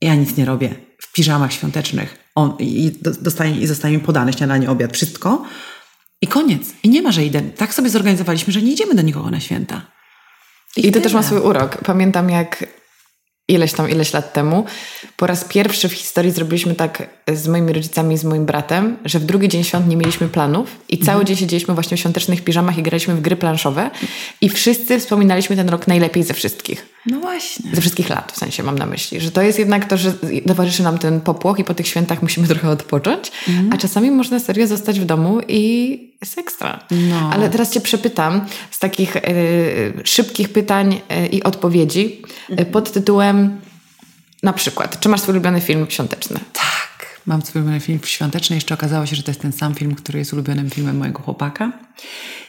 ja 0.00 0.14
nic 0.14 0.36
nie 0.36 0.44
robię, 0.44 0.74
w 1.02 1.12
piżamach 1.12 1.52
świątecznych. 1.52 2.18
On, 2.34 2.56
I 2.58 2.92
dostaje, 3.02 3.60
i 3.60 3.66
zostaje 3.66 3.96
mi 3.96 4.02
podane 4.02 4.32
śniadanie, 4.32 4.70
obiad, 4.70 4.92
wszystko. 4.92 5.44
I 6.22 6.26
koniec. 6.26 6.62
I 6.82 6.88
nie 6.88 7.02
ma, 7.02 7.12
że 7.12 7.24
idę. 7.24 7.42
Tak 7.42 7.74
sobie 7.74 7.90
zorganizowaliśmy, 7.90 8.52
że 8.52 8.62
nie 8.62 8.72
idziemy 8.72 8.94
do 8.94 9.02
nikogo 9.02 9.30
na 9.30 9.40
święta. 9.40 9.91
I, 10.76 10.86
I 10.86 10.92
to 10.92 11.00
też 11.00 11.14
ma 11.14 11.22
swój 11.22 11.38
urok. 11.38 11.76
Pamiętam 11.84 12.30
jak 12.30 12.66
ileś 13.52 13.72
tam, 13.72 13.90
ileś 13.90 14.12
lat 14.12 14.32
temu, 14.32 14.64
po 15.16 15.26
raz 15.26 15.44
pierwszy 15.44 15.88
w 15.88 15.92
historii 15.92 16.32
zrobiliśmy 16.32 16.74
tak 16.74 17.08
z 17.32 17.48
moimi 17.48 17.72
rodzicami 17.72 18.14
i 18.14 18.18
z 18.18 18.24
moim 18.24 18.46
bratem, 18.46 18.96
że 19.04 19.18
w 19.18 19.24
drugi 19.24 19.48
dzień 19.48 19.64
świąt 19.64 19.88
nie 19.88 19.96
mieliśmy 19.96 20.28
planów 20.28 20.78
i 20.88 20.98
cały 20.98 21.20
mhm. 21.20 21.26
dzień 21.26 21.36
siedzieliśmy 21.36 21.74
właśnie 21.74 21.96
w 21.96 22.00
świątecznych 22.00 22.44
piżamach 22.44 22.78
i 22.78 22.82
graliśmy 22.82 23.14
w 23.14 23.20
gry 23.20 23.36
planszowe 23.36 23.90
i 24.40 24.48
wszyscy 24.48 25.00
wspominaliśmy 25.00 25.56
ten 25.56 25.68
rok 25.68 25.86
najlepiej 25.86 26.22
ze 26.22 26.34
wszystkich. 26.34 26.86
No 27.06 27.20
właśnie. 27.20 27.70
Ze 27.74 27.80
wszystkich 27.80 28.08
lat, 28.08 28.32
w 28.32 28.38
sensie 28.38 28.62
mam 28.62 28.78
na 28.78 28.86
myśli, 28.86 29.20
że 29.20 29.30
to 29.30 29.42
jest 29.42 29.58
jednak 29.58 29.88
to, 29.88 29.96
że 29.96 30.12
towarzyszy 30.46 30.82
nam 30.82 30.98
ten 30.98 31.20
popłoch 31.20 31.58
i 31.58 31.64
po 31.64 31.74
tych 31.74 31.88
świętach 31.88 32.22
musimy 32.22 32.48
trochę 32.52 32.70
odpocząć, 32.70 33.32
mhm. 33.48 33.72
a 33.72 33.76
czasami 33.76 34.10
można 34.10 34.40
serio 34.40 34.66
zostać 34.66 35.00
w 35.00 35.04
domu 35.04 35.40
i 35.48 36.12
jest 36.20 36.38
ekstra. 36.38 36.84
No. 36.90 37.30
Ale 37.32 37.50
teraz 37.50 37.70
Cię 37.70 37.80
przepytam 37.80 38.46
z 38.70 38.78
takich 38.78 39.16
y, 39.16 39.20
szybkich 40.04 40.48
pytań 40.48 41.00
y, 41.24 41.26
i 41.26 41.42
odpowiedzi 41.42 42.22
y, 42.60 42.64
pod 42.64 42.92
tytułem 42.92 43.41
Na 44.42 44.52
przykład, 44.52 45.00
czy 45.00 45.08
masz 45.08 45.20
swój 45.20 45.32
ulubiony 45.32 45.60
film 45.60 45.86
świąteczny? 45.88 46.40
Tak, 46.52 47.20
mam 47.26 47.42
swój 47.42 47.62
ulubiony 47.62 47.80
film 47.80 48.00
świąteczny. 48.04 48.56
Jeszcze 48.56 48.74
okazało 48.74 49.06
się, 49.06 49.16
że 49.16 49.22
to 49.22 49.30
jest 49.30 49.40
ten 49.40 49.52
sam 49.52 49.74
film, 49.74 49.94
który 49.94 50.18
jest 50.18 50.32
ulubionym 50.32 50.70
filmem 50.70 50.96
mojego 50.96 51.22
chłopaka. 51.22 51.72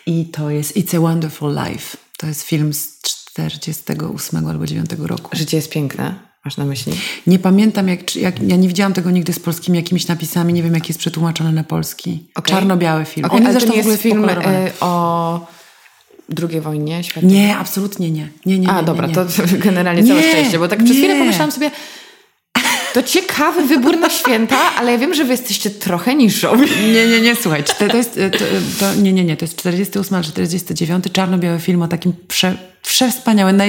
I 0.06 0.26
to 0.26 0.50
jest 0.50 0.78
It's 0.78 0.98
a 0.98 1.00
Wonderful 1.00 1.56
Life. 1.56 1.98
To 2.18 2.28
jest 2.28 2.42
film 2.42 2.74
z 2.74 3.02
48 3.02 4.48
albo 4.48 4.66
9 4.66 4.90
roku. 5.00 5.30
Życie 5.34 5.58
jest 5.58 5.70
piękne, 5.70 6.16
masz 6.46 6.58
na 6.58 6.66
myśli? 6.66 6.94
Nie 7.28 7.40
pamiętam, 7.40 7.88
jak, 7.88 8.16
jak 8.16 8.42
ja 8.42 8.56
nie 8.56 8.68
widziałam 8.68 8.94
tego 8.94 9.12
nigdy 9.12 9.34
z 9.34 9.40
polskimi 9.40 9.78
jakimiś 9.78 10.08
napisami. 10.08 10.54
Nie 10.54 10.64
wiem, 10.64 10.74
jak 10.74 10.88
jest 10.88 11.00
przetłumaczony 11.00 11.52
na 11.52 11.64
polski. 11.64 12.30
Okay. 12.36 12.56
Czarno-biały 12.56 13.06
film. 13.06 13.26
Okay, 13.26 13.38
On 13.38 13.48
ale 13.48 13.60
to 13.60 13.66
nie 13.66 13.78
jest 13.78 14.02
film 14.02 14.30
y, 14.30 14.72
o 14.80 15.48
II 16.50 16.62
wojnie 16.62 17.04
światowej? 17.04 17.36
Nie, 17.36 17.58
absolutnie 17.58 18.12
nie. 18.12 18.28
nie, 18.46 18.60
nie, 18.60 18.69
A, 18.69 18.80
nie, 18.80 18.86
dobra, 18.86 19.08
nie, 19.08 19.13
to 19.13 19.26
generalnie 19.67 20.04
całe 20.04 20.24
szczęście, 20.24 20.60
bo 20.60 20.67
tak 20.67 20.84
przez 20.84 20.98
chwilę 20.98 21.15
pomyślałam 21.15 21.52
sobie, 21.52 21.72
to 22.93 23.04
ciekawy 23.04 23.67
wybór 23.67 24.00
na 24.00 24.10
święta, 24.10 24.58
ale 24.78 24.91
ja 24.91 24.98
wiem, 24.98 25.13
że 25.13 25.26
wy 25.26 25.32
jesteście 25.32 25.69
trochę 25.69 26.15
niszowi. 26.15 26.67
Nie, 26.93 27.08
nie, 27.08 27.22
nie, 27.22 27.36
słuchaj, 27.36 27.63
to, 27.63 27.88
to 27.89 27.98
jest, 27.98 28.19
to, 28.32 28.46
to, 28.80 28.96
nie, 28.96 29.13
nie, 29.13 29.24
nie, 29.24 29.38
to 29.38 29.46
jest 29.46 29.56
48 29.56 30.24
49, 30.24 31.06
czarno-biały 31.12 31.60
film 31.60 31.82
o 31.82 31.88
takim 31.88 32.13
prze, 32.28 32.73
przewspaniałym, 32.84 33.62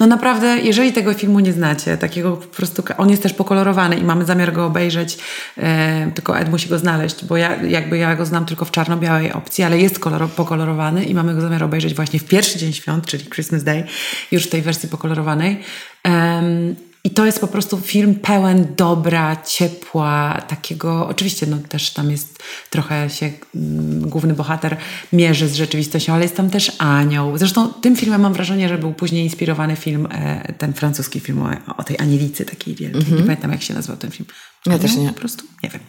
no 0.00 0.06
naprawdę, 0.06 0.58
jeżeli 0.58 0.92
tego 0.92 1.14
filmu 1.14 1.40
nie 1.40 1.52
znacie, 1.52 1.96
takiego 1.96 2.36
po 2.36 2.46
prostu, 2.46 2.82
on 2.98 3.10
jest 3.10 3.22
też 3.22 3.32
pokolorowany 3.32 3.96
i 3.96 4.04
mamy 4.04 4.24
zamiar 4.24 4.52
go 4.52 4.66
obejrzeć, 4.66 5.18
e, 5.58 6.10
tylko 6.14 6.38
Ed 6.38 6.50
musi 6.50 6.68
go 6.68 6.78
znaleźć, 6.78 7.24
bo 7.24 7.36
ja 7.36 7.62
jakby 7.62 7.98
ja 7.98 8.16
go 8.16 8.26
znam 8.26 8.46
tylko 8.46 8.64
w 8.64 8.70
czarno-białej 8.70 9.32
opcji, 9.32 9.64
ale 9.64 9.78
jest 9.78 9.98
kolor, 9.98 10.28
pokolorowany 10.30 11.04
i 11.04 11.14
mamy 11.14 11.34
go 11.34 11.40
zamiar 11.40 11.64
obejrzeć 11.64 11.94
właśnie 11.94 12.18
w 12.18 12.24
pierwszy 12.24 12.58
dzień 12.58 12.72
świąt, 12.72 13.06
czyli 13.06 13.24
Christmas 13.24 13.64
Day, 13.64 13.84
już 14.32 14.44
w 14.44 14.50
tej 14.50 14.62
wersji 14.62 14.88
pokolorowanej. 14.88 15.62
I 17.06 17.10
to 17.10 17.26
jest 17.26 17.40
po 17.40 17.46
prostu 17.46 17.80
film 17.80 18.14
pełen 18.14 18.66
dobra, 18.76 19.36
ciepła, 19.36 20.42
takiego. 20.48 21.08
Oczywiście, 21.08 21.46
no 21.46 21.58
też 21.68 21.90
tam 21.90 22.10
jest 22.10 22.42
trochę 22.70 23.10
się 23.10 23.30
mm, 23.54 24.08
główny 24.08 24.34
bohater 24.34 24.76
mierzy 25.12 25.48
z 25.48 25.54
rzeczywistością, 25.54 26.12
ale 26.12 26.22
jest 26.22 26.36
tam 26.36 26.50
też 26.50 26.72
anioł. 26.78 27.38
Zresztą 27.38 27.68
tym 27.68 27.96
filmem 27.96 28.20
mam 28.20 28.32
wrażenie, 28.32 28.68
że 28.68 28.78
był 28.78 28.94
później 28.94 29.24
inspirowany 29.24 29.76
film, 29.76 30.08
e, 30.10 30.52
ten 30.52 30.72
francuski 30.72 31.20
film 31.20 31.42
o, 31.42 31.76
o 31.76 31.84
tej 31.84 31.98
anielicy 31.98 32.44
takiej 32.44 32.74
wielkiej. 32.74 33.02
Mm 33.02 33.12
-hmm. 33.12 33.16
Nie 33.16 33.22
pamiętam, 33.22 33.52
jak 33.52 33.62
się 33.62 33.74
nazywał 33.74 33.96
ten 33.96 34.10
film. 34.10 34.28
Ja 34.72 34.78
też 34.78 34.96
nie. 34.96 35.08
Po 35.08 35.20
prostu 35.20 35.44
nie 35.62 35.70
wiem. 35.70 35.80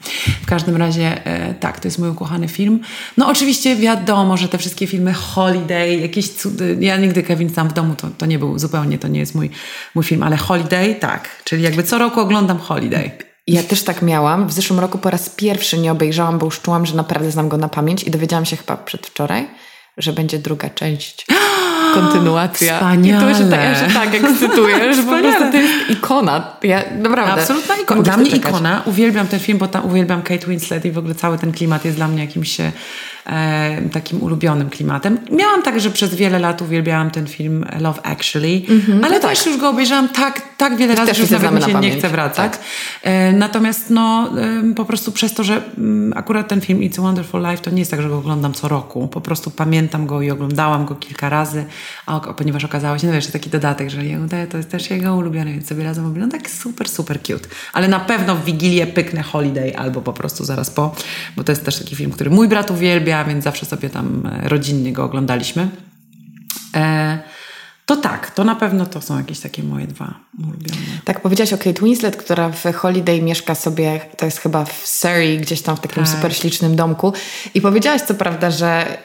W 0.41 0.45
każdym 0.45 0.75
razie 0.75 1.25
e, 1.25 1.53
tak, 1.53 1.79
to 1.79 1.87
jest 1.87 1.99
mój 1.99 2.09
ukochany 2.09 2.47
film. 2.47 2.79
No 3.17 3.27
oczywiście 3.27 3.75
wiadomo, 3.75 4.37
że 4.37 4.47
te 4.47 4.57
wszystkie 4.57 4.87
filmy 4.87 5.13
Holiday, 5.13 5.95
jakieś 5.95 6.29
cudy. 6.29 6.77
Ja 6.79 6.97
nigdy 6.97 7.23
Kevin 7.23 7.49
sam 7.49 7.69
w 7.69 7.73
domu 7.73 7.95
to, 7.95 8.07
to 8.17 8.25
nie 8.25 8.39
był 8.39 8.59
zupełnie, 8.59 8.97
to 8.97 9.07
nie 9.07 9.19
jest 9.19 9.35
mój, 9.35 9.49
mój 9.95 10.03
film, 10.03 10.23
ale 10.23 10.37
Holiday 10.37 10.95
tak. 10.95 11.29
Czyli 11.43 11.63
jakby 11.63 11.83
co 11.83 11.97
roku 11.97 12.19
oglądam 12.19 12.59
Holiday. 12.59 13.11
Ja 13.47 13.63
też 13.63 13.83
tak 13.83 14.01
miałam. 14.01 14.47
W 14.47 14.53
zeszłym 14.53 14.79
roku 14.79 14.97
po 14.97 15.09
raz 15.09 15.29
pierwszy 15.29 15.77
nie 15.77 15.91
obejrzałam, 15.91 16.37
bo 16.39 16.45
już 16.45 16.61
czułam, 16.61 16.85
że 16.85 16.95
naprawdę 16.95 17.31
znam 17.31 17.49
go 17.49 17.57
na 17.57 17.69
pamięć 17.69 18.03
i 18.03 18.11
dowiedziałam 18.11 18.45
się 18.45 18.55
chyba 18.55 18.77
przedwczoraj, 18.77 19.47
że 19.97 20.13
będzie 20.13 20.39
druga 20.39 20.69
część. 20.69 21.25
kontynuacja. 21.93 22.75
Wspaniale. 22.75 23.31
I 23.31 23.35
to 23.35 23.39
się 23.39 23.49
tak, 23.49 23.59
ja 23.59 23.75
się 23.75 23.93
tak 23.93 24.15
ekscytuję, 24.15 24.93
że 24.93 25.03
po 25.03 25.09
prostu 25.09 25.51
to 25.51 25.57
jest 25.57 25.73
ikona. 25.89 26.43
Ja, 26.63 26.83
naprawdę. 26.97 27.41
Absolutna 27.41 27.75
ikona. 27.75 28.01
Dla 28.01 28.17
mnie 28.17 28.29
ikona. 28.29 28.81
Uwielbiam 28.85 29.27
ten 29.27 29.39
film, 29.39 29.57
bo 29.57 29.67
tam 29.67 29.85
uwielbiam 29.85 30.21
Kate 30.21 30.47
Winslet 30.47 30.85
i 30.85 30.91
w 30.91 30.97
ogóle 30.97 31.15
cały 31.15 31.37
ten 31.37 31.51
klimat 31.51 31.85
jest 31.85 31.97
dla 31.97 32.07
mnie 32.07 32.21
jakimś 32.21 32.57
takim 33.91 34.23
ulubionym 34.23 34.69
klimatem. 34.69 35.17
Miałam 35.31 35.63
tak, 35.63 35.79
że 35.79 35.91
przez 35.91 36.15
wiele 36.15 36.39
lat 36.39 36.61
uwielbiałam 36.61 37.11
ten 37.11 37.27
film 37.27 37.65
Love 37.79 38.05
Actually, 38.05 38.61
mm-hmm, 38.61 39.05
ale 39.05 39.15
no 39.15 39.27
też 39.27 39.39
tak. 39.39 39.47
już 39.47 39.57
go 39.57 39.69
obejrzałam 39.69 40.09
tak, 40.09 40.41
tak 40.57 40.77
wiele 40.77 40.95
razy, 40.95 41.13
że 41.13 41.21
już 41.21 41.31
nawet 41.31 41.53
mi 41.55 41.73
się 41.73 41.79
nie 41.79 41.91
chce 41.91 42.09
wracać. 42.09 42.51
Tak. 42.51 42.59
E, 43.03 43.31
natomiast 43.31 43.89
no, 43.89 44.29
e, 44.69 44.73
po 44.73 44.85
prostu 44.85 45.11
przez 45.11 45.33
to, 45.33 45.43
że 45.43 45.61
mm, 45.77 46.13
akurat 46.15 46.47
ten 46.47 46.61
film 46.61 46.79
It's 46.79 46.99
a 46.99 47.01
Wonderful 47.01 47.41
Life 47.41 47.63
to 47.63 47.71
nie 47.71 47.79
jest 47.79 47.91
tak, 47.91 48.01
że 48.01 48.09
go 48.09 48.17
oglądam 48.17 48.53
co 48.53 48.67
roku. 48.67 49.07
Po 49.07 49.21
prostu 49.21 49.51
pamiętam 49.51 50.07
go 50.07 50.21
i 50.21 50.31
oglądałam 50.31 50.85
go 50.85 50.95
kilka 50.95 51.29
razy, 51.29 51.65
a, 52.05 52.19
ponieważ 52.19 52.65
okazało 52.65 52.97
się, 52.97 53.07
no 53.07 53.13
jeszcze 53.13 53.31
taki 53.31 53.49
dodatek, 53.49 53.89
że 53.89 54.01
to 54.49 54.57
jest 54.57 54.69
też 54.69 54.89
jego 54.89 55.15
ulubiony, 55.15 55.51
więc 55.53 55.67
sobie 55.67 55.83
razem 55.83 56.05
oglądam. 56.05 56.39
Tak 56.41 56.49
super, 56.49 56.89
super 56.89 57.21
cute. 57.21 57.47
Ale 57.73 57.87
na 57.87 57.99
pewno 57.99 58.35
w 58.35 58.45
Wigilię 58.45 58.87
pyknę 58.87 59.23
Holiday 59.23 59.77
albo 59.77 60.01
po 60.01 60.13
prostu 60.13 60.45
zaraz 60.45 60.69
po, 60.69 60.95
bo 61.35 61.43
to 61.43 61.51
jest 61.51 61.65
też 61.65 61.79
taki 61.79 61.95
film, 61.95 62.11
który 62.11 62.29
mój 62.29 62.47
brat 62.47 62.71
uwielbia, 62.71 63.16
więc 63.23 63.43
zawsze 63.43 63.65
sobie 63.65 63.89
tam 63.89 64.23
e, 64.25 64.49
rodzinnie 64.49 64.93
go 64.93 65.03
oglądaliśmy. 65.03 65.69
E, 66.75 67.19
to 67.85 67.95
tak, 67.95 68.31
to 68.31 68.43
na 68.43 68.55
pewno 68.55 68.85
to 68.85 69.01
są 69.01 69.17
jakieś 69.17 69.39
takie 69.39 69.63
moje 69.63 69.87
dwa 69.87 70.13
ulubione. 70.39 70.81
Tak, 71.03 71.21
powiedziałaś 71.21 71.53
o 71.53 71.57
Kate 71.57 71.85
Winslet, 71.85 72.15
która 72.15 72.49
w 72.49 72.63
Holiday 72.75 73.21
mieszka 73.21 73.55
sobie, 73.55 73.99
to 74.17 74.25
jest 74.25 74.39
chyba 74.39 74.65
w 74.65 74.87
Surrey, 74.87 75.39
gdzieś 75.39 75.61
tam 75.61 75.77
w 75.77 75.79
takim 75.79 76.03
tak. 76.03 76.13
super 76.13 76.35
ślicznym 76.35 76.75
domku. 76.75 77.13
I 77.53 77.61
powiedziałaś 77.61 78.01
co 78.01 78.13
prawda, 78.13 78.51
że 78.51 78.97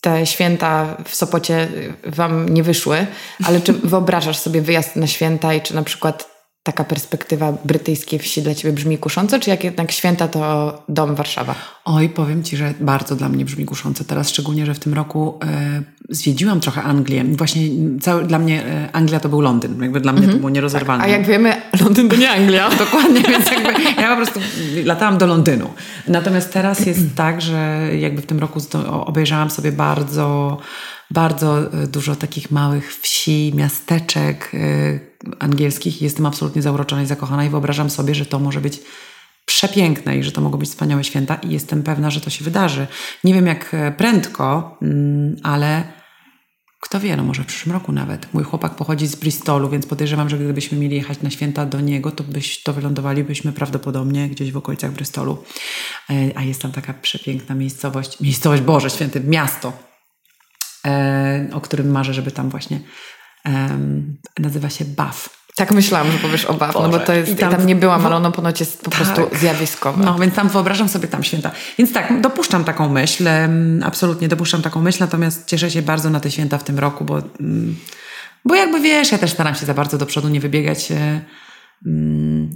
te 0.00 0.26
święta 0.26 0.96
w 1.04 1.14
Sopocie 1.14 1.68
wam 2.06 2.48
nie 2.48 2.62
wyszły, 2.62 3.06
ale 3.44 3.60
czy 3.60 3.72
wyobrażasz 3.72 4.38
sobie 4.38 4.62
wyjazd 4.62 4.96
na 4.96 5.06
święta 5.06 5.54
i 5.54 5.60
czy 5.60 5.74
na 5.74 5.82
przykład 5.82 6.29
taka 6.70 6.84
perspektywa 6.84 7.52
brytyjskiej 7.64 8.18
wsi 8.18 8.42
dla 8.42 8.54
ciebie 8.54 8.74
brzmi 8.74 8.98
kusząco, 8.98 9.40
czy 9.40 9.50
jak 9.50 9.64
jednak 9.64 9.92
święta 9.92 10.28
to 10.28 10.82
dom 10.88 11.14
Warszawa? 11.14 11.54
Oj, 11.84 12.08
powiem 12.08 12.42
ci, 12.42 12.56
że 12.56 12.74
bardzo 12.80 13.16
dla 13.16 13.28
mnie 13.28 13.44
brzmi 13.44 13.64
kusząco. 13.64 14.04
Teraz 14.04 14.28
szczególnie, 14.28 14.66
że 14.66 14.74
w 14.74 14.78
tym 14.78 14.94
roku 14.94 15.38
e, 15.42 15.82
zwiedziłam 16.08 16.60
trochę 16.60 16.82
Anglię. 16.82 17.24
Właśnie 17.24 17.62
cały, 18.00 18.24
dla 18.24 18.38
mnie 18.38 18.64
e, 18.66 18.88
Anglia 18.92 19.20
to 19.20 19.28
był 19.28 19.40
Londyn. 19.40 19.82
Jakby 19.82 20.00
dla 20.00 20.12
mnie 20.12 20.22
mm 20.22 20.30
-hmm. 20.30 20.34
to 20.34 20.38
było 20.38 20.50
nierozerwalne. 20.50 21.04
Tak, 21.04 21.12
a 21.12 21.16
jak 21.16 21.26
wiemy, 21.26 21.52
Londyn 21.80 22.08
to 22.08 22.16
nie 22.16 22.30
Anglia. 22.30 22.70
Dokładnie, 22.86 23.22
więc 23.22 23.50
jakby 23.50 23.82
ja 24.02 24.10
po 24.10 24.16
prostu 24.16 24.40
latałam 24.84 25.18
do 25.18 25.26
Londynu. 25.26 25.70
Natomiast 26.08 26.52
teraz 26.52 26.86
jest 26.86 27.14
tak, 27.22 27.42
że 27.42 27.88
jakby 27.98 28.22
w 28.22 28.26
tym 28.26 28.38
roku 28.38 28.60
obejrzałam 29.06 29.50
sobie 29.50 29.72
bardzo 29.72 30.58
bardzo 31.10 31.72
e, 31.72 31.86
dużo 31.86 32.16
takich 32.16 32.50
małych 32.50 32.96
wsi, 32.96 33.52
miasteczek 33.54 34.52
e, 34.54 34.98
angielskich 35.38 36.02
jestem 36.02 36.26
absolutnie 36.26 36.62
zauroczona 36.62 37.02
i 37.02 37.06
zakochana 37.06 37.44
i 37.44 37.48
wyobrażam 37.48 37.90
sobie, 37.90 38.14
że 38.14 38.26
to 38.26 38.38
może 38.38 38.60
być 38.60 38.80
przepiękne 39.46 40.16
i 40.16 40.22
że 40.22 40.32
to 40.32 40.40
mogą 40.40 40.58
być 40.58 40.68
wspaniałe 40.68 41.04
święta 41.04 41.34
i 41.34 41.50
jestem 41.50 41.82
pewna, 41.82 42.10
że 42.10 42.20
to 42.20 42.30
się 42.30 42.44
wydarzy. 42.44 42.86
Nie 43.24 43.34
wiem 43.34 43.46
jak 43.46 43.74
e, 43.74 43.92
prędko, 43.92 44.78
mm, 44.82 45.36
ale 45.42 46.00
kto 46.80 47.00
wie, 47.00 47.16
no 47.16 47.22
może 47.24 47.42
w 47.42 47.46
przyszłym 47.46 47.72
roku 47.72 47.92
nawet. 47.92 48.34
Mój 48.34 48.44
chłopak 48.44 48.74
pochodzi 48.74 49.06
z 49.06 49.16
Bristolu, 49.16 49.68
więc 49.68 49.86
podejrzewam, 49.86 50.28
że 50.28 50.38
gdybyśmy 50.38 50.78
mieli 50.78 50.96
jechać 50.96 51.22
na 51.22 51.30
święta 51.30 51.66
do 51.66 51.80
niego, 51.80 52.10
to, 52.10 52.24
byś, 52.24 52.62
to 52.62 52.72
wylądowalibyśmy 52.72 53.52
prawdopodobnie 53.52 54.28
gdzieś 54.28 54.52
w 54.52 54.56
okolicach 54.56 54.92
Bristolu. 54.92 55.44
A 56.34 56.42
jest 56.42 56.62
tam 56.62 56.72
taka 56.72 56.94
przepiękna 56.94 57.54
miejscowość, 57.54 58.20
miejscowość 58.20 58.62
Boże 58.62 58.90
Święty, 58.90 59.20
miasto, 59.20 59.89
o 61.52 61.60
którym 61.60 61.90
marzę, 61.90 62.14
żeby 62.14 62.30
tam 62.30 62.50
właśnie 62.50 62.80
nazywa 64.38 64.70
się 64.70 64.84
Bath. 64.84 65.40
Tak 65.56 65.72
myślałam, 65.72 66.12
że 66.12 66.18
powiesz 66.18 66.44
o 66.44 66.54
Bath, 66.54 66.74
no 66.74 66.88
bo 66.88 66.98
to 66.98 67.12
jest, 67.12 67.32
I 67.32 67.36
tam, 67.36 67.50
tam 67.50 67.66
nie 67.66 67.76
byłam, 67.76 68.06
ale 68.06 68.16
ono 68.16 68.32
ponoć 68.32 68.60
jest 68.60 68.82
po 68.82 68.90
tak. 68.90 69.00
prostu 69.00 69.36
zjawiskowe. 69.36 70.04
No, 70.04 70.18
więc 70.18 70.34
tam 70.34 70.48
wyobrażam 70.48 70.88
sobie 70.88 71.08
tam 71.08 71.24
święta. 71.24 71.50
Więc 71.78 71.92
tak, 71.92 72.20
dopuszczam 72.20 72.64
taką 72.64 72.88
myśl, 72.88 73.28
absolutnie 73.84 74.28
dopuszczam 74.28 74.62
taką 74.62 74.80
myśl, 74.80 74.98
natomiast 75.00 75.46
cieszę 75.46 75.70
się 75.70 75.82
bardzo 75.82 76.10
na 76.10 76.20
te 76.20 76.30
święta 76.30 76.58
w 76.58 76.64
tym 76.64 76.78
roku, 76.78 77.04
bo, 77.04 77.18
mm, 77.40 77.76
bo 78.44 78.54
jakby 78.54 78.80
wiesz, 78.80 79.12
ja 79.12 79.18
też 79.18 79.30
staram 79.30 79.54
się 79.54 79.66
za 79.66 79.74
bardzo 79.74 79.98
do 79.98 80.06
przodu 80.06 80.28
nie 80.28 80.40
wybiegać 80.40 80.92
e, 80.92 81.20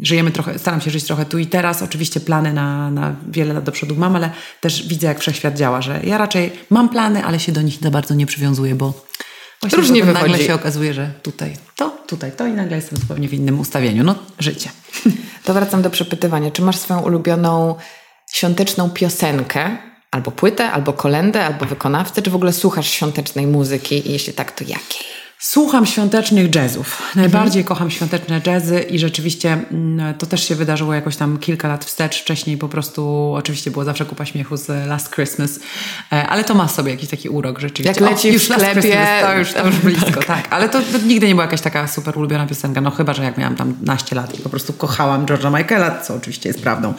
żyjemy 0.03 0.31
trochę, 0.31 0.59
staram 0.59 0.81
się 0.81 0.91
żyć 0.91 1.05
trochę 1.05 1.25
tu 1.25 1.39
i 1.39 1.47
teraz. 1.47 1.83
Oczywiście 1.83 2.21
plany 2.21 2.53
na, 2.53 2.91
na 2.91 3.17
wiele 3.29 3.55
lat 3.55 3.65
do 3.65 3.73
przodu 3.73 3.97
mam, 3.97 4.17
ale 4.17 4.31
też 4.61 4.89
widzę, 4.89 5.07
jak 5.07 5.21
wszechświat 5.21 5.57
działa, 5.57 5.83
że 5.83 6.01
ja 6.05 6.19
raczej 6.19 6.53
mam 6.71 6.89
plany, 6.89 7.25
ale 7.25 7.41
się 7.41 7.53
do 7.53 7.63
nich 7.63 7.79
za 7.83 7.91
bardzo 7.91 8.15
nie 8.15 8.27
przywiązuję, 8.27 8.75
bo 8.75 9.05
właśnie 9.61 9.79
Różnie 9.79 10.05
wychodzi. 10.05 10.31
nagle 10.31 10.47
się 10.47 10.55
okazuje, 10.55 10.95
że 10.95 11.13
tutaj 11.23 11.57
to, 11.77 11.91
tutaj 12.07 12.33
to 12.33 12.47
i 12.47 12.53
nagle 12.53 12.77
jestem 12.77 12.99
zupełnie 12.99 13.29
w 13.29 13.35
innym 13.35 13.61
ustawieniu. 13.61 14.05
No, 14.05 14.15
życie. 14.39 14.71
To 15.45 15.55
wracam 15.55 15.83
do 15.83 15.91
przepytywania. 15.91 16.51
Czy 16.51 16.63
masz 16.63 16.77
swoją 16.77 17.01
ulubioną 17.01 17.75
świąteczną 18.33 18.91
piosenkę, 18.91 19.77
albo 20.11 20.31
płytę, 20.31 20.71
albo 20.71 20.93
kolendę, 20.93 21.47
albo 21.47 21.65
wykonawcę, 21.65 22.23
czy 22.23 22.31
w 22.31 22.35
ogóle 22.35 22.53
słuchasz 22.53 22.91
świątecznej 22.91 23.47
muzyki 23.47 24.09
i 24.09 24.13
jeśli 24.13 24.33
tak, 24.33 24.53
to 24.53 24.65
jakiej? 24.65 25.24
Słucham 25.47 25.87
świątecznych 25.87 26.55
jazzów. 26.55 27.03
Najbardziej 27.17 27.61
mhm. 27.61 27.65
kocham 27.65 27.91
świąteczne 27.91 28.41
jazzy 28.47 28.81
i 28.81 28.99
rzeczywiście 28.99 29.59
mm, 29.71 30.15
to 30.15 30.27
też 30.27 30.49
się 30.49 30.55
wydarzyło 30.55 30.95
jakoś 30.95 31.17
tam 31.17 31.39
kilka 31.39 31.69
lat 31.69 31.85
wstecz. 31.85 32.23
Wcześniej 32.23 32.59
po 32.59 32.69
prostu 32.69 33.33
oczywiście 33.35 33.71
było 33.71 33.85
zawsze 33.85 34.05
kupa 34.05 34.25
śmiechu 34.25 34.57
z 34.57 34.69
Last 34.89 35.15
Christmas, 35.15 35.61
e, 36.13 36.27
ale 36.27 36.45
to 36.45 36.55
ma 36.55 36.69
sobie 36.69 36.91
jakiś 36.91 37.09
taki 37.09 37.29
urok 37.29 37.59
rzeczywiście. 37.59 38.01
Jak 38.01 38.11
leci 38.11 38.29
o, 38.29 38.33
już 38.33 38.43
w 38.43 38.45
sklepie. 38.45 39.07
to 39.23 39.39
już, 39.39 39.53
to 39.53 39.67
już 39.67 39.77
blisko, 39.85 40.11
tak. 40.11 40.27
tak. 40.27 40.47
Ale 40.51 40.69
to, 40.69 40.81
to, 40.81 40.99
nigdy 41.07 41.27
nie 41.27 41.35
była 41.35 41.45
jakaś 41.45 41.61
taka 41.61 41.89
super 41.89 42.19
ulubiona 42.19 42.47
piosenka, 42.47 42.81
no 42.81 42.91
chyba, 42.91 43.15
że 43.15 43.25
jak 43.25 43.39
miałam 43.39 43.57
tam 43.57 43.75
naście 43.83 44.17
lat 44.17 44.39
i 44.39 44.43
po 44.43 44.49
prostu 44.49 44.73
kochałam 44.73 45.27
George'a 45.27 45.59
Michaela, 45.59 46.01
co 46.01 46.15
oczywiście 46.15 46.49
jest 46.49 46.63
prawdą. 46.63 46.95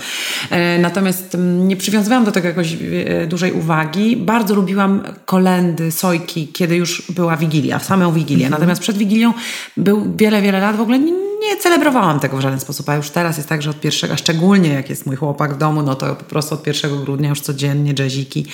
E, 0.49 0.80
natomiast 0.80 1.36
mm, 1.36 1.67
nie 1.67 1.78
przywiązywałam 1.78 2.26
do 2.26 2.32
tego 2.32 2.47
jakoś 2.47 2.74
e, 3.05 3.28
dużej 3.28 3.51
uwagi. 3.51 4.17
Bardzo 4.17 4.55
lubiłam 4.55 5.03
kolendy, 5.26 5.91
sojki, 5.91 6.47
kiedy 6.47 6.76
już 6.76 7.11
była 7.11 7.38
Wigilia, 7.38 7.80
w 7.80 7.86
samą 7.86 8.13
Wigilię 8.13 8.34
Wigilię. 8.36 8.49
Natomiast 8.49 8.81
przed 8.81 8.97
Wigilią 8.97 9.33
był 9.77 10.15
wiele, 10.15 10.41
wiele 10.41 10.59
lat 10.59 10.75
w 10.75 10.81
ogóle 10.81 10.99
nie, 10.99 11.11
nie 11.41 11.57
celebrowałam 11.59 12.19
tego 12.19 12.38
w 12.38 12.41
żaden 12.41 12.59
sposób, 12.59 12.89
a 12.89 12.95
już 12.95 13.09
teraz 13.09 13.38
jest 13.38 13.49
tak, 13.49 13.61
że 13.61 13.69
od 13.69 13.79
pierwszego, 13.79 14.17
szczególnie 14.17 14.69
jak 14.69 14.89
jest 14.89 15.05
mój 15.05 15.15
chłopak 15.15 15.53
w 15.53 15.57
domu, 15.57 15.81
no 15.81 15.95
to 15.95 16.15
po 16.15 16.23
prostu 16.23 16.55
od 16.55 16.67
1 16.67 17.03
grudnia 17.03 17.29
już 17.29 17.41
codziennie 17.41 17.93
jazziki, 17.99 18.45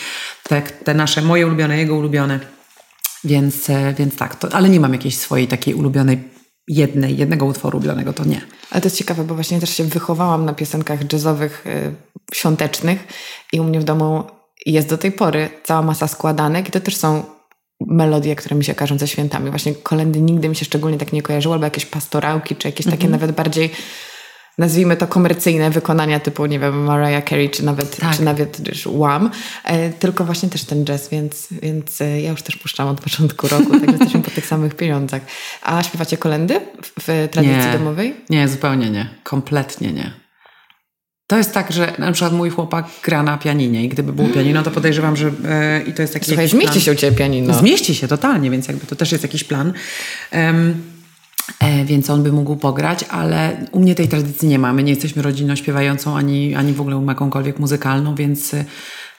te, 0.44 0.62
te 0.62 0.94
nasze, 0.94 1.22
moje 1.22 1.48
ulubione, 1.48 1.78
jego 1.78 1.96
ulubione. 1.96 2.40
Więc, 3.24 3.70
e, 3.70 3.94
więc 3.98 4.16
tak, 4.16 4.36
to, 4.36 4.54
ale 4.54 4.70
nie 4.70 4.80
mam 4.80 4.94
jakiejś 4.94 5.18
swojej 5.18 5.48
takiej 5.48 5.74
ulubionej 5.74 6.24
jednej, 6.68 7.18
jednego 7.18 7.46
utworu 7.46 7.78
ulubionego, 7.78 8.14
to 8.14 8.26
nie. 8.26 8.42
Ale 8.72 8.82
to 8.82 8.88
jest 8.88 8.98
ciekawe, 8.98 9.24
bo 9.24 9.36
właśnie 9.36 9.60
też 9.60 9.70
się 9.70 9.84
wychowałam 9.84 10.46
na 10.46 10.54
piosenkach 10.54 11.14
jazzowych, 11.14 11.68
y, 11.68 11.96
świątecznych 12.34 13.08
i 13.54 13.60
u 13.60 13.64
mnie 13.64 13.80
w 13.80 13.84
domu 13.84 14.24
jest 14.66 14.90
do 14.90 14.98
tej 14.98 15.12
pory 15.12 15.50
cała 15.64 15.82
masa 15.82 16.08
składanek 16.08 16.68
i 16.68 16.72
to 16.72 16.80
też 16.80 16.96
są 16.96 17.24
melodie, 17.88 18.36
które 18.36 18.56
mi 18.56 18.64
się 18.64 18.76
każą 18.76 18.98
ze 18.98 19.08
świętami. 19.08 19.50
Właśnie 19.50 19.74
kolendy 19.74 20.22
nigdy 20.22 20.50
mi 20.50 20.56
się 20.56 20.66
szczególnie 20.66 20.98
tak 20.98 21.14
nie 21.14 21.22
kojarzyły, 21.22 21.54
albo 21.54 21.66
jakieś 21.66 21.86
pastorałki, 21.86 22.56
czy 22.56 22.68
jakieś 22.68 22.86
takie 22.86 22.98
mm 22.98 23.10
-hmm. 23.10 23.12
nawet 23.12 23.36
bardziej 23.36 23.72
nazwijmy 24.58 24.98
to 24.98 25.08
komercyjne 25.08 25.72
wykonania 25.72 26.20
typu, 26.20 26.46
nie 26.46 26.60
wiem, 26.60 26.84
Mariah 26.84 27.30
Carey, 27.30 27.50
czy 27.50 27.66
nawet, 27.66 28.00
tak. 28.00 28.16
czy 28.16 28.24
nawet 28.24 28.62
Wham, 28.86 29.30
e, 29.64 29.90
tylko 29.90 30.26
właśnie 30.26 30.50
też 30.50 30.64
ten 30.64 30.86
jazz, 30.86 31.10
więc, 31.10 31.48
więc 31.52 32.02
e, 32.02 32.22
ja 32.22 32.32
już 32.32 32.42
też 32.42 32.56
puszczam 32.56 32.88
od 32.88 33.02
początku 33.02 33.48
roku, 33.48 33.80
tak 33.80 33.92
jesteśmy 34.00 34.22
po 34.22 34.32
tych 34.32 34.46
samych 34.46 34.76
pieniądzach. 34.76 35.22
A 35.62 35.84
śpiewacie 35.84 36.18
kolendy 36.18 36.60
w, 36.82 37.02
w 37.02 37.28
tradycji 37.32 37.68
nie, 37.68 37.74
domowej? 37.74 38.16
Nie, 38.30 38.48
zupełnie 38.48 38.90
nie. 38.90 39.10
Kompletnie 39.24 39.94
nie. 39.94 40.21
To 41.32 41.38
jest 41.38 41.54
tak, 41.54 41.72
że 41.72 41.94
na 41.98 42.12
przykład 42.12 42.34
mój 42.34 42.50
chłopak 42.50 42.86
gra 43.04 43.24
na 43.24 43.38
pianinie 43.38 43.84
i 43.84 43.90
gdyby 43.90 44.14
było 44.14 44.30
pianino, 44.30 44.64
to 44.64 44.72
podejrzewam, 44.72 45.16
że 45.16 45.32
e, 45.46 45.82
i 45.82 45.94
to 45.94 46.02
jest 46.02 46.14
taki 46.14 46.26
Słuchaj, 46.26 46.48
zmieści 46.48 46.72
plan. 46.72 46.82
się 46.82 46.92
u 46.92 46.96
Ciebie 46.96 47.18
pianino. 47.18 47.54
Zmieści 47.54 47.96
się 47.96 48.08
totalnie, 48.08 48.50
więc 48.50 48.68
jakby 48.68 48.86
to 48.86 48.96
też 48.96 49.12
jest 49.12 49.24
jakiś 49.24 49.44
plan. 49.44 49.74
Um, 50.34 50.84
e, 51.60 51.86
więc 51.86 52.10
on 52.10 52.24
by 52.24 52.32
mógł 52.32 52.56
pograć, 52.56 53.06
ale 53.10 53.68
u 53.72 53.80
mnie 53.80 53.96
tej 53.96 54.08
tradycji 54.08 54.48
nie 54.48 54.60
mamy. 54.60 54.84
Nie 54.84 54.92
jesteśmy 54.92 55.22
rodziną 55.22 55.56
śpiewającą, 55.56 56.18
ani, 56.18 56.56
ani 56.56 56.74
w 56.74 56.82
ogóle 56.82 57.06
jakąkolwiek 57.08 57.60
muzykalną, 57.60 58.16
więc, 58.16 58.56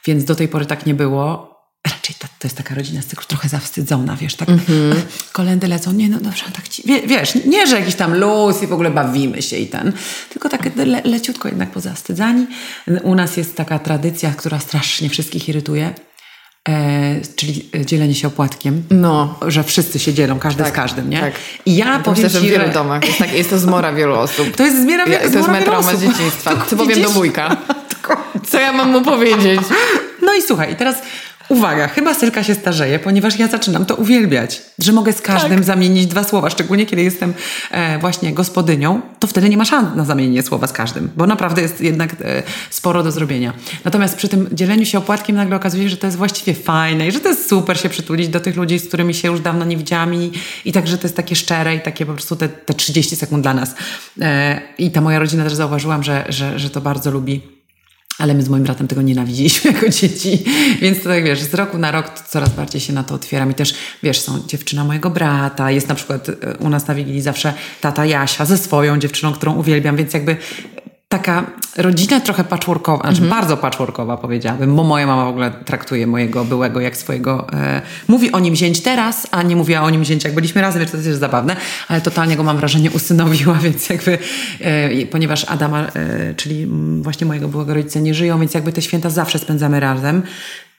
więc 0.06 0.24
do 0.24 0.34
tej 0.34 0.48
pory 0.48 0.66
tak 0.66 0.86
nie 0.86 0.94
było 0.94 1.51
raczej 1.86 2.14
to, 2.18 2.26
to 2.38 2.46
jest 2.46 2.56
taka 2.56 2.74
rodzina 2.74 3.02
z 3.02 3.06
cyklu 3.06 3.26
trochę 3.28 3.48
zawstydzona, 3.48 4.16
wiesz, 4.16 4.34
tak 4.34 4.48
mm-hmm. 4.48 4.94
kolendy 5.32 5.68
lecą, 5.68 5.92
nie 5.92 6.08
no 6.08 6.20
dobrze, 6.20 6.44
tak 6.56 6.68
ci, 6.68 6.82
wie, 6.86 7.06
wiesz, 7.06 7.34
nie, 7.46 7.66
że 7.66 7.80
jakiś 7.80 7.94
tam 7.94 8.14
luz 8.14 8.62
i 8.62 8.66
w 8.66 8.72
ogóle 8.72 8.90
bawimy 8.90 9.42
się 9.42 9.56
i 9.56 9.66
ten, 9.66 9.92
tylko 10.30 10.48
tak 10.48 10.76
le, 10.76 11.02
leciutko 11.04 11.48
jednak 11.48 11.70
pozawstydzani. 11.70 12.46
U 13.02 13.14
nas 13.14 13.36
jest 13.36 13.56
taka 13.56 13.78
tradycja, 13.78 14.30
która 14.30 14.58
strasznie 14.58 15.08
wszystkich 15.08 15.48
irytuje, 15.48 15.94
E, 16.68 17.20
czyli 17.36 17.70
dzielenie 17.84 18.14
się 18.14 18.28
opłatkiem. 18.28 18.82
No. 18.90 19.38
Że 19.46 19.64
wszyscy 19.64 19.98
się 19.98 20.14
dzielą, 20.14 20.38
każdy 20.38 20.62
tak, 20.62 20.72
z 20.72 20.76
każdym, 20.76 21.10
nie? 21.10 21.20
Tak. 21.20 21.34
I 21.66 21.76
ja 21.76 21.98
to 21.98 22.04
powiem 22.04 22.24
myślę, 22.24 22.40
że 22.40 22.46
w 22.46 22.50
wielu 22.50 22.72
domach 22.72 23.06
jest, 23.06 23.18
tak, 23.18 23.32
jest 23.32 23.50
to 23.50 23.58
zmora 23.58 23.92
wielu 23.92 24.14
osób. 24.14 24.50
To 24.56 24.64
jest 24.64 24.82
zmora, 24.82 25.06
ja, 25.06 25.18
to 25.18 25.38
jest 25.38 25.48
metrauma 25.48 25.96
z 25.96 26.00
dzieciństwa. 26.00 26.50
Co 26.70 26.76
powiem 26.76 27.02
do 27.02 27.10
wujka? 27.10 27.56
Co 28.50 28.60
ja 28.60 28.72
mam 28.72 28.90
mu 28.90 29.02
powiedzieć? 29.02 29.60
No 30.22 30.34
i 30.34 30.42
słuchaj, 30.42 30.72
i 30.72 30.76
teraz 30.76 30.96
Uwaga, 31.48 31.88
chyba 31.88 32.14
Sylka 32.14 32.42
się 32.42 32.54
starzeje, 32.54 32.98
ponieważ 32.98 33.38
ja 33.38 33.48
zaczynam 33.48 33.86
to 33.86 33.94
uwielbiać, 33.94 34.62
że 34.78 34.92
mogę 34.92 35.12
z 35.12 35.20
każdym 35.20 35.54
tak. 35.54 35.64
zamienić 35.64 36.06
dwa 36.06 36.24
słowa, 36.24 36.50
szczególnie 36.50 36.86
kiedy 36.86 37.02
jestem 37.02 37.34
e, 37.70 37.98
właśnie 37.98 38.32
gospodynią, 38.32 39.00
to 39.18 39.26
wtedy 39.26 39.48
nie 39.48 39.56
ma 39.56 39.64
szans 39.64 39.96
na 39.96 40.04
zamienienie 40.04 40.42
słowa 40.42 40.66
z 40.66 40.72
każdym, 40.72 41.10
bo 41.16 41.26
naprawdę 41.26 41.62
jest 41.62 41.80
jednak 41.80 42.12
e, 42.12 42.42
sporo 42.70 43.02
do 43.02 43.12
zrobienia. 43.12 43.52
Natomiast 43.84 44.16
przy 44.16 44.28
tym 44.28 44.48
dzieleniu 44.52 44.86
się 44.86 44.98
opłatkiem 44.98 45.36
nagle 45.36 45.56
okazuje 45.56 45.82
się, 45.82 45.88
że 45.88 45.96
to 45.96 46.06
jest 46.06 46.16
właściwie 46.16 46.54
fajne 46.54 47.08
i 47.08 47.12
że 47.12 47.20
to 47.20 47.28
jest 47.28 47.48
super 47.48 47.80
się 47.80 47.88
przytulić 47.88 48.28
do 48.28 48.40
tych 48.40 48.56
ludzi, 48.56 48.78
z 48.78 48.88
którymi 48.88 49.14
się 49.14 49.28
już 49.28 49.40
dawno 49.40 49.64
nie 49.64 49.76
widziałam 49.76 50.14
i, 50.14 50.32
i 50.64 50.72
także 50.72 50.98
to 50.98 51.06
jest 51.06 51.16
takie 51.16 51.36
szczere 51.36 51.76
i 51.76 51.80
takie 51.80 52.06
po 52.06 52.12
prostu 52.12 52.36
te, 52.36 52.48
te 52.48 52.74
30 52.74 53.16
sekund 53.16 53.42
dla 53.42 53.54
nas. 53.54 53.74
E, 54.20 54.60
I 54.78 54.90
ta 54.90 55.00
moja 55.00 55.18
rodzina 55.18 55.44
też 55.44 55.54
zauważyłam, 55.54 56.02
że, 56.02 56.24
że, 56.28 56.58
że 56.58 56.70
to 56.70 56.80
bardzo 56.80 57.10
lubi 57.10 57.61
ale 58.18 58.34
my 58.34 58.42
z 58.42 58.48
moim 58.48 58.62
bratem 58.62 58.88
tego 58.88 59.02
nienawidziliśmy 59.02 59.70
jako 59.72 59.88
dzieci, 59.88 60.44
więc 60.80 60.98
to 60.98 61.04
tak 61.04 61.24
wiesz, 61.24 61.40
z 61.40 61.54
roku 61.54 61.78
na 61.78 61.90
rok 61.90 62.20
coraz 62.28 62.50
bardziej 62.50 62.80
się 62.80 62.92
na 62.92 63.04
to 63.04 63.14
otwieram. 63.14 63.50
I 63.50 63.54
też 63.54 63.74
wiesz, 64.02 64.20
są 64.20 64.46
dziewczyna 64.46 64.84
mojego 64.84 65.10
brata, 65.10 65.70
jest 65.70 65.88
na 65.88 65.94
przykład 65.94 66.28
e, 66.28 66.56
u 66.58 66.68
nas 66.68 66.86
na 66.86 66.94
Wigilii 66.94 67.20
zawsze 67.20 67.54
tata 67.80 68.06
Jasia 68.06 68.44
ze 68.44 68.58
swoją 68.58 68.98
dziewczyną, 68.98 69.32
którą 69.32 69.54
uwielbiam, 69.54 69.96
więc 69.96 70.14
jakby 70.14 70.36
taka 71.12 71.46
rodzina 71.76 72.20
trochę 72.20 72.44
patchworkowa, 72.44 73.02
znaczy 73.02 73.22
mhm. 73.22 73.40
bardzo 73.40 73.56
patchworkowa 73.56 74.16
powiedziałabym, 74.16 74.76
bo 74.76 74.84
moja 74.84 75.06
mama 75.06 75.24
w 75.24 75.28
ogóle 75.28 75.50
traktuje 75.50 76.06
mojego 76.06 76.44
byłego 76.44 76.80
jak 76.80 76.96
swojego, 76.96 77.46
e, 77.52 77.82
mówi 78.08 78.32
o 78.32 78.40
nim 78.40 78.56
zięć 78.56 78.80
teraz, 78.80 79.26
a 79.30 79.42
nie 79.42 79.56
mówiła 79.56 79.80
o 79.80 79.90
nim 79.90 80.04
zięć 80.04 80.24
jak 80.24 80.34
byliśmy 80.34 80.60
razem, 80.60 80.80
więc 80.80 80.90
to 80.90 80.96
jest 80.96 81.20
zabawne, 81.20 81.56
ale 81.88 82.00
totalnie 82.00 82.36
go 82.36 82.42
mam 82.42 82.56
wrażenie 82.56 82.90
usynowiła, 82.90 83.54
więc 83.64 83.88
jakby, 83.88 84.18
e, 84.60 85.06
ponieważ 85.06 85.44
Adama, 85.44 85.86
e, 85.86 86.34
czyli 86.34 86.66
właśnie 87.02 87.26
mojego 87.26 87.48
byłego 87.48 87.74
rodzica 87.74 88.00
nie 88.00 88.14
żyją, 88.14 88.40
więc 88.40 88.54
jakby 88.54 88.72
te 88.72 88.82
święta 88.82 89.10
zawsze 89.10 89.38
spędzamy 89.38 89.80
razem, 89.80 90.22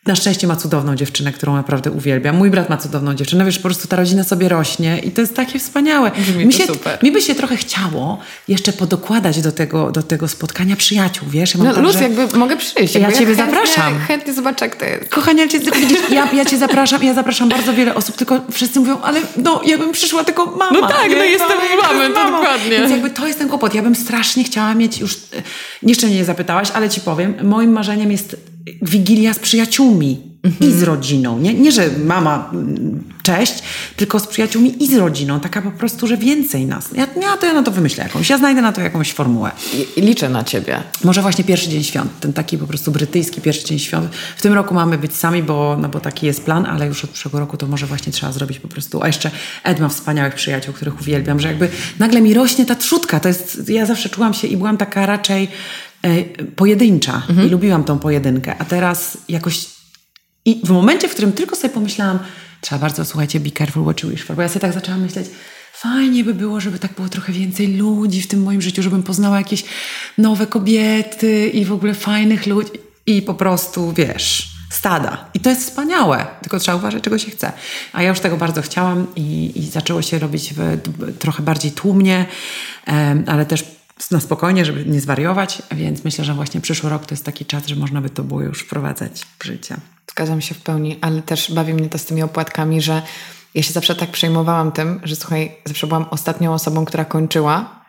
na 0.06 0.16
szczęście 0.16 0.48
ma 0.48 0.56
cudowną 0.56 0.96
dziewczynę, 0.96 1.32
którą 1.32 1.56
naprawdę 1.56 1.92
uwielbiam. 1.92 2.38
Mój 2.38 2.50
brat 2.50 2.70
ma 2.70 2.78
cudowną 2.78 3.14
dziewczynę. 3.14 3.46
Wiesz, 3.46 3.58
po 3.58 3.64
prostu 3.64 3.88
ta 3.88 3.96
rodzina 3.96 4.24
sobie 4.24 4.50
rośnie 4.50 5.00
i 5.00 5.12
to 5.12 5.22
jest 5.22 5.36
takie 5.36 5.60
wspaniałe. 5.60 6.12
mi, 6.46 6.54
się, 6.54 6.66
super. 6.66 7.04
mi 7.04 7.12
by 7.12 7.22
się 7.22 7.36
trochę 7.36 7.58
chciało 7.58 8.20
jeszcze 8.48 8.74
podokładać 8.74 9.42
do 9.42 9.52
tego, 9.52 9.92
do 9.92 10.04
tego 10.04 10.28
spotkania 10.28 10.76
przyjaciół, 10.76 11.28
wiesz? 11.30 11.56
Ja 11.56 11.64
no 11.64 11.74
tak, 11.74 11.84
luz, 11.84 12.02
jakby 12.02 12.38
mogę 12.38 12.58
przyjść. 12.58 12.96
Ja 12.96 13.12
ciebie 13.12 13.36
zapraszam. 13.36 14.00
Chętnie 14.00 14.34
zobaczę, 14.34 14.66
jak 14.66 14.76
to 14.76 14.86
jest. 14.86 15.10
Kochanie, 15.10 15.50
cię, 15.50 15.60
widzisz, 15.82 16.10
ja, 16.10 16.32
ja 16.34 16.46
cię 16.46 16.58
zapraszam, 16.58 17.04
ja 17.04 17.14
zapraszam 17.14 17.50
bardzo 17.50 17.74
wiele 17.74 17.96
osób, 17.96 18.16
tylko 18.16 18.42
wszyscy 18.52 18.80
mówią, 18.80 19.02
ale 19.02 19.22
no, 19.38 19.62
ja 19.66 19.78
bym 19.78 19.92
przyszła 19.92 20.24
tylko 20.24 20.46
mama. 20.46 20.80
No 20.82 20.88
tak, 20.88 21.10
nie? 21.10 21.16
no 21.16 21.24
jestem 21.24 21.58
mamą, 21.82 22.14
to 22.14 22.32
dokładnie. 22.32 22.70
Więc 22.70 22.92
jakby 22.92 23.10
to 23.10 23.28
jest 23.28 23.40
ten 23.40 23.50
kłopot. 23.50 23.74
Ja 23.74 23.82
bym 23.82 23.96
strasznie 23.96 24.44
chciała 24.44 24.76
mieć 24.76 25.00
już, 25.00 25.18
jeszcze 25.84 26.08
mnie 26.08 26.16
nie 26.16 26.26
zapytałaś, 26.26 26.72
ale 26.74 26.90
ci 26.90 27.02
powiem, 27.02 27.36
moim 27.44 27.72
marzeniem 27.72 28.12
jest 28.12 28.53
wigilia 28.82 29.34
z 29.34 29.40
przyjaciółmi 29.40 30.34
i 30.60 30.72
z 30.72 30.84
rodziną. 30.84 31.40
Nie, 31.40 31.54
nie, 31.54 31.72
że 31.72 31.90
mama 32.06 32.50
mm, 32.54 33.04
cześć, 33.24 33.54
tylko 33.96 34.20
z 34.20 34.28
przyjaciółmi 34.28 34.84
i 34.84 34.88
z 34.88 34.94
rodziną. 34.94 35.40
Taka 35.40 35.62
po 35.62 35.72
prostu, 35.72 36.08
że 36.08 36.18
więcej 36.18 36.66
nas. 36.66 36.90
Ja, 36.96 37.08
ja 37.22 37.38
to 37.38 37.46
ja 37.46 37.54
na 37.54 37.64
to 37.64 37.72
wymyślę 37.72 38.04
jakąś. 38.04 38.30
Ja 38.30 38.38
znajdę 38.38 38.62
na 38.62 38.72
to 38.72 38.82
jakąś 38.82 39.14
formułę. 39.14 39.52
I, 39.98 40.02
liczę 40.02 40.30
na 40.30 40.44
ciebie. 40.44 40.84
Może 41.04 41.22
właśnie 41.22 41.44
pierwszy 41.44 41.70
dzień 41.70 41.84
świąt. 41.84 42.12
Ten 42.20 42.34
taki 42.34 42.58
po 42.58 42.68
prostu 42.68 42.92
brytyjski 42.92 43.42
pierwszy 43.42 43.66
dzień 43.66 43.80
świąt. 43.80 44.16
W 44.38 44.42
tym 44.42 44.54
roku 44.54 44.74
mamy 44.74 44.98
być 44.98 45.16
sami, 45.16 45.44
bo, 45.44 45.78
no 45.82 45.90
bo 45.90 46.00
taki 46.00 46.26
jest 46.26 46.44
plan, 46.44 46.66
ale 46.66 46.88
już 46.88 47.04
od 47.04 47.10
przyszłego 47.10 47.40
roku 47.40 47.58
to 47.58 47.68
może 47.68 47.86
właśnie 47.86 48.14
trzeba 48.14 48.32
zrobić 48.32 48.60
po 48.60 48.68
prostu. 48.68 49.04
A 49.04 49.08
jeszcze 49.08 49.32
Ed 49.64 49.80
ma 49.80 49.90
wspaniałych 49.90 50.36
przyjaciół, 50.36 50.74
których 50.74 51.02
uwielbiam, 51.02 51.40
że 51.40 51.48
jakby 51.48 51.70
nagle 52.00 52.22
mi 52.22 52.34
rośnie 52.34 52.66
ta 52.66 52.76
trzutka. 52.76 53.20
To 53.20 53.28
jest, 53.28 53.70
ja 53.70 53.86
zawsze 53.86 54.10
czułam 54.10 54.34
się 54.34 54.48
i 54.48 54.58
byłam 54.58 54.78
taka 54.78 55.06
raczej 55.06 55.48
pojedyncza 56.56 57.16
mhm. 57.30 57.48
i 57.48 57.52
lubiłam 57.52 57.84
tą 57.84 58.00
pojedynkę, 58.00 58.56
a 58.60 58.66
teraz 58.66 59.18
jakoś 59.30 59.66
i 60.46 60.62
w 60.64 60.70
momencie, 60.70 61.08
w 61.08 61.12
którym 61.12 61.32
tylko 61.32 61.56
sobie 61.56 61.74
pomyślałam, 61.74 62.20
trzeba 62.62 62.82
bardzo, 62.82 63.06
słuchajcie, 63.06 63.40
be 63.40 63.52
careful 63.52 63.84
what 63.84 64.04
you 64.04 64.10
wish 64.10 64.24
for, 64.24 64.36
bo 64.36 64.42
ja 64.42 64.50
sobie 64.50 64.60
tak 64.60 64.74
zaczęłam 64.74 65.02
myśleć, 65.02 65.28
fajnie 65.74 66.24
by 66.24 66.34
było, 66.34 66.60
żeby 66.60 66.80
tak 66.80 66.94
było 66.94 67.10
trochę 67.10 67.34
więcej 67.34 67.78
ludzi 67.78 68.22
w 68.22 68.28
tym 68.28 68.44
moim 68.44 68.62
życiu, 68.62 68.84
żebym 68.84 69.04
poznała 69.04 69.38
jakieś 69.38 69.64
nowe 70.18 70.48
kobiety 70.48 71.50
i 71.50 71.66
w 71.66 71.72
ogóle 71.72 71.94
fajnych 71.94 72.48
ludzi 72.48 72.72
i 73.06 73.22
po 73.22 73.34
prostu, 73.34 73.94
wiesz, 73.94 74.50
stada. 74.70 75.30
I 75.34 75.40
to 75.40 75.50
jest 75.50 75.62
wspaniałe, 75.62 76.26
tylko 76.42 76.60
trzeba 76.60 76.78
uważać, 76.78 77.04
czego 77.04 77.18
się 77.18 77.32
chce. 77.32 77.52
A 77.94 78.04
ja 78.04 78.10
już 78.10 78.20
tego 78.20 78.38
bardzo 78.38 78.62
chciałam 78.62 79.08
i, 79.16 79.52
i 79.56 79.66
zaczęło 79.66 80.02
się 80.02 80.20
robić 80.20 80.54
w, 80.54 80.80
trochę 81.20 81.44
bardziej 81.44 81.72
tłumnie, 81.72 82.26
ale 83.28 83.46
też 83.46 83.66
na 84.12 84.20
spokojnie, 84.20 84.66
żeby 84.66 84.86
nie 84.86 85.02
zwariować, 85.02 85.62
więc 85.72 86.04
myślę, 86.04 86.26
że 86.26 86.34
właśnie 86.34 86.62
przyszły 86.62 86.90
rok 86.90 87.06
to 87.06 87.14
jest 87.14 87.26
taki 87.26 87.46
czas, 87.46 87.68
że 87.68 87.76
można 87.76 88.02
by 88.02 88.10
to 88.10 88.24
było 88.24 88.42
już 88.42 88.60
wprowadzać 88.60 89.26
w 89.40 89.46
życie. 89.46 89.76
Zgadzam 90.12 90.42
się 90.42 90.56
w 90.56 90.62
pełni, 90.62 90.98
ale 91.02 91.22
też 91.22 91.54
bawi 91.54 91.74
mnie 91.74 91.90
to 91.90 91.98
z 91.98 92.06
tymi 92.06 92.24
opłatkami, 92.24 92.82
że 92.82 93.02
ja 93.54 93.64
się 93.64 93.74
zawsze 93.74 93.96
tak 93.96 94.12
przejmowałam 94.12 94.72
tym, 94.72 95.02
że 95.04 95.16
słuchaj, 95.16 95.56
zawsze 95.66 95.88
byłam 95.88 96.06
ostatnią 96.10 96.54
osobą, 96.54 96.86
która 96.86 97.06
kończyła, 97.06 97.83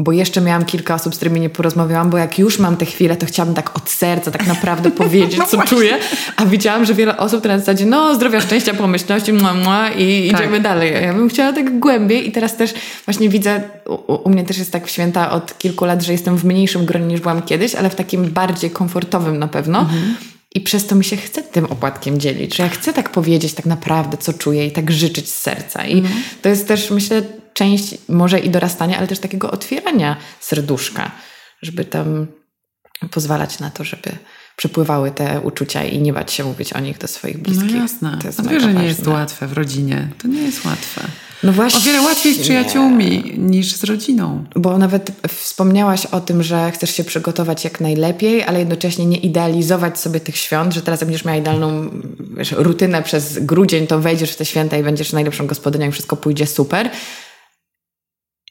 bo 0.00 0.12
jeszcze 0.12 0.40
miałam 0.40 0.64
kilka 0.64 0.94
osób, 0.94 1.14
z 1.14 1.16
którymi 1.16 1.40
nie 1.40 1.50
porozmawiałam, 1.50 2.10
bo 2.10 2.18
jak 2.18 2.38
już 2.38 2.58
mam 2.58 2.76
tę 2.76 2.86
chwilę, 2.86 3.16
to 3.16 3.26
chciałabym 3.26 3.54
tak 3.54 3.76
od 3.76 3.90
serca 3.90 4.30
tak 4.30 4.46
naprawdę 4.46 4.90
powiedzieć, 5.02 5.38
no 5.38 5.46
co 5.46 5.56
właśnie. 5.56 5.76
czuję, 5.76 5.98
a 6.36 6.46
widziałam, 6.46 6.84
że 6.84 6.94
wiele 6.94 7.16
osób 7.16 7.44
na 7.44 7.58
zasadzie, 7.58 7.86
no 7.86 8.14
zdrowia, 8.14 8.40
szczęścia, 8.40 8.74
pomyślności, 8.74 9.32
mua, 9.32 9.54
mua, 9.54 9.90
i 9.90 10.30
tak. 10.30 10.40
idziemy 10.40 10.60
dalej. 10.60 10.92
Ja 11.02 11.14
bym 11.14 11.28
chciała 11.28 11.52
tak 11.52 11.78
głębiej 11.78 12.28
i 12.28 12.32
teraz 12.32 12.56
też 12.56 12.74
właśnie 13.04 13.28
widzę, 13.28 13.62
u, 14.06 14.28
u, 14.28 14.30
mnie 14.30 14.44
też 14.44 14.58
jest 14.58 14.72
tak 14.72 14.88
święta 14.88 15.30
od 15.30 15.58
kilku 15.58 15.84
lat, 15.84 16.02
że 16.02 16.12
jestem 16.12 16.36
w 16.36 16.44
mniejszym 16.44 16.84
gronie 16.86 17.06
niż 17.06 17.20
byłam 17.20 17.42
kiedyś, 17.42 17.74
ale 17.74 17.90
w 17.90 17.94
takim 17.94 18.30
bardziej 18.30 18.70
komfortowym 18.70 19.38
na 19.38 19.48
pewno. 19.48 19.80
Mhm. 19.80 20.16
I 20.54 20.60
przez 20.60 20.86
to 20.86 20.94
mi 20.94 21.04
się 21.04 21.16
chce 21.16 21.42
tym 21.42 21.64
opłatkiem 21.64 22.20
dzielić, 22.20 22.56
że 22.56 22.62
ja 22.62 22.68
chcę 22.68 22.92
tak 22.92 23.10
powiedzieć 23.10 23.54
tak 23.54 23.66
naprawdę, 23.66 24.16
co 24.16 24.32
czuję 24.32 24.66
i 24.66 24.70
tak 24.70 24.90
życzyć 24.90 25.28
z 25.28 25.38
serca. 25.38 25.86
I 25.86 25.98
mm. 25.98 26.12
to 26.42 26.48
jest 26.48 26.68
też, 26.68 26.90
myślę, 26.90 27.22
część 27.54 27.94
może 28.08 28.40
i 28.40 28.50
dorastania, 28.50 28.98
ale 28.98 29.06
też 29.06 29.18
takiego 29.18 29.50
otwierania 29.50 30.16
serduszka, 30.40 31.10
żeby 31.62 31.84
tam 31.84 32.26
pozwalać 33.10 33.58
na 33.58 33.70
to, 33.70 33.84
żeby 33.84 34.10
przepływały 34.56 35.10
te 35.10 35.40
uczucia 35.40 35.84
i 35.84 35.98
nie 35.98 36.12
bać 36.12 36.32
się 36.32 36.44
mówić 36.44 36.72
o 36.72 36.80
nich 36.80 36.98
do 36.98 37.08
swoich 37.08 37.38
bliskich. 37.38 37.74
No 37.74 37.82
jasne. 37.82 38.18
To 38.20 38.26
jest 38.26 38.48
wiesz, 38.48 38.62
że 38.62 38.74
nie 38.74 38.84
jest 38.84 39.06
łatwe 39.06 39.46
w 39.46 39.52
rodzinie. 39.52 40.08
To 40.22 40.28
nie 40.28 40.42
jest 40.42 40.64
łatwe. 40.64 41.00
No 41.42 41.52
właśnie. 41.52 41.80
O 41.80 41.82
wiele 41.82 42.00
łatwiej 42.00 42.34
z 42.34 42.38
przyjaciółmi 42.38 43.34
niż 43.38 43.76
z 43.76 43.84
rodziną. 43.84 44.44
Bo 44.56 44.78
nawet 44.78 45.12
wspomniałaś 45.28 46.06
o 46.06 46.20
tym, 46.20 46.42
że 46.42 46.70
chcesz 46.70 46.94
się 46.94 47.04
przygotować 47.04 47.64
jak 47.64 47.80
najlepiej, 47.80 48.42
ale 48.42 48.58
jednocześnie 48.58 49.06
nie 49.06 49.16
idealizować 49.16 49.98
sobie 49.98 50.20
tych 50.20 50.36
świąt, 50.36 50.74
że 50.74 50.82
teraz 50.82 51.00
będziesz 51.00 51.24
miała 51.24 51.38
idealną 51.38 51.90
wiesz, 52.36 52.52
rutynę 52.52 53.02
przez 53.02 53.38
grudzień, 53.38 53.86
to 53.86 54.00
wejdziesz 54.00 54.30
w 54.30 54.36
te 54.36 54.44
święta 54.44 54.76
i 54.76 54.82
będziesz 54.82 55.12
najlepszą 55.12 55.46
gospodynią 55.46 55.88
i 55.88 55.92
wszystko 55.92 56.16
pójdzie 56.16 56.46
super. 56.46 56.90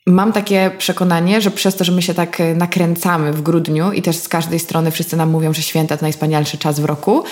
Mam 0.10 0.34
takie 0.34 0.72
przekonanie, 0.78 1.42
że 1.42 1.52
przez 1.52 1.76
to, 1.76 1.84
że 1.84 1.92
my 1.92 2.02
się 2.02 2.14
tak 2.14 2.42
e, 2.42 2.56
nakręcamy 2.56 3.34
w 3.34 3.42
grudniu 3.42 3.92
i 3.92 4.02
też 4.02 4.18
z 4.18 4.28
każdej 4.28 4.60
strony 4.60 4.92
wszyscy 4.92 5.18
nam 5.18 5.30
mówią, 5.30 5.54
że 5.54 5.62
święta 5.62 5.98
to 5.98 6.02
najwspanialszy 6.02 6.58
czas 6.58 6.80
w 6.80 6.86
roku 6.86 7.24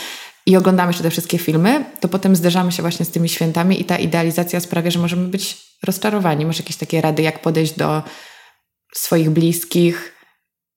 i 0.46 0.58
oglądamy 0.58 0.90
jeszcze 0.90 1.04
te 1.04 1.10
wszystkie 1.10 1.38
filmy, 1.38 1.86
to 2.00 2.08
potem 2.08 2.36
zderzamy 2.36 2.72
się 2.72 2.82
właśnie 2.82 3.06
z 3.06 3.10
tymi 3.10 3.30
świętami 3.30 3.82
i 3.82 3.86
ta 3.86 3.98
idealizacja 3.98 4.60
sprawia, 4.60 4.92
że 4.92 5.00
możemy 5.00 5.28
być 5.28 5.58
rozczarowani. 5.84 6.46
Masz 6.46 6.60
jakieś 6.60 6.76
takie 6.76 7.02
rady, 7.02 7.22
jak 7.22 7.42
podejść 7.42 7.74
do 7.74 8.04
swoich 8.96 9.30
bliskich, 9.30 10.14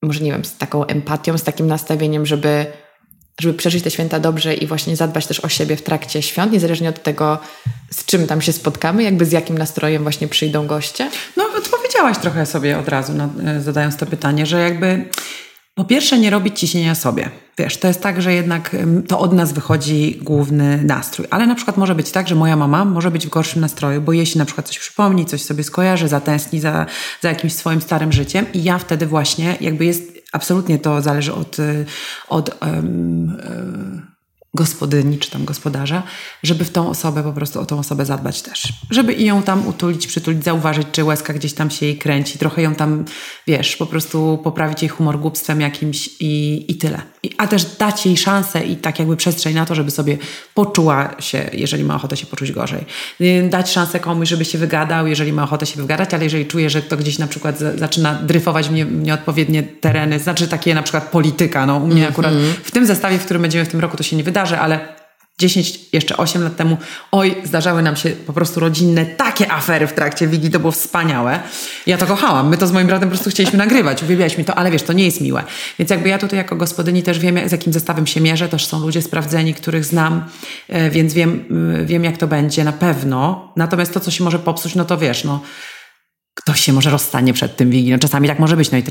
może 0.03 0.21
nie 0.21 0.33
wiem, 0.33 0.45
z 0.45 0.57
taką 0.57 0.87
empatią, 0.87 1.39
z 1.39 1.43
takim 1.43 1.67
nastawieniem, 1.67 2.27
żeby, 2.27 2.67
żeby 3.41 3.55
przeżyć 3.55 3.85
te 3.85 3.91
święta 3.91 4.21
dobrze 4.21 4.55
i 4.55 4.67
właśnie 4.67 4.97
zadbać 4.97 5.27
też 5.27 5.41
o 5.41 5.49
siebie 5.49 5.77
w 5.77 5.83
trakcie 5.83 6.23
świąt, 6.23 6.53
niezależnie 6.53 6.89
od 6.89 7.03
tego, 7.03 7.39
z 7.91 8.05
czym 8.05 8.27
tam 8.27 8.43
się 8.43 8.53
spotkamy, 8.53 9.03
jakby 9.03 9.25
z 9.25 9.33
jakim 9.33 9.59
nastrojem 9.59 10.03
właśnie 10.03 10.29
przyjdą 10.29 10.67
goście. 10.67 11.11
No, 11.37 11.45
odpowiedziałaś 12.01 12.19
trochę 12.19 12.47
sobie 12.47 12.79
od 12.79 12.89
razu, 12.89 13.15
na, 13.15 13.29
e, 13.45 13.61
zadając 13.61 13.97
to 13.97 14.07
pytanie, 14.07 14.47
że 14.47 14.61
jakby 14.61 15.05
po 15.75 15.85
pierwsze 15.85 16.19
nie 16.19 16.31
robić 16.31 16.61
ciśnienia 16.61 16.95
sobie. 16.95 17.31
Wiesz, 17.59 17.77
to 17.77 17.89
jest 17.89 18.03
tak, 18.03 18.23
że 18.23 18.35
jednak 18.35 18.77
to 19.09 19.19
od 19.19 19.33
nas 19.33 19.53
wychodzi 19.53 20.19
główny 20.23 20.85
nastrój. 20.85 21.27
Ale 21.31 21.47
na 21.47 21.55
przykład 21.55 21.77
może 21.77 21.95
być 21.95 22.11
tak, 22.11 22.29
że 22.29 22.35
moja 22.35 22.57
mama 22.57 22.85
może 22.85 23.11
być 23.11 23.27
w 23.27 23.31
gorszym 23.31 23.61
nastroju, 23.61 24.01
bo 24.01 24.13
jeśli 24.13 24.39
na 24.39 24.45
przykład 24.45 24.67
coś 24.67 24.79
przypomni, 24.79 25.27
coś 25.27 25.43
sobie 25.43 25.65
skojarzy, 25.65 26.09
zatęskni 26.09 26.61
za, 26.61 26.87
za 27.21 27.29
jakimś 27.29 27.53
swoim 27.53 27.81
starym 27.81 28.13
życiem 28.13 28.47
i 28.55 28.63
ja 28.63 28.79
wtedy 28.79 29.07
właśnie 29.07 29.57
jakby 29.61 29.85
jest, 29.85 30.03
absolutnie 30.33 30.79
to 30.79 31.03
zależy 31.03 31.35
od, 31.35 31.59
y, 31.59 31.87
od 32.29 32.49
e, 32.49 32.83
gospodyni 34.55 35.19
czy 35.19 35.31
tam 35.31 35.45
gospodarza, 35.45 36.03
żeby 36.43 36.65
w 36.65 36.71
tą 36.71 36.89
osobę 36.91 37.23
po 37.23 37.33
prostu 37.33 37.61
o 37.61 37.67
tą 37.67 37.79
osobę 37.79 38.05
zadbać 38.05 38.43
też. 38.43 38.73
Żeby 38.91 39.13
i 39.13 39.25
ją 39.25 39.43
tam 39.43 39.67
utulić, 39.69 40.07
przytulić, 40.07 40.45
zauważyć, 40.45 40.87
czy 40.93 41.05
łezka 41.05 41.33
gdzieś 41.33 41.53
tam 41.53 41.71
się 41.71 41.87
jej 41.87 41.99
kręci, 41.99 42.39
trochę 42.39 42.63
ją 42.63 42.75
tam, 42.75 43.05
wiesz, 43.47 43.77
po 43.77 43.87
prostu 43.87 44.39
poprawić 44.45 44.83
jej 44.83 44.89
humor 44.89 45.19
głupstwem 45.19 45.61
jakimś 45.61 46.11
i, 46.21 46.65
i 46.69 46.75
tyle. 46.75 47.03
I, 47.23 47.31
a 47.39 47.47
też 47.47 47.65
dać 47.65 48.07
jej 48.07 48.17
szansę 48.17 48.65
i 48.65 48.77
tak 48.77 48.99
jakby 48.99 49.17
przestrzeń 49.17 49.55
na 49.55 49.67
to, 49.67 49.75
żeby 49.75 49.91
sobie 49.91 50.19
poczuła 50.55 51.15
się, 51.19 51.51
jeżeli 51.53 51.85
ma 51.85 51.95
ochotę 51.95 52.17
się 52.17 52.27
poczuć 52.27 52.53
gorzej. 52.53 52.85
Y, 53.21 53.49
Dać 53.51 53.71
szansę 53.71 54.01
komuś, 54.01 54.29
żeby 54.29 54.45
się 54.45 54.59
wygadał, 54.59 55.07
jeżeli 55.07 55.33
ma 55.33 55.43
ochotę 55.43 55.67
się 55.67 55.81
wygadać, 55.81 56.15
ale 56.15 56.25
jeżeli 56.25 56.47
czuje, 56.47 56.71
że 56.71 56.83
to 56.83 56.97
gdzieś 56.97 57.19
na 57.19 57.27
przykład 57.27 57.59
za- 57.59 57.77
zaczyna 57.77 58.15
dryfować 58.15 58.69
w 58.69 58.73
nie, 58.73 58.87
w 58.87 58.93
nieodpowiednie 59.03 59.63
tereny, 59.63 60.19
znaczy 60.19 60.49
takie 60.49 60.75
na 60.75 60.83
przykład 60.83 61.11
polityka, 61.11 61.67
no 61.67 61.77
u 61.77 61.87
mnie 61.87 62.09
akurat 62.09 62.35
w 62.65 62.71
tym 62.71 62.87
zestawie, 62.87 63.19
w 63.19 63.25
którym 63.25 63.43
będziemy 63.43 63.65
w 63.65 63.69
tym 63.69 63.81
roku, 63.81 63.97
to 63.97 64.03
się 64.03 64.17
nie 64.17 64.25
ale 64.43 65.01
10, 65.41 65.81
jeszcze 65.93 66.17
8 66.17 66.43
lat 66.43 66.57
temu, 66.57 66.77
oj, 67.13 67.37
zdarzały 67.45 67.83
nam 67.83 67.97
się 67.97 68.11
po 68.11 68.33
prostu 68.33 68.61
rodzinne 68.61 69.07
takie 69.07 69.53
afery 69.53 69.87
w 69.87 69.93
trakcie 69.93 70.27
Wigii, 70.27 70.51
to 70.51 70.61
było 70.61 70.73
wspaniałe. 70.73 71.41
Ja 71.87 71.99
to 71.99 72.07
kochałam. 72.07 72.49
My 72.49 72.57
to 72.57 72.67
z 72.67 72.73
moim 72.73 72.87
bratem 72.87 73.09
po 73.09 73.15
prostu 73.15 73.31
chcieliśmy 73.31 73.59
nagrywać, 73.59 74.03
uwielbialiśmy 74.03 74.45
to, 74.45 74.55
ale 74.55 74.71
wiesz, 74.71 74.83
to 74.83 74.93
nie 74.93 75.05
jest 75.05 75.21
miłe. 75.21 75.45
Więc 75.79 75.91
jakby 75.91 76.09
ja 76.09 76.19
tutaj 76.19 76.37
jako 76.37 76.57
gospodyni 76.57 77.03
też 77.03 77.19
wiem, 77.19 77.49
z 77.49 77.53
jakim 77.53 77.73
zestawem 77.73 78.07
się 78.07 78.21
mierzę, 78.21 78.49
też 78.49 78.67
są 78.67 78.81
ludzie 78.81 79.03
sprawdzeni, 79.03 79.55
których 79.55 79.85
znam, 79.85 80.25
e, 80.69 80.91
więc 80.91 81.15
wiem, 81.15 81.45
y, 81.81 81.87
wiem 81.87 82.05
jak 82.05 82.17
to 82.17 82.27
będzie 82.27 82.65
na 82.65 82.73
pewno. 82.73 83.53
Natomiast 83.57 83.95
to, 83.95 84.01
co 84.01 84.11
się 84.11 84.25
może 84.25 84.39
popsuć, 84.39 84.75
no 84.75 84.85
to 84.85 84.99
wiesz, 84.99 85.25
no 85.25 85.41
ktoś 86.35 86.61
się 86.61 86.73
może 86.73 86.91
rozstanie 86.91 87.33
przed 87.33 87.57
tym 87.57 87.71
Wigii. 87.71 87.93
No 87.93 87.99
czasami 87.99 88.29
tak 88.29 88.39
może 88.39 88.57
być, 88.57 88.71
no 88.71 88.79
i 88.79 88.83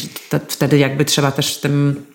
wtedy 0.49 0.77
jakby 0.77 1.05
trzeba 1.05 1.31
też 1.31 1.57
tym 1.57 2.05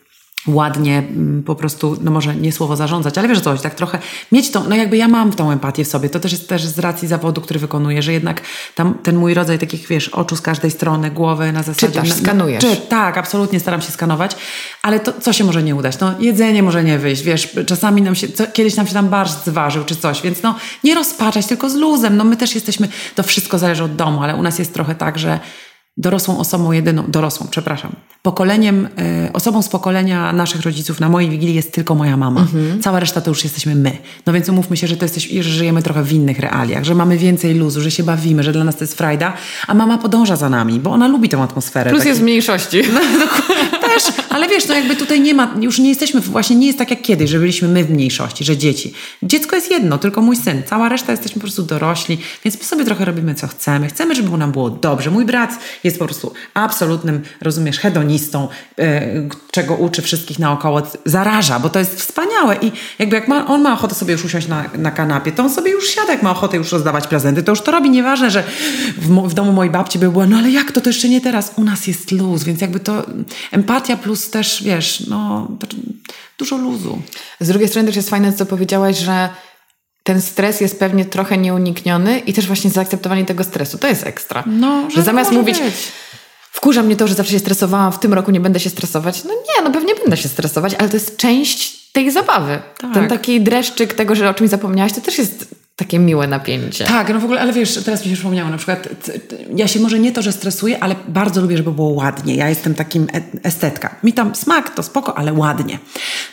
ładnie 0.47 0.99
mm, 0.99 1.43
po 1.43 1.55
prostu, 1.55 1.97
no 2.01 2.11
może 2.11 2.37
nie 2.37 2.53
słowo 2.53 2.77
zarządzać, 2.77 3.19
ale 3.19 3.29
wiesz 3.29 3.39
o 3.39 3.41
co 3.41 3.51
chodzi, 3.51 3.63
tak 3.63 3.75
trochę 3.75 3.99
mieć 4.33 4.51
tą, 4.51 4.69
no 4.69 4.77
jakby 4.77 4.97
ja 4.97 5.09
mam 5.09 5.33
tą 5.33 5.51
empatię 5.51 5.85
w 5.85 5.89
sobie, 5.89 6.11
to 6.11 6.21
też 6.21 6.33
jest 6.33 6.49
też 6.49 6.65
z 6.65 6.79
racji 6.79 7.09
zawodu, 7.09 7.41
który 7.41 7.61
wykonuję, 7.61 8.03
że 8.03 8.13
jednak 8.13 8.41
tam 8.75 8.95
ten 9.03 9.17
mój 9.17 9.35
rodzaj 9.35 9.59
takich, 9.59 9.89
wiesz, 9.89 10.09
oczu 10.09 10.37
z 10.37 10.41
każdej 10.41 10.71
strony, 10.71 11.11
głowy 11.11 11.53
na 11.53 11.63
zasadzie... 11.63 11.87
Czytasz, 11.87 12.09
na- 12.09 12.15
skanujesz. 12.15 12.65
Czy, 12.65 12.77
tak, 12.77 13.19
absolutnie 13.19 13.61
staram 13.61 13.81
się 13.81 13.93
skanować, 13.93 14.37
ale 14.83 15.01
to 15.01 15.13
co 15.21 15.33
się 15.33 15.45
może 15.45 15.63
nie 15.63 15.75
udać? 15.75 15.99
No 16.01 16.15
jedzenie 16.19 16.63
może 16.63 16.85
nie 16.85 16.99
wyjść, 16.99 17.23
wiesz, 17.23 17.57
czasami 17.67 18.03
nam 18.03 18.15
się, 18.15 18.29
co, 18.29 18.47
kiedyś 18.47 18.77
nam 18.77 18.87
się 18.87 18.95
tam 18.95 19.09
barszcz 19.09 19.45
zważył 19.45 19.85
czy 19.85 19.97
coś, 19.97 20.23
więc 20.23 20.43
no 20.43 20.55
nie 20.85 20.95
rozpaczać, 20.95 21.47
tylko 21.47 21.71
z 21.71 21.75
luzem, 21.75 22.17
no 22.17 22.25
my 22.25 22.37
też 22.37 22.55
jesteśmy, 22.55 22.89
to 23.15 23.23
wszystko 23.23 23.59
zależy 23.59 23.85
od 23.85 23.97
domu, 23.97 24.23
ale 24.23 24.37
u 24.37 24.43
nas 24.43 24.59
jest 24.59 24.75
trochę 24.75 24.95
tak, 24.95 25.19
że 25.19 25.41
dorosłą 25.97 26.39
osobą 26.39 26.73
jedyną, 26.73 27.05
dorosłą, 27.09 27.47
przepraszam, 27.51 27.93
pokoleniem, 28.23 28.87
y, 29.27 29.33
osobą 29.33 29.63
z 29.63 29.69
pokolenia 29.69 30.33
naszych 30.33 30.63
rodziców 30.63 31.01
na 31.01 31.09
mojej 31.09 31.31
wigilii 31.31 31.55
jest 31.55 31.73
tylko 31.73 31.95
moja 31.95 32.17
mama. 32.17 32.47
Cała 32.83 33.01
reszta 33.01 33.21
to 33.21 33.31
już 33.31 33.45
jesteśmy 33.45 33.75
my. 33.75 33.99
No 34.27 34.33
więc 34.33 34.49
umówmy 34.49 34.77
się, 34.77 34.87
że 34.87 34.97
to 34.97 35.05
jesteś, 35.05 35.29
że 35.29 35.43
żyjemy 35.51 35.83
trochę 35.83 36.03
w 36.03 36.13
innych 36.13 36.39
realiach, 36.39 36.85
że 36.85 36.95
mamy 36.95 37.19
więcej 37.19 37.55
luzu, 37.55 37.81
że 37.81 37.91
się 37.91 38.03
bawimy, 38.03 38.43
że 38.43 38.53
dla 38.53 38.65
nas 38.65 38.77
to 38.77 38.85
jest 38.85 38.95
frajda, 38.95 39.33
a 39.67 39.75
mama 39.75 39.99
podąża 39.99 40.37
za 40.37 40.49
nami, 40.49 40.81
bo 40.81 40.91
ona 40.91 41.09
lubi 41.09 41.29
tę 41.29 41.43
atmosferę. 41.43 41.91
Plus 41.91 42.01
takiej- 42.01 42.11
jest 42.11 42.21
w 42.21 42.25
mniejszości. 42.25 42.83
też, 43.95 44.27
ale 44.29 44.49
wiesz, 44.49 44.69
no 44.69 44.75
jakby 44.75 44.97
tutaj 44.97 45.21
nie 45.21 45.35
ma, 45.35 45.55
już 45.61 45.79
nie 45.79 45.89
jesteśmy, 45.89 46.21
właśnie 46.21 46.57
nie 46.57 46.67
jest 46.67 46.79
tak 46.79 46.91
jak 46.91 47.03
kiedyś, 47.03 47.31
że 47.31 47.39
byliśmy 47.39 47.69
my 47.69 47.85
w 47.85 47.91
mniejszości, 47.91 48.45
że 48.45 48.57
dzieci. 48.57 48.95
Dziecko 49.23 49.57
jest 49.57 49.71
jedno, 49.71 49.99
tylko 49.99 50.23
mój 50.23 50.37
syn. 50.37 50.63
Cała 50.67 50.89
reszta 50.89 51.13
jesteśmy 51.13 51.35
po 51.35 51.41
prostu 51.41 51.63
dorośli, 51.63 52.19
więc 52.45 52.59
my 52.59 52.65
sobie 52.65 52.85
trochę 52.85 53.05
robimy 53.05 53.35
co 53.35 53.49
chcemy. 53.49 53.89
Chcemy, 53.89 54.15
żeby 54.15 54.39
nam 54.39 54.53
było 54.53 54.71
dobrze. 54.71 55.11
Mój 55.11 55.25
brat 55.25 55.59
jest 55.85 55.99
po 55.99 56.05
prostu 56.05 56.33
absolutnym, 56.55 57.23
rozumiesz, 57.41 57.79
hedonistą, 57.79 58.49
yy, 58.79 58.85
czego 59.51 59.75
uczy 59.75 60.03
wszystkich 60.03 60.39
naokoło. 60.39 60.83
Zaraża, 61.05 61.59
bo 61.59 61.69
to 61.69 61.79
jest 61.79 62.01
wspaniałe 62.01 62.57
i 62.57 62.73
jakby 62.99 63.17
jak 63.17 63.29
ma, 63.29 63.47
on 63.47 63.63
ma 63.63 63.73
ochotę 63.73 63.95
sobie 63.95 64.13
już 64.13 64.25
usiąść 64.25 64.49
na, 64.49 64.65
na 64.79 64.91
kanapie, 64.91 65.33
to 65.33 65.43
on 65.43 65.51
sobie 65.51 65.71
już 65.71 65.89
siada, 65.89 66.13
jak 66.13 66.23
ma 66.23 66.31
ochotę 66.31 66.57
już 66.57 66.73
rozdawać 66.73 67.07
prezenty, 67.07 67.43
to 67.43 67.53
już 67.53 67.61
to 67.61 67.73
robi. 67.73 67.91
Nieważne, 67.91 68.31
że 68.31 68.43
w, 68.99 69.29
w 69.29 69.35
domu 69.35 69.53
mojej 69.53 69.73
babci 69.73 69.99
by 69.99 70.11
było, 70.11 70.27
no 70.27 70.37
ale 70.37 70.51
jak 70.51 70.73
to, 70.73 70.81
to 70.81 70.91
jeszcze 70.91 71.09
nie 71.09 71.21
teraz. 71.21 71.53
U 71.57 71.65
nas 71.65 71.87
jest 71.87 72.13
luz, 72.13 72.45
więc 72.45 72.61
jakby 72.61 72.81
to 72.81 73.07
empatia 73.53 73.84
plus 73.97 74.31
też, 74.31 74.63
wiesz, 74.63 75.07
no 75.07 75.49
dużo 76.39 76.57
luzu. 76.57 77.03
Z 77.41 77.49
drugiej 77.49 77.69
strony 77.69 77.87
też 77.87 77.97
jest 77.97 78.11
fajne, 78.11 78.33
co 78.33 78.47
powiedziałaś, 78.47 78.99
że 78.99 79.29
ten 80.03 80.23
stres 80.23 80.61
jest 80.61 80.79
pewnie 80.79 81.05
trochę 81.05 81.39
nieunikniony 81.39 82.19
i 82.19 82.33
też 82.33 82.47
właśnie 82.47 82.71
zaakceptowanie 82.71 83.25
tego 83.25 83.45
stresu. 83.45 83.79
To 83.79 83.89
jest 83.89 84.07
ekstra. 84.07 84.45
No, 84.47 84.91
że 84.91 84.97
że 84.97 85.03
zamiast 85.03 85.31
może 85.31 85.41
mówić, 85.41 85.61
być. 85.61 85.93
wkurza 86.53 86.83
mnie 86.83 86.97
to, 86.97 87.09
że 87.09 87.15
zawsze 87.15 87.33
się 87.33 87.39
stresowałam, 87.39 87.93
w 87.93 87.99
tym 87.99 88.15
roku 88.15 88.31
nie 88.31 88.41
będę 88.41 88.61
się 88.61 88.71
stresować. 88.71 89.25
No 89.25 89.31
nie, 89.31 89.65
no 89.65 89.71
pewnie 89.71 89.95
będę 89.95 90.17
się 90.17 90.29
stresować, 90.29 90.75
ale 90.75 90.89
to 90.89 90.97
jest 90.97 91.17
część 91.17 91.91
tej 91.93 92.11
zabawy. 92.11 92.63
Tak. 92.79 92.95
Ten 92.95 93.09
taki 93.09 93.41
dreszczyk 93.41 93.95
tego, 93.95 94.15
że 94.15 94.31
o 94.31 94.35
czymś 94.35 94.51
zapomniałaś, 94.51 94.93
to 94.93 95.01
też 95.01 95.19
jest 95.19 95.55
takie 95.77 95.99
miłe 95.99 96.27
napięcie. 96.27 96.85
Tak, 96.85 97.09
no 97.09 97.21
w 97.21 97.25
ogóle, 97.25 97.41
ale 97.41 97.53
wiesz, 97.53 97.75
teraz 97.85 98.05
mi 98.05 98.11
się 98.11 98.15
przypomniało, 98.15 98.51
na 98.51 98.57
przykład 98.57 98.89
ja 99.57 99.69
się 99.69 99.81
może 99.81 99.99
nie 99.99 100.13
to, 100.13 100.23
że 100.23 100.33
stresuję, 100.33 100.83
ale 100.83 100.95
bardzo 101.09 101.41
lubię, 101.41 101.57
żeby 101.57 101.73
było 101.73 101.89
ładnie. 101.89 102.35
Ja 102.35 102.49
jestem 102.49 102.75
takim 102.75 103.07
e- 103.15 103.47
estetka. 103.47 103.95
Mi 104.03 104.13
tam 104.13 104.35
smak 104.35 104.75
to 104.75 104.83
spoko, 104.83 105.19
ale 105.19 105.33
ładnie. 105.33 105.79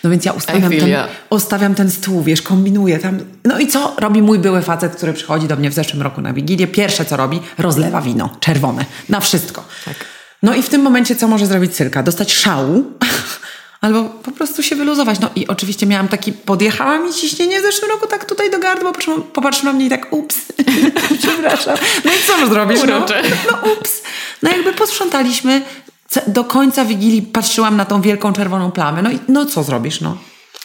No 0.04 0.10
więc 0.10 0.26
ja 0.26 0.32
ustawiam 0.32 0.72
ten, 0.72 0.90
ustawiam 1.30 1.76
ten 1.76 1.92
stół, 1.92 2.24
wiesz, 2.24 2.42
kombinuję 2.42 3.00
tam. 3.00 3.20
No 3.46 3.60
i 3.60 3.68
co 3.68 3.96
robi 4.00 4.22
mój 4.22 4.40
były 4.40 4.62
facet, 4.62 4.96
który 4.96 5.14
przychodzi 5.14 5.48
do 5.48 5.56
mnie 5.56 5.70
w 5.70 5.74
zeszłym 5.74 6.02
roku 6.02 6.22
na 6.22 6.34
Wigilię? 6.34 6.68
Pierwsze 6.68 7.06
co 7.06 7.18
robi, 7.18 7.40
rozlewa 7.58 8.02
wino 8.02 8.30
czerwone 8.40 8.86
na 9.10 9.20
wszystko. 9.20 9.64
Tak. 9.86 9.96
No 10.44 10.56
i 10.56 10.64
w 10.64 10.70
tym 10.70 10.82
momencie 10.82 11.16
co 11.16 11.28
może 11.28 11.46
zrobić 11.46 11.76
Sylka? 11.76 12.04
Dostać 12.04 12.34
szału 12.34 12.84
albo 13.82 14.04
po 14.04 14.32
prostu 14.32 14.64
się 14.64 14.76
wyluzować. 14.76 15.20
No 15.20 15.30
i 15.36 15.48
oczywiście 15.48 15.86
miałam 15.88 16.08
taki, 16.08 16.34
podjechała 16.34 17.00
mi 17.00 17.14
ciśnienie 17.14 17.60
w 17.60 17.64
zeszłym 17.64 17.92
roku 17.92 18.08
tak 18.08 18.26
tutaj 18.26 18.52
do 18.52 18.60
gardła, 18.60 18.92
popatrzył- 18.92 19.22
popatrzył 19.22 19.66
na 19.66 19.74
mnie 19.74 19.86
i 19.86 19.90
tak 19.90 20.14
ups, 20.14 20.38
przepraszam. 21.22 21.78
No 22.06 22.12
i 22.12 22.16
co 22.28 22.48
zrobisz? 22.48 22.80
No, 22.88 22.98
Urocze. 22.98 23.22
no 23.52 23.72
ups. 23.74 24.02
No 24.44 24.50
jakby 24.52 24.74
posprzątaliśmy, 24.74 25.62
do 26.28 26.44
końca 26.44 26.86
Wigilii 26.86 27.22
patrzyłam 27.22 27.78
na 27.78 27.86
tą 27.86 28.02
wielką 28.02 28.34
czerwoną 28.34 28.72
plamę. 28.72 29.02
No 29.02 29.12
i 29.12 29.20
no 29.28 29.46
co 29.46 29.64
zrobisz, 29.64 30.02
no? 30.02 30.18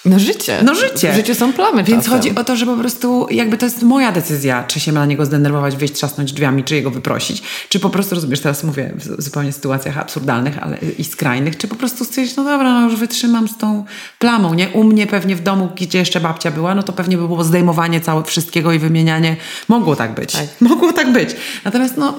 No 0.06 0.18
życie. 0.18 0.60
No 0.64 0.74
życie. 0.74 1.12
W 1.12 1.16
życiu 1.16 1.34
są 1.34 1.52
plamy 1.52 1.84
Więc 1.84 2.04
czasem. 2.04 2.18
chodzi 2.18 2.34
o 2.34 2.44
to, 2.44 2.56
że 2.56 2.66
po 2.66 2.76
prostu 2.76 3.26
jakby 3.30 3.58
to 3.58 3.66
jest 3.66 3.82
moja 3.82 4.12
decyzja, 4.12 4.64
czy 4.64 4.80
się 4.80 4.92
na 4.92 5.06
niego 5.06 5.26
zdenerwować, 5.26 5.76
wyjść, 5.76 5.94
trzasnąć 5.94 6.32
drzwiami, 6.32 6.64
czy 6.64 6.74
jego 6.74 6.90
wyprosić. 6.90 7.42
Czy 7.68 7.80
po 7.80 7.90
prostu, 7.90 8.14
rozumiesz, 8.14 8.40
teraz 8.40 8.64
mówię 8.64 8.92
w 8.94 9.22
zupełnie 9.22 9.52
sytuacjach 9.52 9.98
absurdalnych 9.98 10.62
ale, 10.62 10.78
i 10.98 11.04
skrajnych, 11.04 11.56
czy 11.56 11.68
po 11.68 11.74
prostu 11.74 12.04
stwierdzić, 12.04 12.36
no 12.36 12.44
dobra, 12.44 12.72
no 12.72 12.90
już 12.90 12.96
wytrzymam 13.00 13.48
z 13.48 13.56
tą 13.56 13.84
plamą, 14.18 14.54
nie? 14.54 14.68
U 14.68 14.84
mnie 14.84 15.06
pewnie 15.06 15.36
w 15.36 15.42
domu, 15.42 15.68
gdzie 15.76 15.98
jeszcze 15.98 16.20
babcia 16.20 16.50
była, 16.50 16.74
no 16.74 16.82
to 16.82 16.92
pewnie 16.92 17.16
by 17.16 17.26
było 17.26 17.44
zdejmowanie 17.44 18.00
całe 18.00 18.24
wszystkiego 18.24 18.72
i 18.72 18.78
wymienianie. 18.78 19.36
Mogło 19.68 19.96
tak 19.96 20.14
być. 20.14 20.32
Tak. 20.32 20.46
Mogło 20.70 20.92
tak 20.92 21.12
być. 21.12 21.30
Natomiast 21.64 21.96
no, 21.96 22.14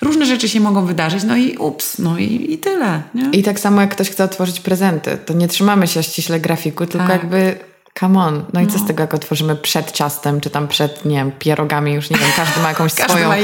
różne 0.00 0.26
rzeczy 0.26 0.48
się 0.48 0.60
mogą 0.60 0.86
wydarzyć, 0.86 1.24
no 1.24 1.36
i 1.36 1.56
ups, 1.56 1.98
no 1.98 2.18
i, 2.18 2.52
i 2.52 2.58
tyle, 2.58 3.02
nie? 3.14 3.30
I 3.32 3.42
tak 3.42 3.60
samo 3.60 3.80
jak 3.80 3.90
ktoś 3.90 4.10
chce 4.10 4.24
otworzyć 4.24 4.60
prezenty, 4.60 5.18
to 5.26 5.34
nie 5.34 5.48
trzymamy 5.48 5.86
się 5.86 6.02
ściśle 6.02 6.40
grafiku, 6.40 6.86
tylko 6.86 7.06
Tak. 7.06 7.22
jakby 7.22 7.31
come 8.00 8.20
on. 8.20 8.44
No 8.52 8.60
i 8.60 8.66
co 8.66 8.78
z 8.78 8.86
tego, 8.86 9.02
jak 9.02 9.14
otworzymy 9.14 9.56
przed 9.56 9.92
ciastem, 9.92 10.40
czy 10.40 10.50
tam 10.50 10.68
przed, 10.68 11.04
nie 11.04 11.16
wiem, 11.16 11.32
pierogami, 11.38 11.92
już 11.92 12.10
nie 12.10 12.16
wiem, 12.16 12.28
każdy 12.36 12.60
ma 12.60 12.68
jakąś 12.68 12.94
Każdy 12.94 13.12
swoją. 13.12 13.28
ma. 13.28 13.34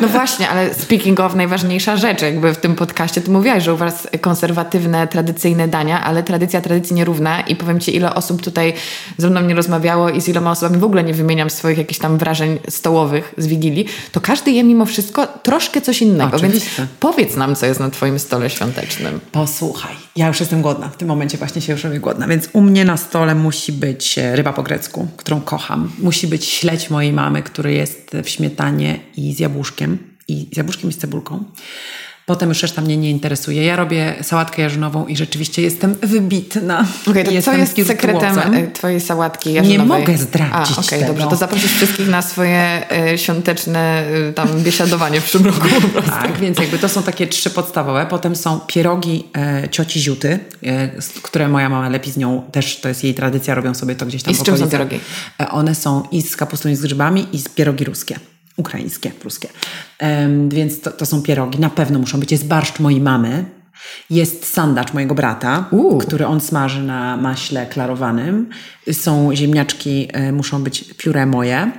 No 0.00 0.08
właśnie, 0.08 0.48
ale 0.48 0.74
speaking 0.74 1.20
of, 1.20 1.34
najważniejsza 1.34 1.96
rzecz, 1.96 2.22
jakby 2.22 2.54
w 2.54 2.56
tym 2.58 2.74
podcaście, 2.74 3.20
ty 3.20 3.30
mówiłaś, 3.30 3.62
że 3.64 3.74
u 3.74 3.76
was 3.76 4.08
konserwatywne, 4.20 5.08
tradycyjne 5.08 5.68
dania, 5.68 6.04
ale 6.04 6.22
tradycja 6.22 6.60
tradycji 6.60 6.96
nierówna 6.96 7.40
i 7.40 7.56
powiem 7.56 7.80
ci, 7.80 7.96
ile 7.96 8.14
osób 8.14 8.42
tutaj 8.42 8.74
ze 9.18 9.30
mną 9.30 9.40
nie 9.40 9.54
rozmawiało 9.54 10.10
i 10.10 10.20
z 10.20 10.28
iloma 10.28 10.50
osobami 10.50 10.80
w 10.80 10.84
ogóle 10.84 11.04
nie 11.04 11.14
wymieniam 11.14 11.50
swoich 11.50 11.78
jakichś 11.78 11.98
tam 12.00 12.18
wrażeń 12.18 12.58
stołowych 12.68 13.34
z 13.38 13.46
Wigilii, 13.46 13.86
to 14.12 14.20
każdy 14.20 14.50
je 14.50 14.64
mimo 14.64 14.86
wszystko 14.86 15.26
troszkę 15.26 15.80
coś 15.80 16.02
innego, 16.02 16.36
Oczywiście. 16.36 16.70
więc 16.78 16.90
powiedz 17.00 17.36
nam, 17.36 17.56
co 17.56 17.66
jest 17.66 17.80
na 17.80 17.90
twoim 17.90 18.18
stole 18.18 18.50
świątecznym. 18.50 19.20
Posłuchaj, 19.32 20.07
ja 20.18 20.28
już 20.28 20.40
jestem 20.40 20.62
głodna. 20.62 20.88
W 20.88 20.96
tym 20.96 21.08
momencie 21.08 21.38
właśnie 21.38 21.62
się 21.62 21.72
już 21.72 21.84
robię 21.84 22.00
głodna, 22.00 22.28
więc 22.28 22.48
u 22.52 22.60
mnie 22.60 22.84
na 22.84 22.96
stole 22.96 23.34
musi 23.34 23.72
być 23.72 24.18
e, 24.18 24.36
ryba 24.36 24.52
po 24.52 24.62
grecku, 24.62 25.08
którą 25.16 25.40
kocham. 25.40 25.90
Musi 25.98 26.26
być 26.26 26.44
śledź 26.44 26.90
mojej 26.90 27.12
mamy, 27.12 27.42
który 27.42 27.72
jest 27.72 28.10
w 28.24 28.28
śmietanie 28.28 29.00
i 29.16 29.34
z 29.34 29.38
jabłuszkiem, 29.38 29.98
i 30.28 30.48
z 30.52 30.56
jabłuszkiem 30.56 30.90
i 30.90 30.92
z 30.92 30.98
cebulką. 30.98 31.44
Potem 32.28 32.48
już 32.48 32.62
reszta 32.62 32.82
mnie 32.82 32.96
nie 32.96 33.10
interesuje. 33.10 33.64
Ja 33.64 33.76
robię 33.76 34.14
sałatkę 34.22 34.62
jarzynową 34.62 35.06
i 35.06 35.16
rzeczywiście 35.16 35.62
jestem 35.62 35.94
wybitna. 35.94 36.86
Okej, 37.10 37.24
to 37.24 37.30
co 37.30 37.34
jestem 37.34 37.58
jest 37.58 37.74
sekretem 37.86 38.34
wirtuozem. 38.34 38.54
e, 38.54 38.70
twojej 38.70 39.00
sałatki 39.00 39.52
jarzynowej? 39.52 40.00
mogę 40.00 40.18
zdradzić 40.18 40.78
A, 40.78 40.80
okej, 40.80 41.00
tego. 41.00 41.12
dobrze, 41.12 41.26
to 41.30 41.36
zaprosisz 41.36 41.72
wszystkich 41.72 42.08
na 42.08 42.22
swoje 42.22 42.90
e, 42.92 43.18
świąteczne 43.18 44.04
e, 44.28 44.32
tam 44.32 44.48
biesiadowanie 44.62 45.20
w 45.20 45.24
przyszłym 45.24 45.46
roku. 45.46 45.68
Tak, 46.06 46.38
więc 46.40 46.58
jakby 46.58 46.78
to 46.78 46.88
są 46.88 47.02
takie 47.02 47.26
trzy 47.26 47.50
podstawowe. 47.50 48.06
Potem 48.10 48.36
są 48.36 48.60
pierogi 48.66 49.24
e, 49.36 49.68
cioci 49.68 50.00
Ziuty, 50.00 50.38
które 51.22 51.48
moja 51.48 51.68
mama 51.68 51.88
lepi 51.88 52.10
z 52.10 52.16
nią, 52.16 52.42
też 52.52 52.80
to 52.80 52.88
jest 52.88 53.04
jej 53.04 53.14
tradycja, 53.14 53.54
robią 53.54 53.74
sobie 53.74 53.94
to 53.94 54.06
gdzieś 54.06 54.22
tam 54.22 54.34
I 54.34 54.36
z 54.36 54.42
czym 54.42 54.58
są 54.58 54.68
pierogi? 54.68 55.00
One 55.50 55.74
są 55.74 56.02
i 56.12 56.22
z 56.22 56.36
kapustą 56.36 56.68
i 56.68 56.76
z 56.76 56.82
grzybami 56.82 57.26
i 57.32 57.38
z 57.38 57.48
pierogi 57.48 57.84
ruskie. 57.84 58.18
Ukraińskie, 58.58 59.10
pruskie. 59.10 59.48
Em, 59.98 60.48
więc 60.48 60.80
to, 60.80 60.90
to 60.90 61.06
są 61.06 61.22
pierogi. 61.22 61.58
Na 61.58 61.70
pewno 61.70 61.98
muszą 61.98 62.20
być. 62.20 62.32
Jest 62.32 62.46
barszcz 62.46 62.80
mojej 62.80 63.00
mamy. 63.00 63.44
Jest 64.10 64.52
sandacz 64.52 64.92
mojego 64.92 65.14
brata, 65.14 65.70
który 66.00 66.26
on 66.26 66.40
smaży 66.40 66.82
na 66.82 67.16
maśle 67.16 67.66
klarowanym. 67.66 68.50
Są 68.92 69.34
ziemniaczki, 69.34 70.08
e, 70.12 70.32
muszą 70.32 70.62
być 70.62 70.84
pióre 70.96 71.26
moje. 71.26 71.72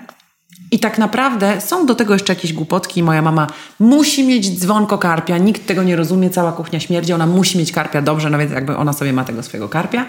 I 0.72 0.80
tak 0.80 0.98
naprawdę 0.98 1.62
są 1.62 1.86
do 1.86 1.96
tego 1.96 2.14
jeszcze 2.14 2.34
jakieś 2.34 2.54
głupotki. 2.54 3.04
Moja 3.04 3.22
mama 3.22 3.48
musi 3.80 4.28
mieć 4.28 4.60
dzwonko 4.60 4.98
karpia, 4.98 5.38
nikt 5.38 5.68
tego 5.68 5.84
nie 5.84 5.96
rozumie, 5.96 6.30
cała 6.30 6.52
kuchnia 6.52 6.80
śmierdzi, 6.80 7.14
ona 7.14 7.28
musi 7.28 7.58
mieć 7.58 7.72
karpia 7.72 8.02
dobrze, 8.02 8.38
więc 8.38 8.52
jakby 8.52 8.78
ona 8.78 8.94
sobie 8.94 9.14
ma 9.14 9.24
tego 9.24 9.44
swojego 9.44 9.70
karpia. 9.70 10.06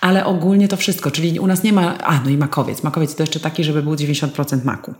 Ale 0.00 0.24
ogólnie 0.24 0.68
to 0.68 0.76
wszystko, 0.76 1.10
czyli 1.10 1.40
u 1.40 1.46
nas 1.46 1.62
nie 1.62 1.72
ma, 1.72 1.98
a 1.98 2.20
no 2.24 2.30
i 2.30 2.36
makowiec. 2.36 2.82
Makowiec 2.82 3.14
to 3.14 3.22
jeszcze 3.22 3.40
taki, 3.40 3.64
żeby 3.64 3.82
był 3.82 3.94
90% 3.94 4.64
maku. 4.64 4.94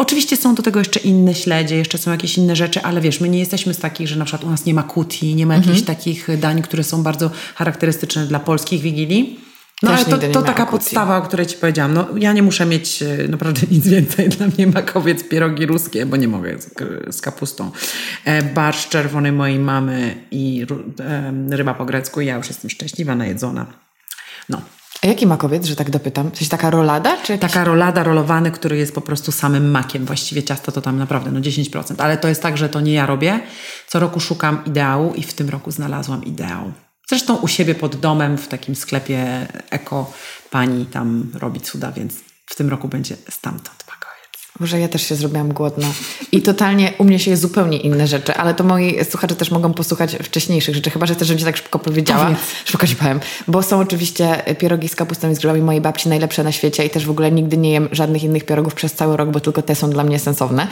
Oczywiście 0.00 0.36
są 0.36 0.54
do 0.54 0.62
tego 0.62 0.78
jeszcze 0.78 1.00
inne 1.00 1.34
śledzie, 1.34 1.76
jeszcze 1.76 1.98
są 1.98 2.10
jakieś 2.10 2.38
inne 2.38 2.56
rzeczy, 2.56 2.82
ale 2.82 3.00
wiesz, 3.00 3.20
my 3.20 3.28
nie 3.28 3.38
jesteśmy 3.38 3.74
z 3.74 3.78
takich, 3.78 4.08
że 4.08 4.16
na 4.16 4.24
przykład 4.24 4.44
u 4.44 4.50
nas 4.50 4.64
nie 4.64 4.74
ma 4.74 4.82
kuti, 4.82 5.34
nie 5.34 5.46
ma 5.46 5.54
jakichś 5.54 5.82
takich 5.82 6.38
dań, 6.38 6.62
które 6.62 6.84
są 6.84 7.02
bardzo 7.02 7.30
charakterystyczne 7.54 8.26
dla 8.26 8.40
polskich 8.40 8.82
wigilii. 8.82 9.40
No 9.82 9.90
Też 9.90 10.06
ale 10.06 10.18
to, 10.18 10.28
to 10.32 10.42
taka 10.42 10.66
podstawa, 10.66 11.16
o 11.16 11.22
której 11.22 11.46
ci 11.46 11.56
powiedziałam. 11.56 11.94
No, 11.94 12.08
ja 12.16 12.32
nie 12.32 12.42
muszę 12.42 12.66
mieć 12.66 13.02
e, 13.02 13.28
naprawdę 13.28 13.60
nic 13.70 13.88
więcej. 13.88 14.28
Dla 14.28 14.46
mnie 14.46 14.66
makowiec, 14.66 15.28
pierogi 15.28 15.66
ruskie, 15.66 16.06
bo 16.06 16.16
nie 16.16 16.28
mogę 16.28 16.58
z, 16.58 16.74
z 17.16 17.20
kapustą. 17.20 17.70
E, 18.24 18.42
barszcz 18.42 18.88
czerwony 18.88 19.32
mojej 19.32 19.58
mamy 19.58 20.24
i 20.30 20.66
e, 21.00 21.56
ryba 21.56 21.74
po 21.74 21.84
grecku. 21.84 22.20
Ja 22.20 22.36
już 22.36 22.48
jestem 22.48 22.70
szczęśliwa, 22.70 23.14
najedzona. 23.14 23.66
No. 24.48 24.62
A 25.02 25.06
jaki 25.06 25.26
makowiec, 25.26 25.66
że 25.66 25.76
tak 25.76 25.90
dopytam? 25.90 26.32
Coś 26.32 26.48
taka 26.48 26.70
rolada? 26.70 27.16
Czy 27.16 27.32
jakiś... 27.32 27.52
Taka 27.52 27.64
rolada, 27.64 28.02
rolowany, 28.02 28.50
który 28.50 28.76
jest 28.76 28.94
po 28.94 29.00
prostu 29.00 29.32
samym 29.32 29.70
makiem. 29.70 30.04
Właściwie 30.04 30.42
ciasto 30.42 30.72
to 30.72 30.80
tam 30.80 30.98
naprawdę 30.98 31.30
no 31.30 31.40
10%. 31.40 31.94
Ale 31.98 32.18
to 32.18 32.28
jest 32.28 32.42
tak, 32.42 32.58
że 32.58 32.68
to 32.68 32.80
nie 32.80 32.92
ja 32.92 33.06
robię. 33.06 33.40
Co 33.86 34.00
roku 34.00 34.20
szukam 34.20 34.64
ideału 34.64 35.14
i 35.14 35.22
w 35.22 35.34
tym 35.34 35.48
roku 35.48 35.70
znalazłam 35.70 36.24
ideał. 36.24 36.72
Zresztą 37.08 37.36
u 37.36 37.48
siebie 37.48 37.74
pod 37.74 37.96
domem, 37.96 38.38
w 38.38 38.48
takim 38.48 38.74
sklepie 38.74 39.46
eko, 39.70 40.12
pani 40.50 40.86
tam 40.86 41.32
robi 41.34 41.60
cuda, 41.60 41.92
więc 41.92 42.14
w 42.46 42.56
tym 42.56 42.68
roku 42.68 42.88
będzie 42.88 43.16
stamtąd 43.28 43.84
makowiec. 43.88 43.99
Może 44.60 44.80
ja 44.80 44.88
też 44.88 45.02
się 45.02 45.14
zrobiłam 45.14 45.52
głodna. 45.52 45.86
I 46.32 46.42
totalnie 46.42 46.92
u 46.98 47.04
mnie 47.04 47.18
się 47.18 47.30
je 47.30 47.36
zupełnie 47.36 47.78
inne 47.78 48.06
rzeczy, 48.06 48.34
ale 48.34 48.54
to 48.54 48.64
moi 48.64 49.04
słuchacze 49.04 49.34
też 49.34 49.50
mogą 49.50 49.72
posłuchać 49.74 50.16
wcześniejszych 50.22 50.74
rzeczy, 50.74 50.90
chyba 50.90 51.06
że 51.06 51.14
chcesz, 51.14 51.28
żebym 51.28 51.38
ci 51.38 51.44
tak 51.44 51.56
szybko 51.56 51.78
powiedziała. 51.78 52.24
Powiedz. 52.24 52.40
Szybko 52.64 52.86
ci 52.86 52.96
powiem. 52.96 53.20
Bo 53.48 53.62
są 53.62 53.80
oczywiście 53.80 54.42
pierogi 54.58 54.88
z 54.88 54.96
kapustą 54.96 55.30
i 55.30 55.34
z 55.34 55.38
grzybami 55.38 55.62
mojej 55.62 55.80
babci 55.80 56.08
najlepsze 56.08 56.44
na 56.44 56.52
świecie 56.52 56.84
i 56.84 56.90
też 56.90 57.06
w 57.06 57.10
ogóle 57.10 57.32
nigdy 57.32 57.56
nie 57.56 57.72
jem 57.72 57.88
żadnych 57.92 58.24
innych 58.24 58.44
pierogów 58.44 58.74
przez 58.74 58.92
cały 58.92 59.16
rok, 59.16 59.30
bo 59.30 59.40
tylko 59.40 59.62
te 59.62 59.74
są 59.74 59.90
dla 59.90 60.04
mnie 60.04 60.18
sensowne. 60.18 60.68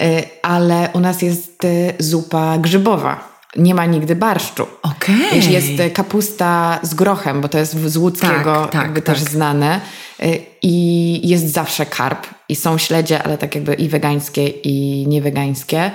Y, 0.00 0.22
Ale 0.42 0.88
u 0.92 1.00
nas 1.00 1.22
jest 1.22 1.64
y, 1.64 1.94
zupa 1.98 2.58
grzybowa. 2.58 3.29
Nie 3.56 3.74
ma 3.74 3.86
nigdy 3.86 4.16
barszczu. 4.16 4.66
Okej. 4.82 5.16
Wiesz, 5.32 5.46
Jest 5.46 5.80
y, 5.80 5.90
kapusta 5.90 6.78
z 6.82 6.94
grochem, 6.94 7.40
bo 7.40 7.48
to 7.48 7.58
jest 7.58 7.80
z 7.80 7.96
łódzkiego 7.96 8.62
Tak, 8.62 8.70
tak, 8.70 8.82
jakby 8.82 9.02
tak. 9.02 9.16
też 9.16 9.24
znane. 9.24 9.80
Y, 10.22 10.38
I 10.62 11.28
jest 11.28 11.52
zawsze 11.52 11.86
karp. 11.86 12.26
I 12.48 12.56
są 12.56 12.78
śledzie, 12.78 13.22
ale 13.22 13.38
tak 13.38 13.54
jakby 13.54 13.74
i 13.74 13.88
wegańskie, 13.88 14.48
i 14.48 15.06
niewegańskie. 15.08 15.90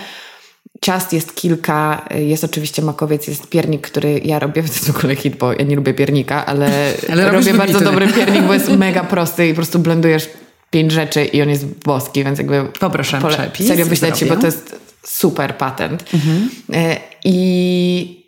Ciast 0.81 1.13
jest 1.13 1.35
kilka, 1.35 2.05
y, 2.15 2.23
jest 2.23 2.43
oczywiście 2.43 2.81
makowiec, 2.81 3.27
jest 3.27 3.49
piernik, 3.49 3.81
który 3.81 4.21
ja 4.23 4.39
robię, 4.39 4.63
to 4.87 4.93
w 4.93 4.97
ogóle 4.97 5.15
hit, 5.15 5.35
bo 5.35 5.53
ja 5.53 5.63
nie 5.63 5.75
lubię 5.75 5.93
piernika, 5.93 6.45
ale, 6.45 6.69
Ale 7.11 7.31
robię 7.31 7.53
bardzo 7.53 7.81
dobry 7.81 8.07
piernik, 8.07 8.43
bo 8.43 8.53
jest 8.53 8.69
mega 8.77 9.03
prosty 9.03 9.47
i 9.47 9.49
po 9.49 9.55
prostu 9.55 9.79
blendujesz 9.79 10.29
pięć 10.71 10.91
rzeczy 10.91 11.25
i 11.25 11.41
on 11.41 11.49
jest 11.49 11.65
boski, 11.65 12.23
więc 12.23 12.39
jakby 12.39 12.65
Poproszę 12.79 13.19
przepis 13.29 13.67
serio 13.67 13.85
wyślę 13.85 14.13
ci, 14.13 14.25
bo 14.25 14.35
to 14.35 14.45
jest 14.45 14.75
super 15.07 15.57
patent. 15.57 16.05
Mhm. 16.13 16.49
Y, 16.73 16.95
I 17.25 18.25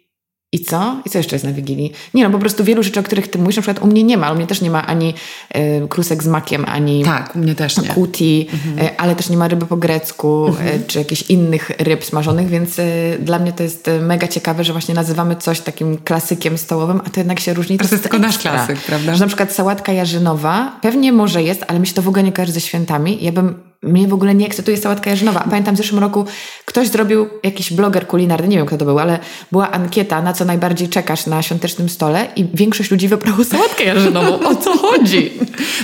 i 0.52 0.60
co? 0.60 1.02
I 1.06 1.10
co 1.10 1.18
jeszcze 1.18 1.36
jest 1.36 1.46
na 1.46 1.52
Wigilii? 1.52 1.92
Nie 2.14 2.24
no, 2.24 2.30
po 2.30 2.40
prostu 2.40 2.64
wielu 2.64 2.84
rzeczy, 2.84 3.00
o 3.00 3.04
których 3.04 3.28
ty 3.28 3.38
mówisz, 3.40 3.56
na 3.56 3.62
przykład 3.62 3.84
u 3.84 3.88
mnie 3.88 4.04
nie 4.04 4.18
ma. 4.18 4.32
U 4.32 4.36
mnie 4.36 4.48
też 4.48 4.62
nie 4.62 4.70
ma 4.72 4.88
ani 4.88 5.14
y, 5.56 5.88
krusek 5.88 6.24
z 6.24 6.28
makiem, 6.28 6.66
ani 6.68 7.04
Tak, 7.04 7.36
u 7.36 7.40
mnie 7.40 7.56
też 7.56 7.78
nie. 7.78 7.88
kuti, 7.88 8.48
y, 8.82 8.98
ale 8.98 9.16
też 9.16 9.30
nie 9.30 9.38
ma 9.38 9.48
ryby 9.48 9.66
po 9.66 9.78
grecku, 9.78 10.48
y, 10.48 10.88
czy 10.88 11.00
jakichś 11.00 11.22
innych 11.22 11.72
ryb 11.80 12.06
smażonych, 12.06 12.48
więc 12.48 12.76
dla 13.20 13.40
mnie 13.40 13.54
to 13.54 13.64
jest 13.64 13.90
mega 14.02 14.28
ciekawe, 14.28 14.64
że 14.64 14.74
właśnie 14.74 14.96
nazywamy 14.96 15.36
coś 15.36 15.62
takim 15.62 15.98
klasykiem 15.98 16.58
stołowym, 16.58 17.02
a 17.06 17.10
to 17.10 17.20
jednak 17.20 17.40
się 17.40 17.54
różni. 17.54 17.78
To 17.78 17.84
jest 17.92 18.04
tylko 18.04 18.20
nasz 18.20 18.38
klasyk, 18.38 18.80
prawda? 18.80 19.16
Że 19.16 19.20
na 19.22 19.28
przykład 19.28 19.54
sałatka 19.54 19.94
jarzynowa, 19.94 20.80
pewnie 20.82 21.12
może 21.14 21.44
jest, 21.44 21.66
ale 21.68 21.80
mi 21.80 21.88
się 21.88 21.94
to 21.94 22.02
w 22.02 22.08
ogóle 22.08 22.24
nie 22.24 22.32
kojarzy 22.32 22.52
ze 22.52 22.62
świętami. 22.62 23.18
Ja 23.22 23.32
bym 23.32 23.67
mnie 23.88 24.08
w 24.08 24.14
ogóle 24.14 24.36
nie 24.36 24.46
ekscytuje 24.46 24.78
sałatka 24.78 25.10
jarzynowa. 25.10 25.40
Pamiętam 25.40 25.76
w 25.76 25.78
zeszłym 25.78 26.00
roku 26.00 26.26
ktoś 26.66 26.88
zrobił, 26.88 27.28
jakiś 27.44 27.74
bloger 27.74 28.08
kulinarny, 28.08 28.48
nie 28.48 28.58
wiem 28.58 28.66
kto 28.66 28.78
to 28.78 28.86
był, 28.86 29.00
ale 29.00 29.20
była 29.52 29.72
ankieta, 29.72 30.22
na 30.22 30.34
co 30.34 30.46
najbardziej 30.46 30.90
czekasz 30.90 31.26
na 31.26 31.42
świątecznym 31.42 31.90
stole 31.90 32.28
i 32.36 32.48
większość 32.54 32.92
ludzi 32.92 33.08
wybrało 33.08 33.44
sałatkę 33.44 33.84
jarzynową. 33.84 34.40
O 34.50 34.56
co 34.56 34.78
chodzi? 34.78 35.32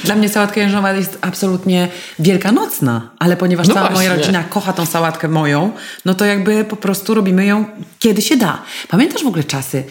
Dla 0.04 0.16
mnie 0.16 0.30
sałatka 0.30 0.62
jarzynowa 0.62 0.94
jest 0.94 1.18
absolutnie 1.22 1.88
wielkanocna, 2.20 3.12
ale 3.20 3.38
ponieważ 3.38 3.68
No 3.68 3.74
cała 3.74 3.88
właśnie. 3.90 4.08
moja 4.10 4.18
rodzina 4.20 4.44
kocha 4.44 4.74
tą 4.74 4.86
sałatkę 4.86 5.28
moją, 5.28 5.72
no 6.06 6.14
to 6.14 6.26
jakby 6.26 6.66
po 6.66 6.76
prostu 6.76 7.14
robimy 7.14 7.46
ją 7.46 7.66
kiedy 8.00 8.22
się 8.22 8.38
da. 8.38 8.62
Pamiętasz 8.88 9.24
w 9.24 9.28
ogóle 9.28 9.44
czasy, 9.44 9.84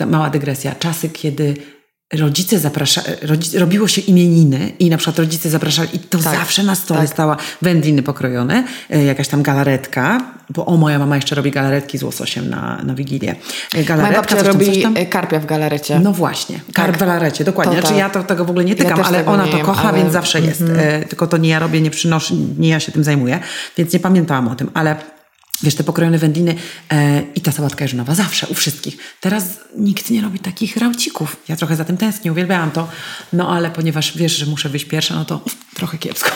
y, 0.00 0.06
mała 0.06 0.30
dygresja, 0.30 0.74
czasy, 0.74 1.08
kiedy 1.08 1.54
rodzice 2.12 2.58
zaprasza, 2.58 3.02
rodzic, 3.22 3.54
robiło 3.54 3.88
się 3.88 4.00
imieniny 4.00 4.72
i 4.78 4.90
na 4.90 4.96
przykład 4.96 5.18
rodzice 5.18 5.50
zapraszali 5.50 5.88
i 5.96 5.98
to 5.98 6.18
Tak, 6.18 6.34
zawsze 6.38 6.62
na 6.62 6.74
stole 6.74 7.00
tak. 7.00 7.08
stała 7.10 7.36
wędliny 7.62 8.02
pokrojone, 8.02 8.64
y, 8.94 9.02
jakaś 9.04 9.28
tam 9.28 9.42
galaretka, 9.42 10.20
bo 10.50 10.66
o, 10.66 10.76
moja 10.76 10.98
mama 10.98 11.16
jeszcze 11.16 11.34
robi 11.34 11.50
galaretki 11.50 11.98
z 11.98 12.02
łososiem 12.02 12.50
na, 12.50 12.80
na 12.84 12.94
Wigilię. 12.94 13.30
Y, 13.32 13.36
Moja 13.74 13.84
Galaretka, 13.84 14.20
babcia 14.20 14.36
coś 14.36 14.44
tam, 14.46 14.58
coś 14.58 14.66
robi 14.68 14.82
tam. 14.82 14.96
y, 14.96 15.06
karpia 15.06 15.40
w 15.40 15.46
galarecie. 15.46 16.00
No 16.00 16.12
właśnie, 16.12 16.60
karp 16.74 16.96
w 16.96 17.00
galarecie, 17.00 17.44
dokładnie. 17.44 17.74
To 17.74 17.80
Znaczy 17.80 17.94
tak. 17.94 17.98
ja 17.98 18.10
to, 18.10 18.22
tego 18.22 18.44
w 18.44 18.50
ogóle 18.50 18.64
nie 18.64 18.72
Ja 18.72 18.78
tykam, 18.78 18.98
też 18.98 19.06
ale 19.06 19.26
ona 19.26 19.46
to 19.46 19.56
jem, 19.56 19.66
kocha, 19.66 19.88
ale- 19.88 19.98
więc 19.98 20.12
zawsze 20.12 20.40
jest. 20.40 20.62
E, 20.76 21.04
tylko 21.04 21.26
to 21.26 21.36
nie 21.36 21.48
ja 21.48 21.58
robię, 21.58 21.80
nie 21.80 21.90
przynoszę, 21.90 22.34
nie 22.58 22.68
ja 22.68 22.80
się 22.80 22.92
tym 22.92 23.04
zajmuję, 23.04 23.38
więc 23.76 23.92
nie 23.92 24.00
pamiętałam 24.00 24.48
o 24.48 24.54
tym, 24.54 24.70
ale 24.74 24.96
Wiesz, 25.62 25.74
te 25.74 25.84
pokrojone 25.84 26.18
wędliny 26.18 26.54
e, 26.92 27.22
i 27.34 27.40
ta 27.40 27.52
sałatka 27.52 27.84
jarzynowa, 27.84 28.14
zawsze, 28.14 28.46
u 28.46 28.54
wszystkich. 28.54 28.96
Teraz 29.20 29.44
nikt 29.76 30.10
nie 30.10 30.20
robi 30.20 30.38
takich 30.38 30.76
raucików. 30.76 31.36
Ja 31.48 31.56
trochę 31.56 31.76
za 31.76 31.84
tym 31.84 31.96
tęsknię, 31.96 32.32
uwielbiałam 32.32 32.70
to. 32.70 32.88
No 33.32 33.48
ale 33.56 33.70
ponieważ 33.70 34.16
wiesz, 34.18 34.36
że 34.36 34.46
muszę 34.46 34.68
wyjść 34.68 34.84
pierwsza, 34.86 35.14
no 35.14 35.24
to 35.24 35.40
trochę 35.74 35.98
kiepsko. 35.98 36.30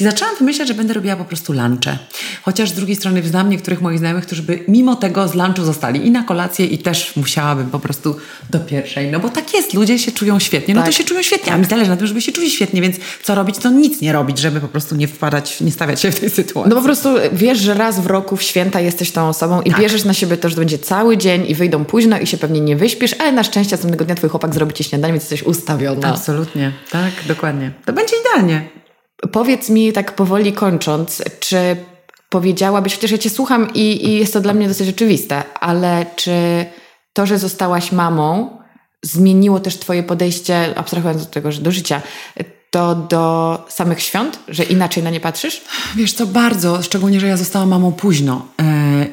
I 0.00 0.04
zaczęłam 0.04 0.34
wymyślać, 0.38 0.68
że 0.68 0.74
będę 0.74 0.94
robiła 0.94 1.16
po 1.16 1.24
prostu 1.24 1.52
lunche. 1.52 1.98
Chociaż 2.42 2.70
z 2.70 2.72
drugiej 2.72 2.96
strony 2.96 3.22
znam 3.22 3.50
niektórych 3.50 3.80
moich 3.80 3.98
znajomych, 3.98 4.26
którzy 4.26 4.42
by 4.42 4.64
mimo 4.68 4.96
tego 4.96 5.28
z 5.28 5.34
lunchu 5.34 5.64
zostali 5.64 6.06
i 6.06 6.10
na 6.10 6.22
kolację 6.22 6.66
i 6.66 6.78
też 6.78 7.16
musiałabym 7.16 7.70
po 7.70 7.80
prostu 7.80 8.16
do 8.50 8.60
pierwszej. 8.60 9.10
No 9.10 9.20
bo 9.20 9.28
tak 9.28 9.54
jest, 9.54 9.74
ludzie 9.74 9.98
się 9.98 10.12
czują 10.12 10.38
świetnie, 10.38 10.74
no 10.74 10.80
Tak. 10.80 10.90
to 10.90 10.96
się 10.96 11.04
czują 11.04 11.22
świetnie. 11.22 11.52
A 11.52 11.56
mi 11.56 11.64
zależy 11.64 11.90
na 11.90 11.96
tym, 11.96 12.06
żeby 12.06 12.22
się 12.22 12.32
czuli 12.32 12.50
świetnie, 12.50 12.80
więc 12.82 12.96
co 13.22 13.34
robić, 13.34 13.58
to 13.58 13.70
nic 13.70 14.00
nie 14.00 14.12
robić, 14.12 14.38
żeby 14.38 14.60
po 14.60 14.68
prostu 14.68 14.96
nie 14.96 15.08
wpadać, 15.08 15.60
nie 15.60 15.72
stawiać 15.72 16.00
się 16.00 16.10
w 16.12 16.20
tej 16.20 16.30
sytuacji. 16.30 16.70
No 16.70 16.76
po 16.76 16.82
prostu 16.82 17.08
wiesz, 17.32 17.58
że 17.58 17.74
raz 17.74 18.00
w 18.00 18.06
roku 18.06 18.36
w 18.36 18.43
święta 18.44 18.80
jesteś 18.80 19.12
tą 19.12 19.28
osobą 19.28 19.62
i 19.62 19.70
Tak. 19.70 19.80
bierzesz 19.80 20.04
na 20.04 20.14
siebie 20.14 20.36
to, 20.36 20.48
że 20.48 20.54
to 20.54 20.60
będzie 20.60 20.78
cały 20.78 21.16
dzień 21.16 21.44
i 21.48 21.54
wyjdą 21.54 21.84
późno 21.84 22.18
i 22.18 22.26
się 22.26 22.38
pewnie 22.38 22.60
nie 22.60 22.76
wyśpisz, 22.76 23.14
ale 23.18 23.32
na 23.32 23.44
szczęście 23.44 23.74
następnego 23.74 24.04
dnia 24.04 24.14
twój 24.14 24.30
chłopak 24.30 24.54
zrobi 24.54 24.72
ci 24.72 24.84
śniadanie, 24.84 25.12
więc 25.12 25.22
jesteś 25.22 25.42
ustawiona. 25.42 26.08
Absolutnie, 26.08 26.72
tak, 26.90 27.12
dokładnie. 27.28 27.72
To 27.86 27.92
będzie 27.92 28.14
idealnie. 28.20 28.68
Powiedz 29.32 29.70
mi 29.70 29.92
tak 29.92 30.14
powoli 30.14 30.52
kończąc, 30.52 31.22
czy 31.40 31.76
powiedziałabyś, 32.28 32.94
chociaż 32.94 33.10
ja 33.10 33.18
cię 33.18 33.30
słucham 33.30 33.74
i, 33.74 34.08
i 34.08 34.18
jest 34.18 34.32
to 34.32 34.40
dla 34.40 34.54
mnie 34.54 34.68
dosyć 34.68 34.88
oczywiste, 34.88 35.42
ale 35.60 36.06
czy 36.16 36.32
to, 37.12 37.26
że 37.26 37.38
zostałaś 37.38 37.92
mamą, 37.92 38.58
zmieniło 39.02 39.60
też 39.60 39.78
twoje 39.78 40.02
podejście, 40.02 40.78
abstrahując 40.78 41.22
od 41.22 41.30
tego, 41.30 41.52
że 41.52 41.60
do 41.60 41.70
życia, 41.70 42.02
to 42.74 42.94
do 42.94 43.64
samych 43.68 44.02
świąt, 44.02 44.38
że 44.48 44.64
inaczej 44.64 45.02
na 45.02 45.10
nie 45.10 45.20
patrzysz? 45.20 45.62
Wiesz 45.96 46.12
co, 46.12 46.26
bardzo, 46.26 46.82
szczególnie, 46.82 47.20
że 47.20 47.26
ja 47.26 47.36
zostałam 47.36 47.68
mamą 47.68 47.92
późno 47.92 48.46
e, 48.60 48.64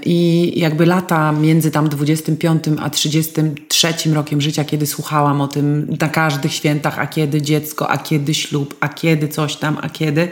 i 0.05 0.59
jakby 0.59 0.85
lata 0.85 1.31
między 1.31 1.71
tam 1.71 1.89
25 1.89 2.63
a 2.81 2.89
33 2.89 3.93
rokiem 4.13 4.41
życia, 4.41 4.63
kiedy 4.63 4.87
słuchałam 4.87 5.41
o 5.41 5.47
tym 5.47 5.97
na 5.99 6.09
każdych 6.09 6.53
świętach, 6.53 6.99
a 6.99 7.07
kiedy 7.07 7.41
dziecko, 7.41 7.89
a 7.89 7.97
kiedy 7.97 8.33
ślub, 8.33 8.75
a 8.79 8.89
kiedy 8.89 9.27
coś 9.27 9.55
tam, 9.55 9.77
a 9.81 9.89
kiedy, 9.89 10.29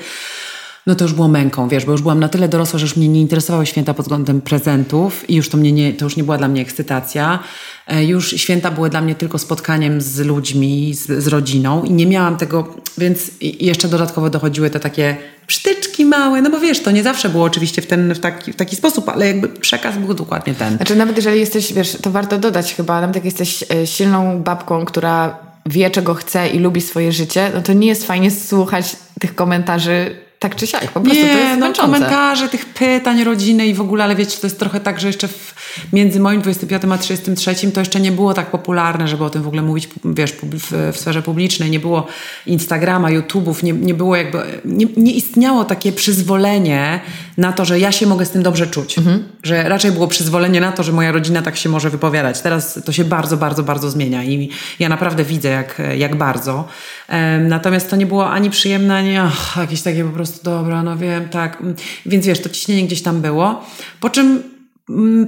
no 0.89 0.95
to 0.95 1.05
już 1.05 1.13
było 1.13 1.27
męką, 1.27 1.67
wiesz, 1.67 1.85
bo 1.85 1.91
już 1.91 2.01
byłam 2.01 2.19
na 2.19 2.29
tyle 2.29 2.47
dorosła, 2.47 2.79
że 2.79 2.85
już 2.85 2.95
mnie 2.95 3.07
nie 3.07 3.21
interesowały 3.21 3.65
święta 3.65 3.93
pod 3.93 4.05
względem 4.05 4.41
prezentów 4.41 5.29
i 5.29 5.35
już 5.35 5.49
to, 5.49 5.57
mnie 5.57 5.71
nie, 5.71 5.93
to 5.93 6.05
już 6.05 6.17
nie 6.17 6.23
była 6.23 6.37
dla 6.37 6.47
mnie 6.47 6.61
ekscytacja. 6.61 7.39
E, 7.87 8.05
Już 8.05 8.29
święta 8.29 8.71
były 8.71 8.89
dla 8.89 9.01
mnie 9.01 9.15
tylko 9.15 9.37
spotkaniem 9.37 10.01
z 10.01 10.19
ludźmi, 10.19 10.93
z, 10.93 11.23
z 11.23 11.27
rodziną 11.27 11.83
i 11.83 11.91
nie 11.91 12.05
miałam 12.07 12.37
tego, 12.37 12.75
więc 12.97 13.31
jeszcze 13.41 13.87
dodatkowo 13.87 14.29
dochodziły 14.29 14.69
te 14.69 14.79
takie 14.79 15.17
psztyczki 15.47 16.05
małe, 16.05 16.41
no 16.41 16.49
bo 16.49 16.59
wiesz, 16.59 16.79
to 16.79 16.91
nie 16.91 17.03
zawsze 17.03 17.29
było 17.29 17.43
oczywiście 17.43 17.81
w, 17.81 17.87
ten, 17.87 18.13
w, 18.13 18.19
taki, 18.19 18.53
w 18.53 18.55
taki 18.55 18.75
sposób, 18.75 19.09
ale 19.09 19.27
jakby 19.27 19.47
przekaz 19.47 19.97
był 19.97 20.13
dokładnie 20.13 20.53
ten. 20.53 20.75
Znaczy 20.75 20.95
nawet 20.95 21.15
jeżeli 21.15 21.39
jesteś, 21.39 21.73
wiesz, 21.73 21.97
to 22.01 22.11
warto 22.11 22.37
dodać 22.37 22.73
chyba, 22.73 23.01
nawet 23.01 23.15
jak 23.15 23.25
jesteś 23.25 23.63
e, 23.71 23.87
silną 23.87 24.43
babką, 24.43 24.85
która 24.85 25.37
wie 25.65 25.89
czego 25.89 26.13
chce 26.13 26.49
i 26.49 26.59
lubi 26.59 26.81
swoje 26.81 27.11
życie, 27.11 27.51
no 27.55 27.61
to 27.61 27.73
nie 27.73 27.87
jest 27.87 28.07
fajnie 28.07 28.31
słuchać 28.31 28.95
tych 29.19 29.35
komentarzy 29.35 30.28
tak 30.39 30.55
czy 30.55 30.67
siak. 30.67 30.91
Po 30.91 31.01
prostu 31.01 31.23
nie, 31.23 31.31
to 31.31 31.37
jest 31.37 31.59
no 31.59 31.65
męczące. 31.65 31.93
komentarze 31.93 32.49
tych 32.49 32.65
pytań 32.65 33.23
rodziny 33.23 33.67
i 33.67 33.73
w 33.73 33.81
ogóle, 33.81 34.03
ale 34.03 34.15
wiecie, 34.15 34.37
to 34.41 34.47
jest 34.47 34.59
trochę 34.59 34.79
tak, 34.79 34.99
że 34.99 35.07
jeszcze 35.07 35.27
w, 35.27 35.53
między 35.93 36.19
moim 36.19 36.41
25 36.41 36.83
a 36.91 36.97
33 36.97 37.71
to 37.71 37.79
jeszcze 37.79 37.99
nie 37.99 38.11
było 38.11 38.33
tak 38.33 38.51
popularne, 38.51 39.07
żeby 39.07 39.23
o 39.23 39.29
tym 39.29 39.43
w 39.43 39.47
ogóle 39.47 39.61
mówić, 39.61 39.89
wiesz, 40.05 40.31
w, 40.31 40.93
w 40.93 40.97
sferze 40.97 41.21
publicznej. 41.21 41.69
Nie 41.69 41.79
było 41.79 42.07
Instagrama, 42.45 43.09
YouTube'ów, 43.09 43.63
nie, 43.63 43.73
nie 43.73 43.93
było 43.93 44.15
jakby, 44.15 44.37
nie, 44.65 44.85
nie 44.97 45.11
istniało 45.11 45.65
takie 45.65 45.91
przyzwolenie 45.91 46.99
na 47.37 47.53
to, 47.53 47.65
że 47.65 47.79
ja 47.79 47.91
się 47.91 48.07
mogę 48.07 48.25
z 48.25 48.29
tym 48.29 48.43
dobrze 48.43 48.67
czuć. 48.67 48.95
Że 49.43 49.69
raczej 49.69 49.91
było 49.91 50.07
przyzwolenie 50.07 50.61
na 50.61 50.71
to, 50.71 50.83
że 50.83 50.91
moja 50.91 51.11
rodzina 51.11 51.41
tak 51.41 51.57
się 51.57 51.69
może 51.69 51.89
wypowiadać. 51.89 52.41
Teraz 52.41 52.79
to 52.85 52.91
się 52.91 53.03
bardzo, 53.03 53.37
bardzo, 53.37 53.63
bardzo 53.63 53.91
zmienia 53.91 54.23
i 54.23 54.49
ja 54.79 54.89
naprawdę 54.89 55.23
widzę, 55.23 55.49
jak, 55.49 55.81
jak 55.97 56.15
bardzo. 56.15 56.67
Em, 57.07 57.47
Natomiast 57.47 57.89
to 57.89 57.95
nie 57.95 58.05
było 58.05 58.29
ani 58.29 58.49
przyjemne, 58.49 58.95
ani 58.95 59.17
ach, 59.17 59.57
jakieś 59.57 59.81
takie 59.81 60.03
po 60.03 60.11
prostu 60.11 60.43
dobra, 60.43 60.83
no 60.83 60.97
wiem, 60.97 61.29
tak. 61.29 61.63
Więc 62.05 62.25
wiesz, 62.25 62.41
to 62.41 62.49
ciśnienie 62.49 62.83
gdzieś 62.83 63.01
tam 63.01 63.21
było. 63.21 63.65
Po 63.99 64.09
czym 64.09 64.43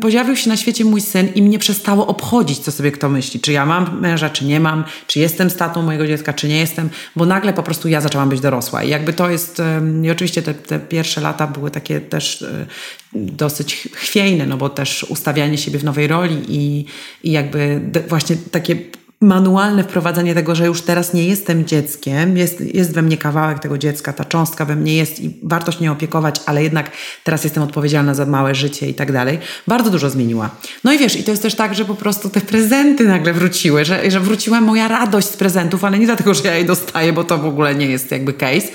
pojawił 0.02 0.36
się 0.36 0.50
na 0.50 0.58
świecie 0.58 0.86
mój 0.86 1.02
syn 1.02 1.28
i 1.36 1.42
mnie 1.42 1.60
przestało 1.60 2.08
obchodzić, 2.08 2.60
co 2.60 2.72
sobie 2.72 2.92
kto 2.92 3.10
myśli. 3.10 3.40
Czy 3.40 3.52
ja 3.52 3.66
mam 3.66 4.02
męża, 4.02 4.30
czy 4.30 4.46
nie 4.46 4.60
mam, 4.60 4.84
czy 5.08 5.20
jestem 5.20 5.50
statą 5.50 5.82
mojego 5.82 6.08
dziecka, 6.08 6.34
czy 6.34 6.48
nie 6.48 6.60
jestem, 6.60 6.90
bo 7.16 7.26
nagle 7.26 7.54
po 7.54 7.64
prostu 7.64 7.88
ja 7.88 8.02
zaczęłam 8.02 8.30
być 8.30 8.40
dorosła. 8.40 8.84
I 8.84 8.90
jakby 8.90 9.14
to 9.14 9.30
jest, 9.30 9.62
i 10.04 10.12
oczywiście 10.12 10.42
te, 10.42 10.54
te 10.54 10.80
pierwsze 10.80 11.22
lata 11.22 11.48
były 11.48 11.72
takie 11.72 12.02
też 12.02 12.42
e, 12.42 12.66
dosyć 13.14 13.76
ch- 13.76 13.96
chwiejne, 13.96 14.46
no 14.46 14.58
bo 14.58 14.70
też 14.70 15.04
ustawianie 15.04 15.58
siebie 15.58 15.80
w 15.80 15.84
nowej 15.84 16.08
roli 16.08 16.38
i, 16.50 16.86
i 17.24 17.32
jakby 17.32 17.82
właśnie 18.08 18.36
takie 18.52 18.76
manualne 19.22 19.84
wprowadzenie 19.84 20.36
tego, 20.36 20.56
że 20.56 20.66
już 20.66 20.82
teraz 20.82 21.14
nie 21.14 21.28
jestem 21.28 21.66
dzieckiem, 21.66 22.38
jest, 22.38 22.62
jest 22.76 22.94
we 22.94 23.02
mnie 23.02 23.18
kawałek 23.18 23.60
tego 23.60 23.78
dziecka, 23.78 24.14
ta 24.14 24.26
cząstka 24.26 24.66
we 24.66 24.76
mnie 24.76 24.96
jest 24.96 25.20
i 25.20 25.36
warto 25.44 25.72
się 25.72 25.84
nią 25.84 25.92
opiekować, 25.92 26.42
ale 26.46 26.64
jednak 26.64 26.92
teraz 27.24 27.44
jestem 27.44 27.64
odpowiedzialna 27.64 28.14
za 28.14 28.26
małe 28.26 28.56
życie 28.56 28.90
i 28.90 28.94
tak 28.94 29.12
dalej. 29.12 29.40
Bardzo 29.68 29.90
dużo 29.90 30.10
zmieniła. 30.10 30.50
No 30.84 30.94
i 30.94 30.98
wiesz, 30.98 31.16
i 31.16 31.24
to 31.24 31.32
jest 31.32 31.44
też 31.44 31.56
tak, 31.56 31.76
że 31.76 31.86
po 31.86 31.96
prostu 31.96 32.30
te 32.30 32.42
prezenty 32.42 33.08
nagle 33.08 33.34
wróciły, 33.34 33.86
że, 33.86 34.12
że 34.12 34.20
wróciła 34.20 34.62
moja 34.62 34.88
radość 34.88 35.28
z 35.28 35.38
prezentów, 35.38 35.84
ale 35.84 36.00
nie 36.00 36.06
dlatego, 36.06 36.34
że 36.34 36.44
ja 36.44 36.56
je 36.56 36.66
dostaję, 36.66 37.14
bo 37.14 37.24
to 37.24 37.38
w 37.38 37.46
ogóle 37.46 37.76
nie 37.76 37.86
jest 37.86 38.12
jakby 38.12 38.34
case, 38.34 38.68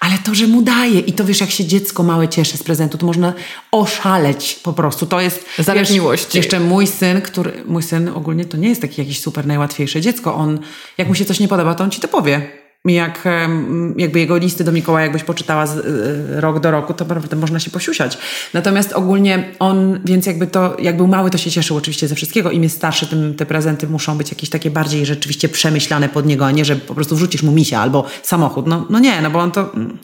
ale 0.00 0.18
to, 0.18 0.34
że 0.34 0.46
mu 0.46 0.62
daje 0.62 1.00
i 1.00 1.12
to 1.12 1.24
wiesz, 1.24 1.40
jak 1.40 1.50
się 1.50 1.64
dziecko 1.64 2.02
małe 2.02 2.28
cieszy 2.28 2.56
z 2.56 2.62
prezentu, 2.62 2.98
to 2.98 3.06
można 3.06 3.32
oszaleć 3.70 4.60
po 4.62 4.72
prostu. 4.72 5.06
To 5.06 5.20
jest 5.20 5.46
Zalew 5.58 5.90
miłości. 5.90 6.38
Jeszcze 6.38 6.60
mój 6.60 6.86
syn, 6.86 7.20
który, 7.20 7.64
mój 7.66 7.82
syn 7.82 8.08
ogólnie 8.08 8.44
to 8.44 8.56
nie 8.56 8.68
jest 8.68 8.80
taki 8.80 9.00
jakiś 9.00 9.20
super 9.20 9.46
najłatwiejsze 9.46 10.00
dziecko. 10.00 10.34
On, 10.34 10.58
jak 10.98 11.08
mu 11.08 11.14
się 11.14 11.24
coś 11.24 11.40
nie 11.40 11.48
podoba, 11.48 11.74
to 11.74 11.84
on 11.84 11.90
ci 11.90 12.00
to 12.00 12.08
powie. 12.08 12.63
Jak 12.88 13.24
jakby 13.96 14.18
jego 14.18 14.36
listy 14.36 14.64
do 14.64 14.72
Mikołaja, 14.72 15.04
jakbyś 15.04 15.24
poczytała 15.24 15.66
z, 15.66 15.76
y, 15.76 16.40
rok 16.40 16.60
do 16.60 16.70
roku, 16.70 16.94
to 16.94 17.04
naprawdę 17.04 17.36
można 17.36 17.60
się 17.60 17.70
posiusiać. 17.70 18.18
Natomiast 18.54 18.92
ogólnie 18.92 19.54
on, 19.58 20.00
więc 20.04 20.26
jakby 20.26 20.46
to, 20.46 20.76
jak 20.78 20.96
był 20.96 21.06
mały, 21.06 21.30
to 21.30 21.38
się 21.38 21.50
cieszył 21.50 21.76
oczywiście 21.76 22.08
ze 22.08 22.14
wszystkiego. 22.14 22.50
Im 22.50 22.62
jest 22.62 22.76
starszy, 22.76 23.06
tym 23.06 23.34
te 23.34 23.46
prezenty 23.46 23.86
muszą 23.86 24.18
być 24.18 24.30
jakieś 24.30 24.50
takie 24.50 24.70
bardziej 24.70 25.06
rzeczywiście 25.06 25.48
przemyślane 25.48 26.08
pod 26.08 26.26
niego, 26.26 26.46
a 26.46 26.50
nie, 26.50 26.64
że 26.64 26.76
po 26.76 26.94
prostu 26.94 27.16
wrzucisz 27.16 27.42
mu 27.42 27.52
misia 27.52 27.80
albo 27.80 28.06
samochód. 28.22 28.66
No, 28.66 28.86
no 28.90 28.98
nie, 28.98 29.22
no 29.22 29.30
bo 29.30 29.38
on 29.38 29.52
to... 29.52 29.74
mm. 29.74 29.98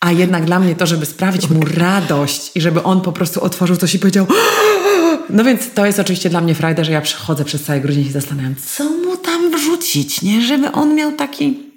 A 0.00 0.12
jednak 0.12 0.44
dla 0.44 0.58
mnie 0.58 0.76
to, 0.76 0.86
żeby 0.86 1.06
sprawić 1.06 1.50
mu 1.50 1.60
radość 1.76 2.50
i 2.54 2.60
żeby 2.60 2.82
on 2.82 3.00
po 3.00 3.12
prostu 3.12 3.44
otworzył 3.44 3.76
coś 3.76 3.94
i 3.94 3.98
powiedział 3.98 4.26
no 5.30 5.44
więc 5.44 5.70
to 5.74 5.86
jest 5.86 5.98
oczywiście 5.98 6.30
dla 6.30 6.40
mnie 6.40 6.54
frajda, 6.54 6.84
że 6.84 6.92
ja 6.92 7.00
przychodzę 7.00 7.44
przez 7.44 7.62
cały 7.62 7.80
grudzień 7.80 8.02
i 8.02 8.06
się 8.06 8.12
zastanawiam, 8.12 8.54
co 8.76 8.84
mu 8.84 9.16
tam 9.16 9.50
wrzucić, 9.50 10.22
nie? 10.22 10.42
Żeby 10.42 10.72
on 10.72 10.94
miał 10.94 11.12
taki... 11.12 11.69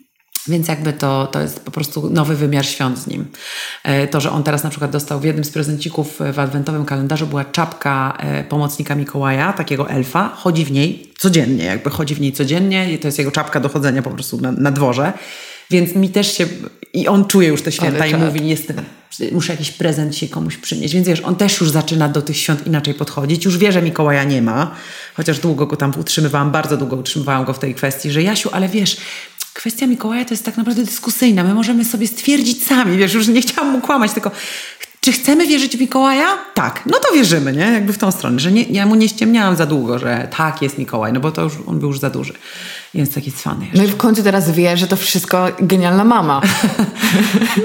Więc 0.47 0.67
jakby 0.67 0.93
to, 0.93 1.27
to 1.27 1.41
jest 1.41 1.59
po 1.59 1.71
prostu 1.71 2.09
nowy 2.09 2.35
wymiar 2.35 2.65
świąt 2.65 2.99
z 2.99 3.07
nim. 3.07 3.25
E, 3.83 4.07
To, 4.07 4.21
że 4.21 4.31
on 4.31 4.43
teraz 4.43 4.63
na 4.63 4.69
przykład 4.69 4.91
dostał 4.91 5.19
w 5.19 5.23
jednym 5.23 5.45
z 5.45 5.49
prezencików 5.49 6.19
w 6.33 6.39
adwentowym 6.39 6.85
kalendarzu 6.85 7.27
była 7.27 7.45
czapka 7.45 8.17
e, 8.19 8.43
pomocnika 8.43 8.95
Mikołaja, 8.95 9.53
takiego 9.53 9.89
elfa. 9.89 10.29
Chodzi 10.35 10.65
w 10.65 10.71
niej 10.71 11.11
codziennie, 11.17 11.65
jakby 11.65 11.89
chodzi 11.89 12.15
w 12.15 12.21
niej 12.21 12.33
codziennie 12.33 12.93
i 12.93 12.99
to 12.99 13.07
jest 13.07 13.17
jego 13.19 13.31
czapka 13.31 13.59
do 13.59 13.69
chodzenia 13.69 14.01
po 14.01 14.09
prostu 14.11 14.41
na, 14.41 14.51
na 14.51 14.71
dworze. 14.71 15.13
Więc 15.71 15.95
mi 15.95 16.09
też 16.09 16.37
się... 16.37 16.45
I 16.93 17.07
on 17.07 17.25
czuje 17.25 17.47
już 17.47 17.61
te 17.61 17.71
święta 17.71 17.97
Ale 17.97 18.07
i 18.07 18.11
czad. 18.11 18.21
mówi, 18.21 18.47
jestem, 18.49 18.75
muszę 19.31 19.53
jakiś 19.53 19.71
prezent 19.71 20.15
się 20.15 20.27
komuś 20.27 20.57
przynieść. 20.57 20.93
Więc 20.93 21.07
wiesz, 21.07 21.21
on 21.21 21.35
też 21.35 21.61
już 21.61 21.69
zaczyna 21.69 22.09
do 22.09 22.21
tych 22.21 22.37
świąt 22.37 22.67
inaczej 22.67 22.93
podchodzić. 22.93 23.45
Już 23.45 23.57
wie, 23.57 23.71
że 23.71 23.81
Mikołaja 23.81 24.23
nie 24.23 24.41
ma, 24.41 24.71
chociaż 25.13 25.39
długo 25.39 25.65
go 25.65 25.75
tam 25.75 25.93
utrzymywałam, 25.99 26.51
bardzo 26.51 26.77
długo 26.77 26.95
utrzymywałam 26.95 27.45
go 27.45 27.53
w 27.53 27.59
tej 27.59 27.75
kwestii, 27.75 28.11
że 28.11 28.23
Jasiu, 28.23 28.49
ale 28.51 28.69
wiesz, 28.69 28.97
kwestia 29.53 29.87
Mikołaja 29.87 30.25
to 30.25 30.33
jest 30.33 30.45
tak 30.45 30.57
naprawdę 30.57 30.83
dyskusyjna. 30.83 31.43
My 31.43 31.53
możemy 31.53 31.85
sobie 31.85 32.07
stwierdzić 32.07 32.63
sami, 32.63 32.97
wiesz, 32.97 33.13
już 33.13 33.27
nie 33.27 33.41
chciałam 33.41 33.71
mu 33.71 33.81
kłamać, 33.81 34.11
tylko 34.11 34.31
czy 35.03 35.11
chcemy 35.11 35.47
wierzyć 35.47 35.77
w 35.77 35.79
Mikołaja? 35.79 36.37
Tak, 36.53 36.81
no 36.85 36.99
to 36.99 37.13
wierzymy, 37.13 37.53
nie? 37.53 37.61
Jakby 37.61 37.93
w 37.93 37.97
tą 37.97 38.11
stronę, 38.11 38.39
że 38.39 38.51
nie, 38.51 38.63
ja 38.63 38.85
mu 38.85 38.95
nie 38.95 39.09
ściemniałam 39.09 39.55
za 39.55 39.65
długo, 39.65 39.99
że 39.99 40.27
tak, 40.37 40.61
jest 40.61 40.77
Mikołaj, 40.77 41.13
no 41.13 41.19
bo 41.19 41.31
to 41.31 41.41
już, 41.41 41.53
on 41.65 41.79
był 41.79 41.89
już 41.89 41.99
za 41.99 42.09
duży. 42.09 42.33
Więc 42.93 43.13
taki 43.13 43.31
cwany 43.31 43.65
jeszcze. 43.65 43.77
No 43.77 43.83
i 43.83 43.87
w 43.87 43.97
końcu 43.97 44.23
teraz 44.23 44.51
wie, 44.51 44.77
że 44.77 44.87
to 44.87 44.95
wszystko 44.95 45.47
genialna 45.59 46.03
mama. 46.03 46.41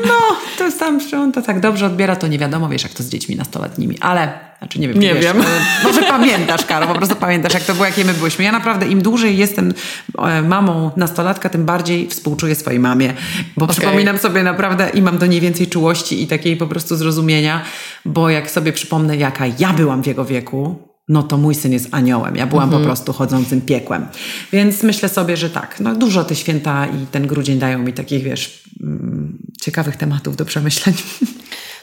No, 0.06 0.36
to 0.58 0.64
jest 0.64 0.78
tam, 0.78 1.00
że 1.00 1.20
on 1.20 1.32
to 1.32 1.42
tak 1.42 1.60
dobrze 1.60 1.86
odbiera, 1.86 2.16
to 2.16 2.26
nie 2.26 2.38
wiadomo, 2.38 2.68
wiesz, 2.68 2.82
jak 2.82 2.92
to 2.92 3.02
z 3.02 3.08
dziećmi 3.08 3.36
nastoletnimi, 3.36 3.98
ale, 4.00 4.47
znaczy 4.58 4.80
nie 4.80 4.88
wiem, 4.88 4.98
Nie 4.98 5.14
wiesz, 5.14 5.24
wiem. 5.24 5.42
Może 5.84 6.02
pamiętasz, 6.02 6.64
Karo, 6.64 6.86
po 6.86 6.94
prostu 6.94 7.16
pamiętasz, 7.16 7.54
jak 7.54 7.62
to 7.62 7.74
było, 7.74 7.86
jakie 7.86 8.04
my 8.04 8.14
byłyśmy. 8.14 8.44
Ja 8.44 8.52
naprawdę 8.52 8.86
im 8.86 9.02
dłużej 9.02 9.36
jestem 9.36 9.74
e, 10.18 10.42
mamą 10.42 10.90
nastolatka, 10.96 11.48
tym 11.48 11.64
bardziej 11.64 12.08
współczuję 12.08 12.54
swojej 12.54 12.80
mamie, 12.80 13.14
bo 13.56 13.64
Okej. 13.64 13.76
przypominam 13.76 14.18
sobie 14.18 14.42
naprawdę 14.42 14.90
i 14.94 15.02
mam 15.02 15.18
do 15.18 15.26
niej 15.26 15.40
więcej 15.40 15.66
czułości 15.66 16.22
i 16.22 16.26
takiej 16.26 16.56
po 16.56 16.66
prostu 16.66 16.96
zrozumienia, 16.96 17.62
bo 18.04 18.30
jak 18.30 18.50
sobie 18.50 18.72
przypomnę, 18.72 19.16
jaka 19.16 19.44
ja 19.58 19.72
byłam 19.72 20.02
w 20.02 20.06
jego 20.06 20.24
wieku, 20.24 20.88
no 21.08 21.22
to 21.22 21.36
mój 21.36 21.54
syn 21.54 21.72
jest 21.72 21.88
aniołem. 21.90 22.36
Ja 22.36 22.46
byłam 22.46 22.70
po 22.70 22.80
prostu 22.80 23.12
chodzącym 23.12 23.60
piekłem. 23.60 24.06
Więc 24.52 24.82
myślę 24.82 25.08
sobie, 25.08 25.36
że 25.36 25.50
tak, 25.50 25.80
no 25.80 25.94
dużo 25.94 26.24
te 26.24 26.36
święta 26.36 26.86
i 26.86 27.06
ten 27.06 27.26
grudzień 27.26 27.58
dają 27.58 27.78
mi 27.78 27.92
takich, 27.92 28.22
wiesz, 28.22 28.62
mm, 28.82 29.38
ciekawych 29.60 29.96
tematów 29.96 30.36
do 30.36 30.44
przemyśleń. 30.44 30.94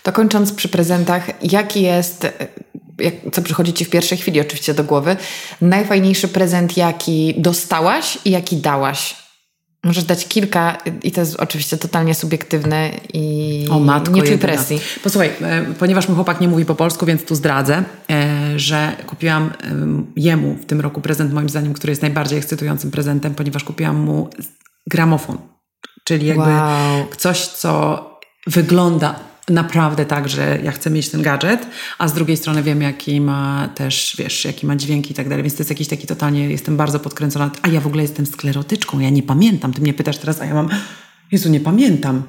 To 0.03 0.11
kończąc 0.11 0.53
przy 0.53 0.69
prezentach, 0.69 1.43
jaki 1.51 1.82
jest, 1.82 2.28
jak, 3.00 3.14
co 3.32 3.41
przychodzi 3.41 3.74
Ci 3.74 3.86
w 3.86 3.89
pierwszej 3.89 4.18
chwili 4.18 4.41
oczywiście 4.41 4.74
do 4.74 4.84
głowy, 4.84 5.18
najfajniejszy 5.62 6.28
prezent, 6.28 6.78
jaki 6.78 7.36
dostałaś 7.38 8.18
i 8.26 8.32
jaki 8.32 8.58
dałaś? 8.58 9.16
Możesz 9.84 10.04
dać 10.04 10.28
kilka 10.28 10.78
i 11.04 11.12
to 11.12 11.22
jest 11.22 11.36
oczywiście 11.36 11.78
totalnie 11.78 12.16
subiektywne 12.16 12.91
i 13.14 13.68
o, 13.72 13.80
matko 13.80 14.12
nie 14.12 14.24
czuj 14.24 14.38
presji. 14.38 14.80
Posłuchaj, 15.04 15.32
e, 15.41 15.66
ponieważ 15.80 16.08
mój 16.08 16.16
chłopak 16.16 16.41
nie 16.41 16.48
mówi 16.48 16.66
po 16.66 16.76
polsku, 16.76 17.06
więc 17.06 17.26
tu 17.26 17.36
zdradzę, 17.36 17.84
e, 18.10 18.60
że 18.60 18.96
kupiłam 19.08 19.52
jemu 20.16 20.56
w 20.56 20.66
tym 20.66 20.82
roku 20.82 21.02
prezent 21.02 21.34
moim 21.34 21.50
zdaniem, 21.50 21.74
który 21.74 21.91
jest 21.91 22.02
najbardziej 22.02 22.38
ekscytującym 22.38 22.91
prezentem, 22.91 23.36
ponieważ 23.36 23.64
kupiłam 23.64 23.96
mu 23.96 24.30
gramofon. 24.88 25.38
Czyli 26.04 26.28
jakby 26.28 26.43
wow. 26.43 27.06
coś, 27.18 27.48
co 27.48 28.04
wygląda 28.48 29.20
naprawdę 29.50 30.06
tak, 30.06 30.30
że 30.30 30.60
ja 30.64 30.72
chcę 30.72 30.89
mieć 30.89 31.10
ten 31.10 31.22
gadżet, 31.22 31.68
a 31.98 32.08
z 32.08 32.14
drugiej 32.14 32.38
strony 32.38 32.64
wiem, 32.64 32.82
jaki 32.82 33.22
ma 33.22 33.70
też, 33.76 34.16
wiesz, 34.18 34.46
jaki 34.46 34.66
ma 34.66 34.76
dźwięki 34.76 35.12
i 35.12 35.16
tak 35.16 35.30
dalej, 35.30 35.43
więc 35.43 35.56
to 35.56 35.60
jest 35.60 35.70
jakiś 35.70 35.88
taki 35.88 36.08
totalnie, 36.08 36.50
jestem 36.50 36.78
bardzo 36.78 37.00
podkręcona, 37.00 37.52
a 37.62 37.68
ja 37.68 37.82
w 37.82 37.88
ogóle 37.88 38.04
jestem 38.04 38.26
sklerotyczką, 38.26 39.00
ja 39.00 39.10
nie 39.10 39.24
pamiętam, 39.24 39.74
ty 39.74 39.82
mnie 39.82 39.93
pytasz 39.93 40.18
teraz, 40.18 40.41
a 40.41 40.46
ja 40.46 40.54
mam, 40.54 40.70
Jezu, 41.32 41.50
nie 41.50 41.60
pamiętam. 41.60 42.24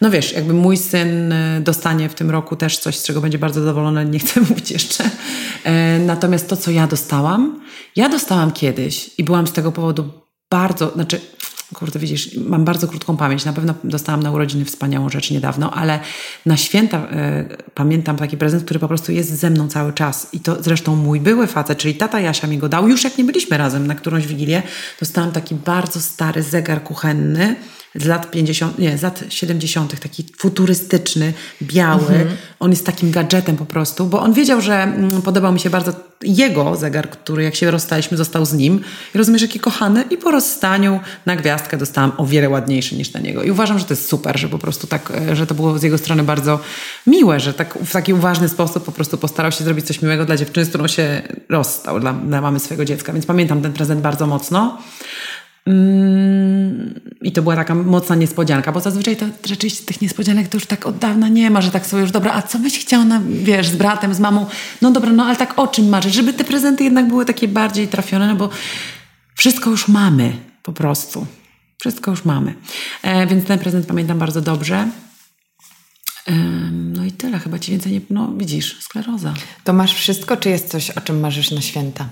No 0.00 0.10
wiesz, 0.10 0.32
jakby 0.32 0.54
mój 0.54 0.76
syn 0.76 1.32
y, 1.32 1.60
dostanie 1.60 2.08
w 2.08 2.14
tym 2.14 2.30
roku 2.30 2.56
też 2.56 2.78
coś, 2.78 2.96
z 2.96 3.04
czego 3.04 3.20
będzie 3.20 3.38
bardzo 3.38 3.60
zadowolony, 3.60 4.04
nie 4.04 4.18
chcę 4.18 4.40
mówić 4.48 4.70
jeszcze. 4.70 5.10
E, 5.64 5.98
natomiast 5.98 6.48
to, 6.48 6.56
co 6.56 6.70
ja 6.70 6.86
dostałam, 6.86 7.60
ja 7.96 8.08
dostałam 8.08 8.52
kiedyś 8.52 9.10
i 9.18 9.24
byłam 9.24 9.46
z 9.46 9.52
tego 9.52 9.72
powodu 9.72 10.10
bardzo, 10.50 10.90
znaczy 10.90 11.20
kurde, 11.74 11.98
widzisz, 11.98 12.36
mam 12.36 12.64
bardzo 12.64 12.88
krótką 12.88 13.16
pamięć. 13.16 13.44
Na 13.44 13.52
pewno 13.52 13.74
dostałam 13.84 14.22
na 14.22 14.30
urodziny 14.30 14.64
wspaniałą 14.64 15.08
rzecz 15.08 15.30
niedawno, 15.30 15.70
ale 15.70 16.00
na 16.46 16.56
święta 16.56 16.98
y, 16.98 17.72
pamiętam 17.74 18.16
taki 18.16 18.36
prezent, 18.36 18.64
który 18.64 18.80
po 18.80 18.88
prostu 18.88 19.12
jest 19.12 19.30
ze 19.30 19.50
mną 19.50 19.68
cały 19.68 19.92
czas. 19.92 20.28
I 20.32 20.40
to 20.40 20.62
zresztą 20.62 20.96
mój 20.96 21.20
były 21.20 21.46
facet, 21.46 21.78
czyli 21.78 21.94
tata 21.94 22.20
Jasia 22.20 22.46
mi 22.46 22.58
go 22.58 22.68
dał. 22.68 22.88
Już 22.88 23.04
jak 23.04 23.18
nie 23.18 23.24
byliśmy 23.24 23.58
razem 23.58 23.86
na 23.86 23.94
którąś 23.94 24.26
wigilię, 24.26 24.62
dostałam 25.00 25.32
taki 25.32 25.54
bardzo 25.54 26.00
stary 26.00 26.42
zegar 26.42 26.82
kuchenny, 26.82 27.56
z 27.94 28.04
lat 28.04 28.30
50, 28.30 28.78
nie, 28.78 28.98
z 28.98 29.02
lat 29.02 29.24
70., 29.28 30.00
taki 30.00 30.24
futurystyczny, 30.38 31.32
biały. 31.62 32.00
Mhm. 32.00 32.36
On 32.60 32.70
jest 32.70 32.86
takim 32.86 33.10
gadżetem 33.10 33.56
po 33.56 33.64
prostu, 33.64 34.06
bo 34.06 34.20
on 34.20 34.32
wiedział, 34.32 34.60
że 34.60 34.82
mm, 34.82 35.22
podobał 35.22 35.52
mi 35.52 35.60
się 35.60 35.70
bardzo 35.70 35.92
jego 36.22 36.76
zegar, 36.76 37.10
który 37.10 37.42
jak 37.42 37.54
się 37.54 37.70
rozstaliśmy, 37.70 38.16
został 38.16 38.44
z 38.44 38.52
nim. 38.52 38.80
I 39.14 39.18
rozumiesz, 39.18 39.42
jaki 39.42 39.60
kochany. 39.60 40.04
I 40.10 40.16
po 40.16 40.30
rozstaniu 40.30 41.00
na 41.26 41.36
gwiazdkę 41.36 41.76
dostałam 41.76 42.12
o 42.16 42.26
wiele 42.26 42.48
ładniejszy 42.48 42.96
niż 42.96 43.12
na 43.12 43.20
niego. 43.20 43.42
I 43.42 43.50
uważam, 43.50 43.78
że 43.78 43.84
to 43.84 43.94
jest 43.94 44.08
super, 44.08 44.38
że 44.38 44.48
po 44.48 44.58
prostu 44.58 44.86
tak, 44.86 45.12
e, 45.30 45.36
że 45.36 45.46
to 45.46 45.54
było 45.54 45.78
z 45.78 45.82
jego 45.82 45.98
strony 45.98 46.22
bardzo 46.22 46.60
miłe, 47.06 47.40
że 47.40 47.54
tak, 47.54 47.78
w 47.84 47.92
taki 47.92 48.14
uważny 48.14 48.48
sposób 48.48 48.84
po 48.84 48.92
prostu 48.92 49.18
postarał 49.18 49.52
się 49.52 49.64
zrobić 49.64 49.86
coś 49.86 50.02
miłego 50.02 50.24
dla 50.24 50.36
dziewczyny, 50.36 50.66
z 50.66 50.68
którą 50.68 50.86
się 50.86 51.22
rozstał, 51.48 52.00
dla, 52.00 52.12
dla 52.12 52.40
mamy 52.40 52.60
swojego 52.60 52.84
dziecka. 52.84 53.12
Więc 53.12 53.26
pamiętam 53.26 53.62
ten 53.62 53.72
prezent 53.72 54.00
bardzo 54.00 54.26
mocno. 54.26 54.78
Mm, 55.66 56.47
I 57.22 57.32
to 57.32 57.42
była 57.42 57.56
taka 57.56 57.74
mocna 57.74 58.16
niespodzianka, 58.16 58.72
bo 58.72 58.80
zazwyczaj 58.80 59.16
to 59.16 59.26
rzeczywiście 59.44 59.84
tych 59.84 60.00
niespodzianek 60.00 60.48
to 60.48 60.56
już 60.56 60.66
tak 60.66 60.86
od 60.86 60.98
dawna 60.98 61.28
nie 61.28 61.50
ma, 61.50 61.60
że 61.60 61.70
tak 61.70 61.86
sobie 61.86 62.02
już 62.02 62.10
dobra, 62.10 62.32
a 62.32 62.42
co 62.42 62.58
byś 62.58 62.78
chciał 62.78 63.04
na, 63.04 63.20
wiesz, 63.28 63.68
z 63.68 63.76
bratem, 63.76 64.14
z 64.14 64.20
mamą? 64.20 64.46
No 64.82 64.90
dobra, 64.90 65.12
no 65.12 65.24
ale 65.24 65.36
tak 65.36 65.58
o 65.58 65.66
czym 65.66 65.88
marzysz? 65.88 66.14
Żeby 66.14 66.32
te 66.32 66.44
prezenty 66.44 66.84
jednak 66.84 67.08
były 67.08 67.24
takie 67.24 67.48
bardziej 67.48 67.88
trafione, 67.88 68.26
no 68.26 68.36
bo 68.36 68.50
wszystko 69.34 69.70
już 69.70 69.88
mamy 69.88 70.32
po 70.62 70.72
prostu. 70.72 71.26
Wszystko 71.80 72.10
już 72.10 72.24
mamy. 72.24 72.54
E, 73.02 73.26
więc 73.26 73.44
ten 73.44 73.58
prezent 73.58 73.86
pamiętam 73.86 74.18
bardzo 74.18 74.40
dobrze. 74.40 74.88
E, 76.26 76.32
no 76.72 77.04
i 77.04 77.12
tyle, 77.12 77.38
chyba 77.38 77.58
ci 77.58 77.70
więcej 77.70 77.92
nie... 77.92 78.00
No 78.10 78.32
widzisz, 78.36 78.82
skleroza. 78.82 79.34
To 79.64 79.72
masz 79.72 79.94
wszystko, 79.94 80.36
czy 80.36 80.48
jest 80.48 80.68
coś, 80.68 80.90
o 80.90 81.00
czym 81.00 81.20
marzysz 81.20 81.50
na 81.50 81.60
święta? 81.60 82.08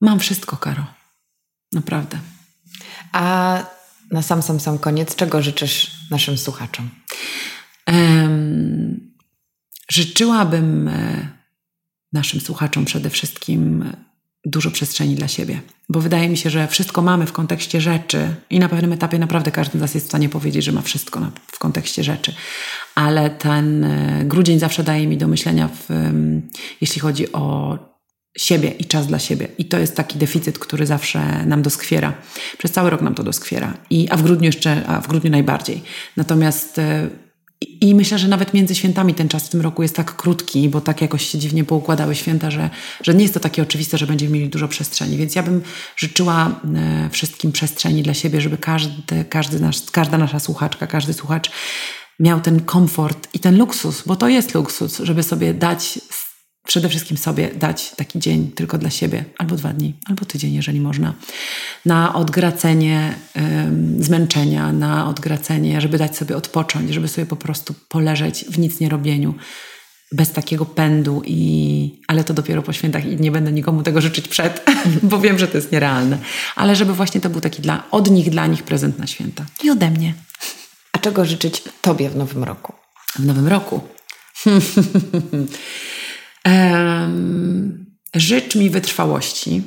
Mam 0.00 0.18
wszystko, 0.18 0.56
Karo. 0.56 0.86
Naprawdę. 1.72 2.18
A 3.12 3.58
na 4.10 4.22
sam, 4.22 4.42
sam, 4.42 4.60
sam 4.60 4.78
koniec, 4.78 5.16
czego 5.16 5.42
życzysz 5.42 5.90
naszym 6.10 6.38
słuchaczom? 6.38 6.90
Um, 7.86 9.12
życzyłabym 9.90 10.88
e, 10.88 11.28
naszym 12.12 12.40
słuchaczom 12.40 12.84
przede 12.84 13.10
wszystkim 13.10 13.92
dużo 14.44 14.70
przestrzeni 14.70 15.14
dla 15.14 15.28
siebie, 15.28 15.60
bo 15.88 16.00
wydaje 16.00 16.28
mi 16.28 16.36
się, 16.36 16.50
że 16.50 16.68
wszystko 16.68 17.02
mamy 17.02 17.26
w 17.26 17.32
kontekście 17.32 17.80
rzeczy 17.80 18.34
i 18.50 18.58
na 18.58 18.68
pewnym 18.68 18.92
etapie 18.92 19.18
naprawdę 19.18 19.50
każdy 19.50 19.78
z 19.78 19.80
nas 19.80 19.94
jest 19.94 20.06
w 20.06 20.08
stanie 20.08 20.28
powiedzieć, 20.28 20.64
że 20.64 20.72
ma 20.72 20.82
wszystko 20.82 21.20
na, 21.20 21.32
w 21.46 21.58
kontekście 21.58 22.04
rzeczy, 22.04 22.34
ale 22.94 23.30
ten 23.30 23.84
e, 23.84 24.24
grudzień 24.24 24.58
zawsze 24.58 24.84
daje 24.84 25.06
mi 25.06 25.16
do 25.16 25.28
myślenia, 25.28 25.68
w, 25.68 25.88
jeśli 26.80 27.00
chodzi 27.00 27.32
o 27.32 27.78
siebie 28.38 28.70
i 28.70 28.84
czas 28.84 29.06
dla 29.06 29.18
siebie. 29.18 29.48
I 29.58 29.64
to 29.64 29.78
jest 29.78 29.96
taki 29.96 30.18
deficyt, 30.18 30.58
który 30.58 30.86
zawsze 30.86 31.46
nam 31.46 31.62
doskwiera. 31.62 32.14
Przez 32.58 32.72
cały 32.72 32.90
rok 32.90 33.02
nam 33.02 33.14
to 33.14 33.22
doskwiera. 33.22 33.74
I, 33.90 34.08
a 34.10 34.16
w 34.16 34.22
grudniu 34.22 34.46
jeszcze, 34.46 34.86
a 34.86 35.00
w 35.00 35.08
grudniu 35.08 35.30
najbardziej. 35.30 35.82
Natomiast 36.16 36.78
e, 36.78 37.08
i 37.80 37.94
myślę, 37.94 38.18
że 38.18 38.28
nawet 38.28 38.54
między 38.54 38.74
świętami 38.74 39.14
ten 39.14 39.28
czas 39.28 39.46
w 39.46 39.48
tym 39.48 39.60
roku 39.60 39.82
jest 39.82 39.96
tak 39.96 40.16
krótki, 40.16 40.68
bo 40.68 40.80
tak 40.80 41.00
jakoś 41.00 41.26
się 41.26 41.38
dziwnie 41.38 41.64
poukładały 41.64 42.14
święta, 42.14 42.50
że, 42.50 42.70
że 43.02 43.14
nie 43.14 43.22
jest 43.22 43.34
to 43.34 43.40
takie 43.40 43.62
oczywiste, 43.62 43.98
że 43.98 44.06
będziemy 44.06 44.32
mieli 44.32 44.48
dużo 44.48 44.68
przestrzeni. 44.68 45.16
Więc 45.16 45.34
ja 45.34 45.42
bym 45.42 45.62
życzyła 45.96 46.60
e, 46.74 47.10
wszystkim 47.10 47.52
przestrzeni 47.52 48.02
dla 48.02 48.14
siebie, 48.14 48.40
żeby 48.40 48.58
każdy, 48.58 49.24
każdy 49.24 49.60
nasz, 49.60 49.76
każda 49.90 50.18
nasza 50.18 50.40
słuchaczka, 50.40 50.86
każdy 50.86 51.12
słuchacz 51.12 51.50
miał 52.20 52.40
ten 52.40 52.60
komfort 52.60 53.28
i 53.34 53.38
ten 53.38 53.58
luksus, 53.58 54.02
bo 54.06 54.16
to 54.16 54.28
jest 54.28 54.54
luksus, 54.54 54.98
żeby 54.98 55.22
sobie 55.22 55.54
dać 55.54 55.98
przede 56.66 56.88
wszystkim 56.88 57.16
sobie 57.16 57.48
dać 57.54 57.90
taki 57.90 58.18
dzień 58.18 58.52
tylko 58.54 58.78
dla 58.78 58.90
siebie, 58.90 59.24
albo 59.38 59.56
dwa 59.56 59.72
dni, 59.72 59.94
albo 60.08 60.24
tydzień, 60.24 60.54
jeżeli 60.54 60.80
można, 60.80 61.14
na 61.86 62.14
odgracenie 62.14 63.14
zmęczenia, 63.98 64.72
na 64.72 65.08
odgracenie, 65.08 65.80
żeby 65.80 65.98
dać 65.98 66.16
sobie 66.16 66.36
odpocząć, 66.36 66.94
żeby 66.94 67.08
sobie 67.08 67.26
po 67.26 67.36
prostu 67.36 67.74
poleżeć 67.88 68.44
w 68.44 68.58
nic 68.58 68.80
nie 68.80 68.88
robieniu, 68.88 69.34
bez 70.12 70.32
takiego 70.32 70.66
pędu 70.66 71.22
i 71.26 72.00
ale 72.08 72.24
to 72.24 72.34
dopiero 72.34 72.62
po 72.62 72.72
świętach 72.72 73.06
i 73.06 73.16
nie 73.16 73.30
będę 73.30 73.52
nikomu 73.52 73.82
tego 73.82 74.00
życzyć 74.00 74.28
przed, 74.28 74.64
bo 75.02 75.18
wiem, 75.18 75.38
że 75.38 75.48
to 75.48 75.58
jest 75.58 75.72
nierealne. 75.72 76.18
Ale 76.56 76.76
żeby 76.76 76.94
właśnie 76.94 77.20
to 77.20 77.30
był 77.30 77.40
taki 77.40 77.62
dla, 77.62 77.90
od 77.90 78.10
nich, 78.10 78.30
dla 78.30 78.46
nich 78.46 78.62
prezent 78.62 78.98
na 78.98 79.06
święta. 79.06 79.44
I 79.64 79.70
ode 79.70 79.90
mnie. 79.90 80.14
A 80.92 80.98
czego 80.98 81.24
życzyć 81.24 81.62
Tobie 81.80 82.10
w 82.10 82.16
nowym 82.16 82.44
roku? 82.44 82.72
W 83.14 83.26
nowym 83.26 83.48
roku? 83.48 83.80
Życz 88.14 88.54
mi 88.54 88.70
wytrwałości. 88.70 89.62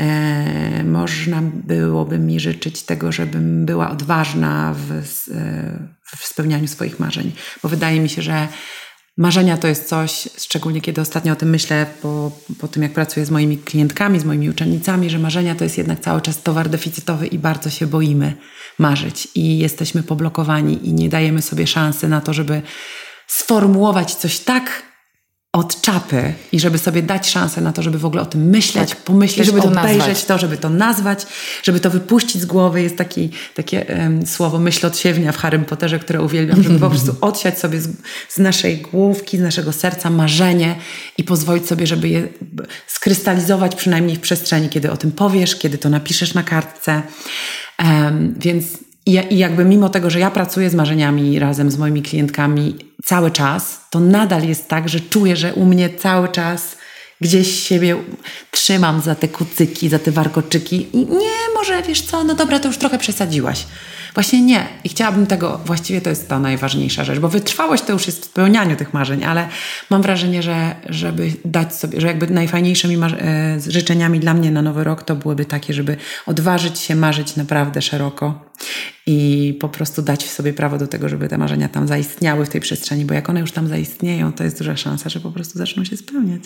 E, 0.00 0.84
można 0.84 1.42
byłoby 1.42 2.18
mi 2.18 2.40
życzyć 2.40 2.82
tego, 2.82 3.12
żebym 3.12 3.66
była 3.66 3.90
odważna 3.90 4.74
w, 4.74 4.92
e, 4.92 5.78
w 6.16 6.26
spełnianiu 6.26 6.68
swoich 6.68 7.00
marzeń, 7.00 7.32
bo 7.62 7.68
wydaje 7.68 8.00
mi 8.00 8.08
się, 8.08 8.22
że 8.22 8.48
marzenia 9.16 9.56
to 9.56 9.68
jest 9.68 9.88
coś, 9.88 10.28
szczególnie 10.38 10.80
kiedy 10.80 11.00
ostatnio 11.00 11.32
o 11.32 11.36
tym 11.36 11.50
myślę, 11.50 11.86
po, 12.02 12.32
po 12.58 12.68
tym 12.68 12.82
jak 12.82 12.92
pracuję 12.92 13.26
z 13.26 13.30
moimi 13.30 13.58
klientkami, 13.58 14.20
z 14.20 14.24
moimi 14.24 14.50
uczennicami, 14.50 15.10
że 15.10 15.18
marzenia 15.18 15.54
to 15.54 15.64
jest 15.64 15.78
jednak 15.78 16.00
cały 16.00 16.20
czas 16.20 16.42
towar 16.42 16.68
deficytowy 16.68 17.26
i 17.26 17.38
bardzo 17.38 17.70
się 17.70 17.86
boimy 17.86 18.36
marzyć 18.78 19.28
i 19.34 19.58
jesteśmy 19.58 20.02
poblokowani 20.02 20.88
i 20.88 20.92
nie 20.92 21.08
dajemy 21.08 21.42
sobie 21.42 21.66
szansy 21.66 22.08
na 22.08 22.20
to, 22.20 22.32
żeby 22.32 22.62
sformułować 23.26 24.14
coś 24.14 24.38
tak 24.38 24.82
od 25.56 25.80
czapy 25.80 26.34
i 26.52 26.60
żeby 26.60 26.78
sobie 26.78 27.02
dać 27.02 27.30
szansę 27.30 27.60
na 27.60 27.72
to, 27.72 27.82
żeby 27.82 27.98
w 27.98 28.04
ogóle 28.04 28.22
o 28.22 28.26
tym 28.26 28.44
myśleć, 28.44 28.90
tak. 28.90 28.98
pomyśleć, 29.00 29.46
żeby 29.46 29.60
to 29.60 29.68
obejrzeć 29.68 29.98
nazwać. 29.98 30.24
to, 30.24 30.38
żeby 30.38 30.56
to 30.56 30.70
nazwać, 30.70 31.26
żeby 31.62 31.80
to 31.80 31.90
wypuścić 31.90 32.42
z 32.42 32.46
głowy. 32.46 32.82
Jest 32.82 32.96
taki, 32.96 33.30
takie 33.54 33.86
um, 33.88 34.26
słowo 34.26 34.58
myśl 34.58 34.86
odsiewnia 34.86 35.32
w 35.32 35.36
Harrym 35.36 35.64
Potterze, 35.64 35.98
które 35.98 36.22
uwielbiam, 36.22 36.62
żeby 36.62 36.78
po 36.78 36.90
prostu 36.90 37.14
odsiać 37.28 37.58
sobie 37.58 37.80
z, 37.80 37.88
z, 38.28 38.38
naszej 38.38 38.78
główki, 38.78 39.38
z 39.38 39.40
naszego 39.40 39.72
serca 39.72 40.10
marzenie 40.10 40.76
i 41.18 41.24
pozwolić 41.24 41.66
sobie, 41.66 41.86
żeby 41.86 42.08
je 42.08 42.28
skrystalizować 42.86 43.74
przynajmniej 43.74 44.16
w 44.16 44.20
przestrzeni, 44.20 44.68
kiedy 44.68 44.90
o 44.90 44.96
tym 44.96 45.12
powiesz, 45.12 45.56
kiedy 45.56 45.78
to 45.78 45.88
napiszesz 45.88 46.34
na 46.34 46.42
kartce. 46.42 47.02
Um, 47.78 48.34
więc 48.38 48.66
i, 49.06 49.20
I 49.30 49.38
jakby 49.38 49.64
mimo 49.64 49.88
tego, 49.88 50.10
że 50.10 50.20
ja 50.20 50.30
pracuję 50.30 50.70
z 50.70 50.74
marzeniami 50.74 51.38
razem 51.38 51.70
z 51.70 51.78
moimi 51.78 52.02
klientkami 52.02 52.76
cały 53.04 53.30
czas, 53.30 53.80
to 53.90 54.00
nadal 54.00 54.48
jest 54.48 54.68
tak, 54.68 54.88
że 54.88 55.00
czuję, 55.00 55.36
że 55.36 55.54
u 55.54 55.64
mnie 55.64 55.90
cały 55.90 56.28
czas 56.28 56.76
gdzieś 57.20 57.60
siebie 57.68 57.96
trzymam 58.50 59.00
za 59.00 59.14
te 59.14 59.28
kucyki, 59.28 59.88
za 59.88 59.98
te 59.98 60.10
warkoczyki 60.10 60.86
i 60.92 60.98
nie, 61.06 61.54
może 61.54 61.82
wiesz 61.82 62.02
co, 62.02 62.24
no 62.24 62.34
dobra, 62.34 62.58
to 62.58 62.68
już 62.68 62.78
trochę 62.78 62.98
przesadziłaś. 62.98 63.66
Właśnie 64.14 64.42
nie. 64.42 64.66
I 64.84 64.88
chciałabym 64.88 65.26
tego, 65.26 65.60
właściwie 65.64 66.00
to 66.00 66.10
jest 66.10 66.28
ta 66.28 66.38
najważniejsza 66.38 67.04
rzecz, 67.04 67.18
bo 67.18 67.28
wytrwałość 67.28 67.82
to 67.82 67.92
już 67.92 68.06
jest 68.06 68.22
w 68.22 68.24
spełnianiu 68.24 68.76
tych 68.76 68.94
marzeń, 68.94 69.24
ale 69.24 69.48
mam 69.90 70.02
wrażenie, 70.02 70.42
że 70.42 70.76
żeby 70.88 71.32
dać 71.44 71.74
sobie, 71.74 72.00
że 72.00 72.06
jakby 72.06 72.26
najfajniejszymi 72.26 72.96
e, 72.96 73.58
życzeniami 73.68 74.20
dla 74.20 74.34
mnie 74.34 74.50
na 74.50 74.62
nowy 74.62 74.84
rok 74.84 75.02
to 75.02 75.16
byłyby 75.16 75.44
takie, 75.44 75.74
żeby 75.74 75.96
odważyć 76.26 76.78
się 76.78 76.96
marzyć 76.96 77.36
naprawdę 77.36 77.82
szeroko 77.82 78.45
i 79.06 79.58
po 79.60 79.68
prostu 79.68 80.02
dać 80.02 80.30
sobie 80.30 80.52
prawo 80.52 80.78
do 80.78 80.86
tego, 80.86 81.08
żeby 81.08 81.28
te 81.28 81.38
marzenia 81.38 81.68
tam 81.68 81.88
zaistniały 81.88 82.46
w 82.46 82.48
tej 82.48 82.60
przestrzeni, 82.60 83.04
bo 83.04 83.14
jak 83.14 83.30
one 83.30 83.40
już 83.40 83.52
tam 83.52 83.68
zaistnieją, 83.68 84.32
to 84.32 84.44
jest 84.44 84.58
duża 84.58 84.76
szansa, 84.76 85.08
że 85.08 85.20
po 85.20 85.30
prostu 85.30 85.58
zaczną 85.58 85.84
się 85.84 85.96
spełniać. 85.96 86.42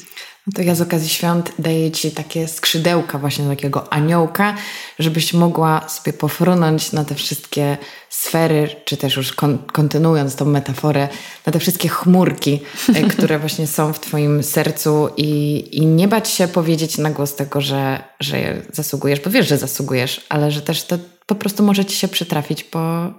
No 0.47 0.53
to 0.55 0.63
ja 0.63 0.75
z 0.75 0.81
okazji 0.81 1.09
świąt 1.09 1.53
daję 1.59 1.91
Ci 1.91 2.11
takie 2.11 2.49
skrzydełka 2.49 3.19
właśnie 3.19 3.45
takiego 3.45 3.93
aniołka, 3.93 4.55
żebyś 4.99 5.33
mogła 5.33 5.89
sobie 5.89 6.13
pofrunąć 6.13 6.93
na 6.93 7.05
te 7.05 7.15
wszystkie 7.15 7.79
sfery, 8.09 8.69
czy 8.85 8.97
też 8.97 9.17
już 9.17 9.33
kon 9.33 9.59
kontynuując 9.59 10.37
tą 10.37 10.45
metaforę, 10.45 11.09
na 11.47 11.53
te 11.53 11.59
wszystkie 11.59 11.89
chmurki, 11.89 12.61
e, 12.95 13.03
które 13.17 13.39
właśnie 13.39 13.67
są 13.67 13.93
w 13.93 14.01
Twoim 14.01 14.43
sercu 14.43 15.09
i, 15.17 15.65
i 15.73 15.87
nie 15.87 16.09
bać 16.09 16.31
się 16.31 16.49
powiedzieć 16.49 16.99
na 16.99 17.11
głos 17.11 17.35
tego, 17.35 17.61
że, 17.61 18.03
że 18.21 18.63
zasługujesz, 18.73 19.21
bo 19.21 19.31
wiesz, 19.31 19.49
że 19.49 19.59
zasługujesz, 19.59 20.27
ale 20.29 20.51
że 20.51 20.63
też 20.63 20.85
to 20.85 20.99
po 21.31 21.35
prostu 21.35 21.63
może 21.63 21.85
Ci 21.85 21.97
się 21.97 22.09
przytrafić, 22.09 22.65
bo 22.73 23.13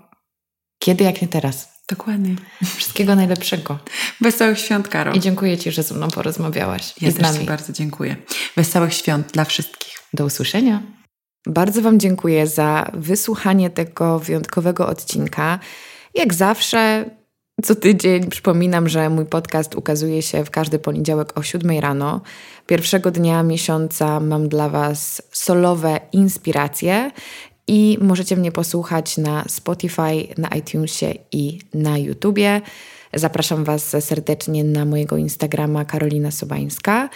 kiedy 0.79 1.03
jak 1.03 1.21
nie 1.21 1.27
teraz. 1.27 1.69
Dokładnie. 1.89 2.35
Wszystkiego 2.75 3.15
najlepszego. 3.15 3.79
Wesołych 4.21 4.59
świąt, 4.59 4.87
Karo. 4.87 5.13
I 5.13 5.19
dziękuję 5.19 5.57
Ci, 5.57 5.71
że 5.71 5.83
ze 5.83 5.95
mną 5.95 6.07
porozmawiałaś. 6.07 6.93
Ja 7.01 7.07
I 7.07 7.11
z 7.11 7.15
też 7.15 7.23
nami. 7.23 7.39
Ci 7.39 7.45
bardzo 7.45 7.73
dziękuję. 7.73 8.15
Wesołych 8.57 8.93
świąt 8.93 9.31
dla 9.31 9.45
wszystkich. 9.45 9.93
Do 10.13 10.25
usłyszenia. 10.25 10.83
Bardzo 11.47 11.81
Wam 11.81 11.99
dziękuję 11.99 12.47
za 12.47 12.91
wysłuchanie 12.93 13.69
tego 13.69 14.19
wyjątkowego 14.19 14.87
odcinka. 14.87 15.59
Jak 16.15 16.33
zawsze, 16.33 17.05
co 17.63 17.75
tydzień 17.75 18.29
przypominam, 18.29 18.89
że 18.89 19.09
mój 19.09 19.25
podcast 19.25 19.75
ukazuje 19.75 20.21
się 20.21 20.45
w 20.45 20.49
każdy 20.49 20.79
poniedziałek 20.79 21.37
o 21.37 21.43
7 21.43 21.79
rano. 21.79 22.21
Pierwszego 22.67 23.11
dnia 23.11 23.43
miesiąca 23.43 24.19
mam 24.19 24.49
dla 24.49 24.69
Was 24.69 25.21
solowe 25.31 25.99
inspiracje 26.11 27.11
i 27.71 27.97
możecie 28.01 28.37
mnie 28.37 28.51
posłuchać 28.51 29.17
na 29.17 29.45
Spotify, 29.47 30.27
na 30.37 30.47
iTunesie 30.47 31.13
i 31.31 31.59
na 31.73 31.97
YouTubie. 31.97 32.61
Zapraszam 33.13 33.63
Was 33.63 33.95
serdecznie 33.99 34.63
na 34.63 34.85
mojego 34.85 35.17
Instagrama 35.17 35.85
Karolina 35.85 36.31
Sobańska. 36.31 37.09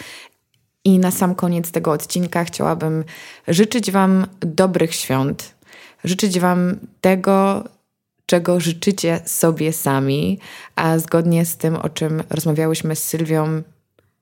I 0.84 0.98
na 0.98 1.10
sam 1.10 1.34
koniec 1.34 1.70
tego 1.70 1.92
odcinka 1.92 2.44
chciałabym 2.44 3.04
życzyć 3.48 3.90
Wam 3.90 4.26
dobrych 4.40 4.94
świąt, 4.94 5.54
życzyć 6.04 6.40
Wam 6.40 6.76
tego, 7.00 7.64
czego 8.26 8.60
życzycie 8.60 9.20
sobie 9.24 9.72
sami, 9.72 10.38
a 10.76 10.98
zgodnie 10.98 11.44
z 11.44 11.56
tym, 11.56 11.76
o 11.76 11.88
czym 11.88 12.22
rozmawiałyśmy 12.30 12.96
z 12.96 13.04
Sylwią, 13.04 13.62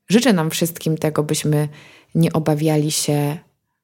życzę 0.09 0.33
nam 0.33 0.49
wszystkim 0.49 0.97
tego, 0.97 1.23
byśmy 1.23 1.67
nie 2.15 2.33
obawiali 2.33 2.91
się 2.91 3.37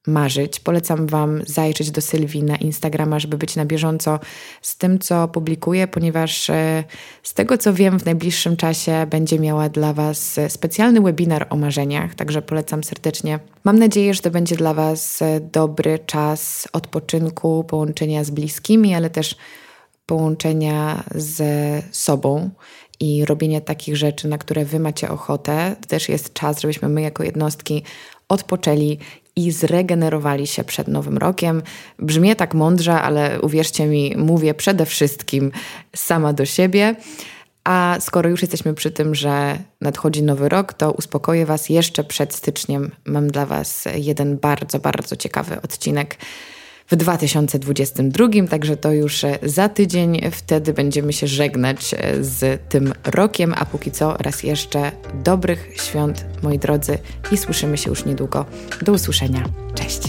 marzyć. 0.08 0.60
Polecam 0.60 1.08
Wam 1.08 1.42
zajrzeć 1.46 1.92
do 1.92 2.02
Sylwii 2.02 2.44
na 2.44 2.56
Instagrama, 2.56 3.20
żeby 3.20 3.38
być 3.38 3.56
na 3.56 3.66
bieżąco 3.66 4.20
z 4.62 4.78
tym, 4.78 5.00
co 5.00 5.28
publikuję, 5.28 5.88
ponieważ 5.88 6.50
e, 6.50 6.84
z 7.24 7.34
tego, 7.34 7.58
co 7.58 7.74
wiem, 7.74 8.00
w 8.00 8.06
najbliższym 8.06 8.58
czasie 8.58 9.08
będzie 9.10 9.40
miała 9.40 9.70
dla 9.70 9.94
Was 9.94 10.40
specjalny 10.48 11.02
webinar 11.02 11.48
o 11.50 11.56
marzeniach, 11.56 12.16
także 12.16 12.42
polecam 12.42 12.84
serdecznie. 12.84 13.40
Mam 13.64 13.80
nadzieję, 13.80 14.14
że 14.14 14.22
to 14.22 14.32
będzie 14.32 14.56
dla 14.56 14.74
Was 14.74 15.22
e, 15.22 15.40
dobry 15.40 16.00
czas 16.00 16.68
odpoczynku, 16.74 17.64
połączenia 17.64 18.24
z 18.24 18.30
bliskimi, 18.30 18.96
ale 18.96 19.10
też 19.10 19.36
połączenia 20.06 21.04
ze 21.16 21.82
sobą 21.92 22.50
i 23.00 23.26
robienia 23.26 23.62
takich 23.62 23.98
rzeczy, 23.98 24.28
na 24.28 24.38
które 24.38 24.66
Wy 24.66 24.80
macie 24.80 25.10
ochotę. 25.10 25.76
To 25.82 25.88
też 25.88 26.10
jest 26.10 26.34
czas, 26.34 26.62
żebyśmy 26.62 26.90
my 26.90 27.02
jako 27.02 27.24
jednostki 27.24 27.84
odpoczęli 28.30 28.98
i 29.46 29.52
zregenerowali 29.52 30.48
się 30.48 30.64
przed 30.64 30.88
Nowym 30.88 31.18
Rokiem. 31.18 31.62
Brzmi 32.00 32.36
tak 32.36 32.54
mądrze, 32.54 33.02
ale 33.02 33.42
uwierzcie 33.42 33.86
mi, 33.86 34.14
mówię 34.18 34.54
przede 34.54 34.86
wszystkim 34.86 35.52
sama 35.96 36.34
do 36.34 36.46
siebie. 36.46 36.96
A 37.64 37.98
skoro 38.00 38.30
już 38.30 38.42
jesteśmy 38.42 38.74
przy 38.74 38.92
tym, 38.92 39.16
że 39.16 39.58
nadchodzi 39.82 40.24
nowy 40.24 40.50
rok, 40.50 40.74
to 40.74 40.92
uspokoję 40.92 41.46
Was 41.46 41.70
jeszcze 41.70 42.04
przed 42.04 42.34
styczniem. 42.34 42.92
Mam 43.06 43.28
dla 43.28 43.46
Was 43.46 43.88
jeden 43.96 44.38
bardzo, 44.38 44.80
bardzo 44.80 45.16
ciekawy 45.16 45.62
odcinek 45.62 46.18
w 46.92 46.96
2022, 46.96 48.28
także 48.50 48.78
to 48.78 48.92
już 48.92 49.26
za 49.44 49.70
tydzień. 49.70 50.22
Wtedy 50.32 50.74
będziemy 50.74 51.14
się 51.14 51.28
żegnać 51.28 51.96
z 52.22 52.62
tym 52.70 52.94
rokiem, 53.06 53.54
a 53.58 53.66
póki 53.66 53.92
co 53.92 54.18
raz 54.18 54.44
jeszcze 54.44 54.92
dobrych 55.24 55.70
świąt, 55.76 56.26
moi 56.44 56.60
drodzy, 56.60 56.98
i 57.32 57.38
słyszymy 57.38 57.78
się 57.78 57.90
już 57.90 58.06
niedługo. 58.06 58.46
Do 58.82 58.92
usłyszenia. 58.92 59.44
Cześć. 59.76 60.02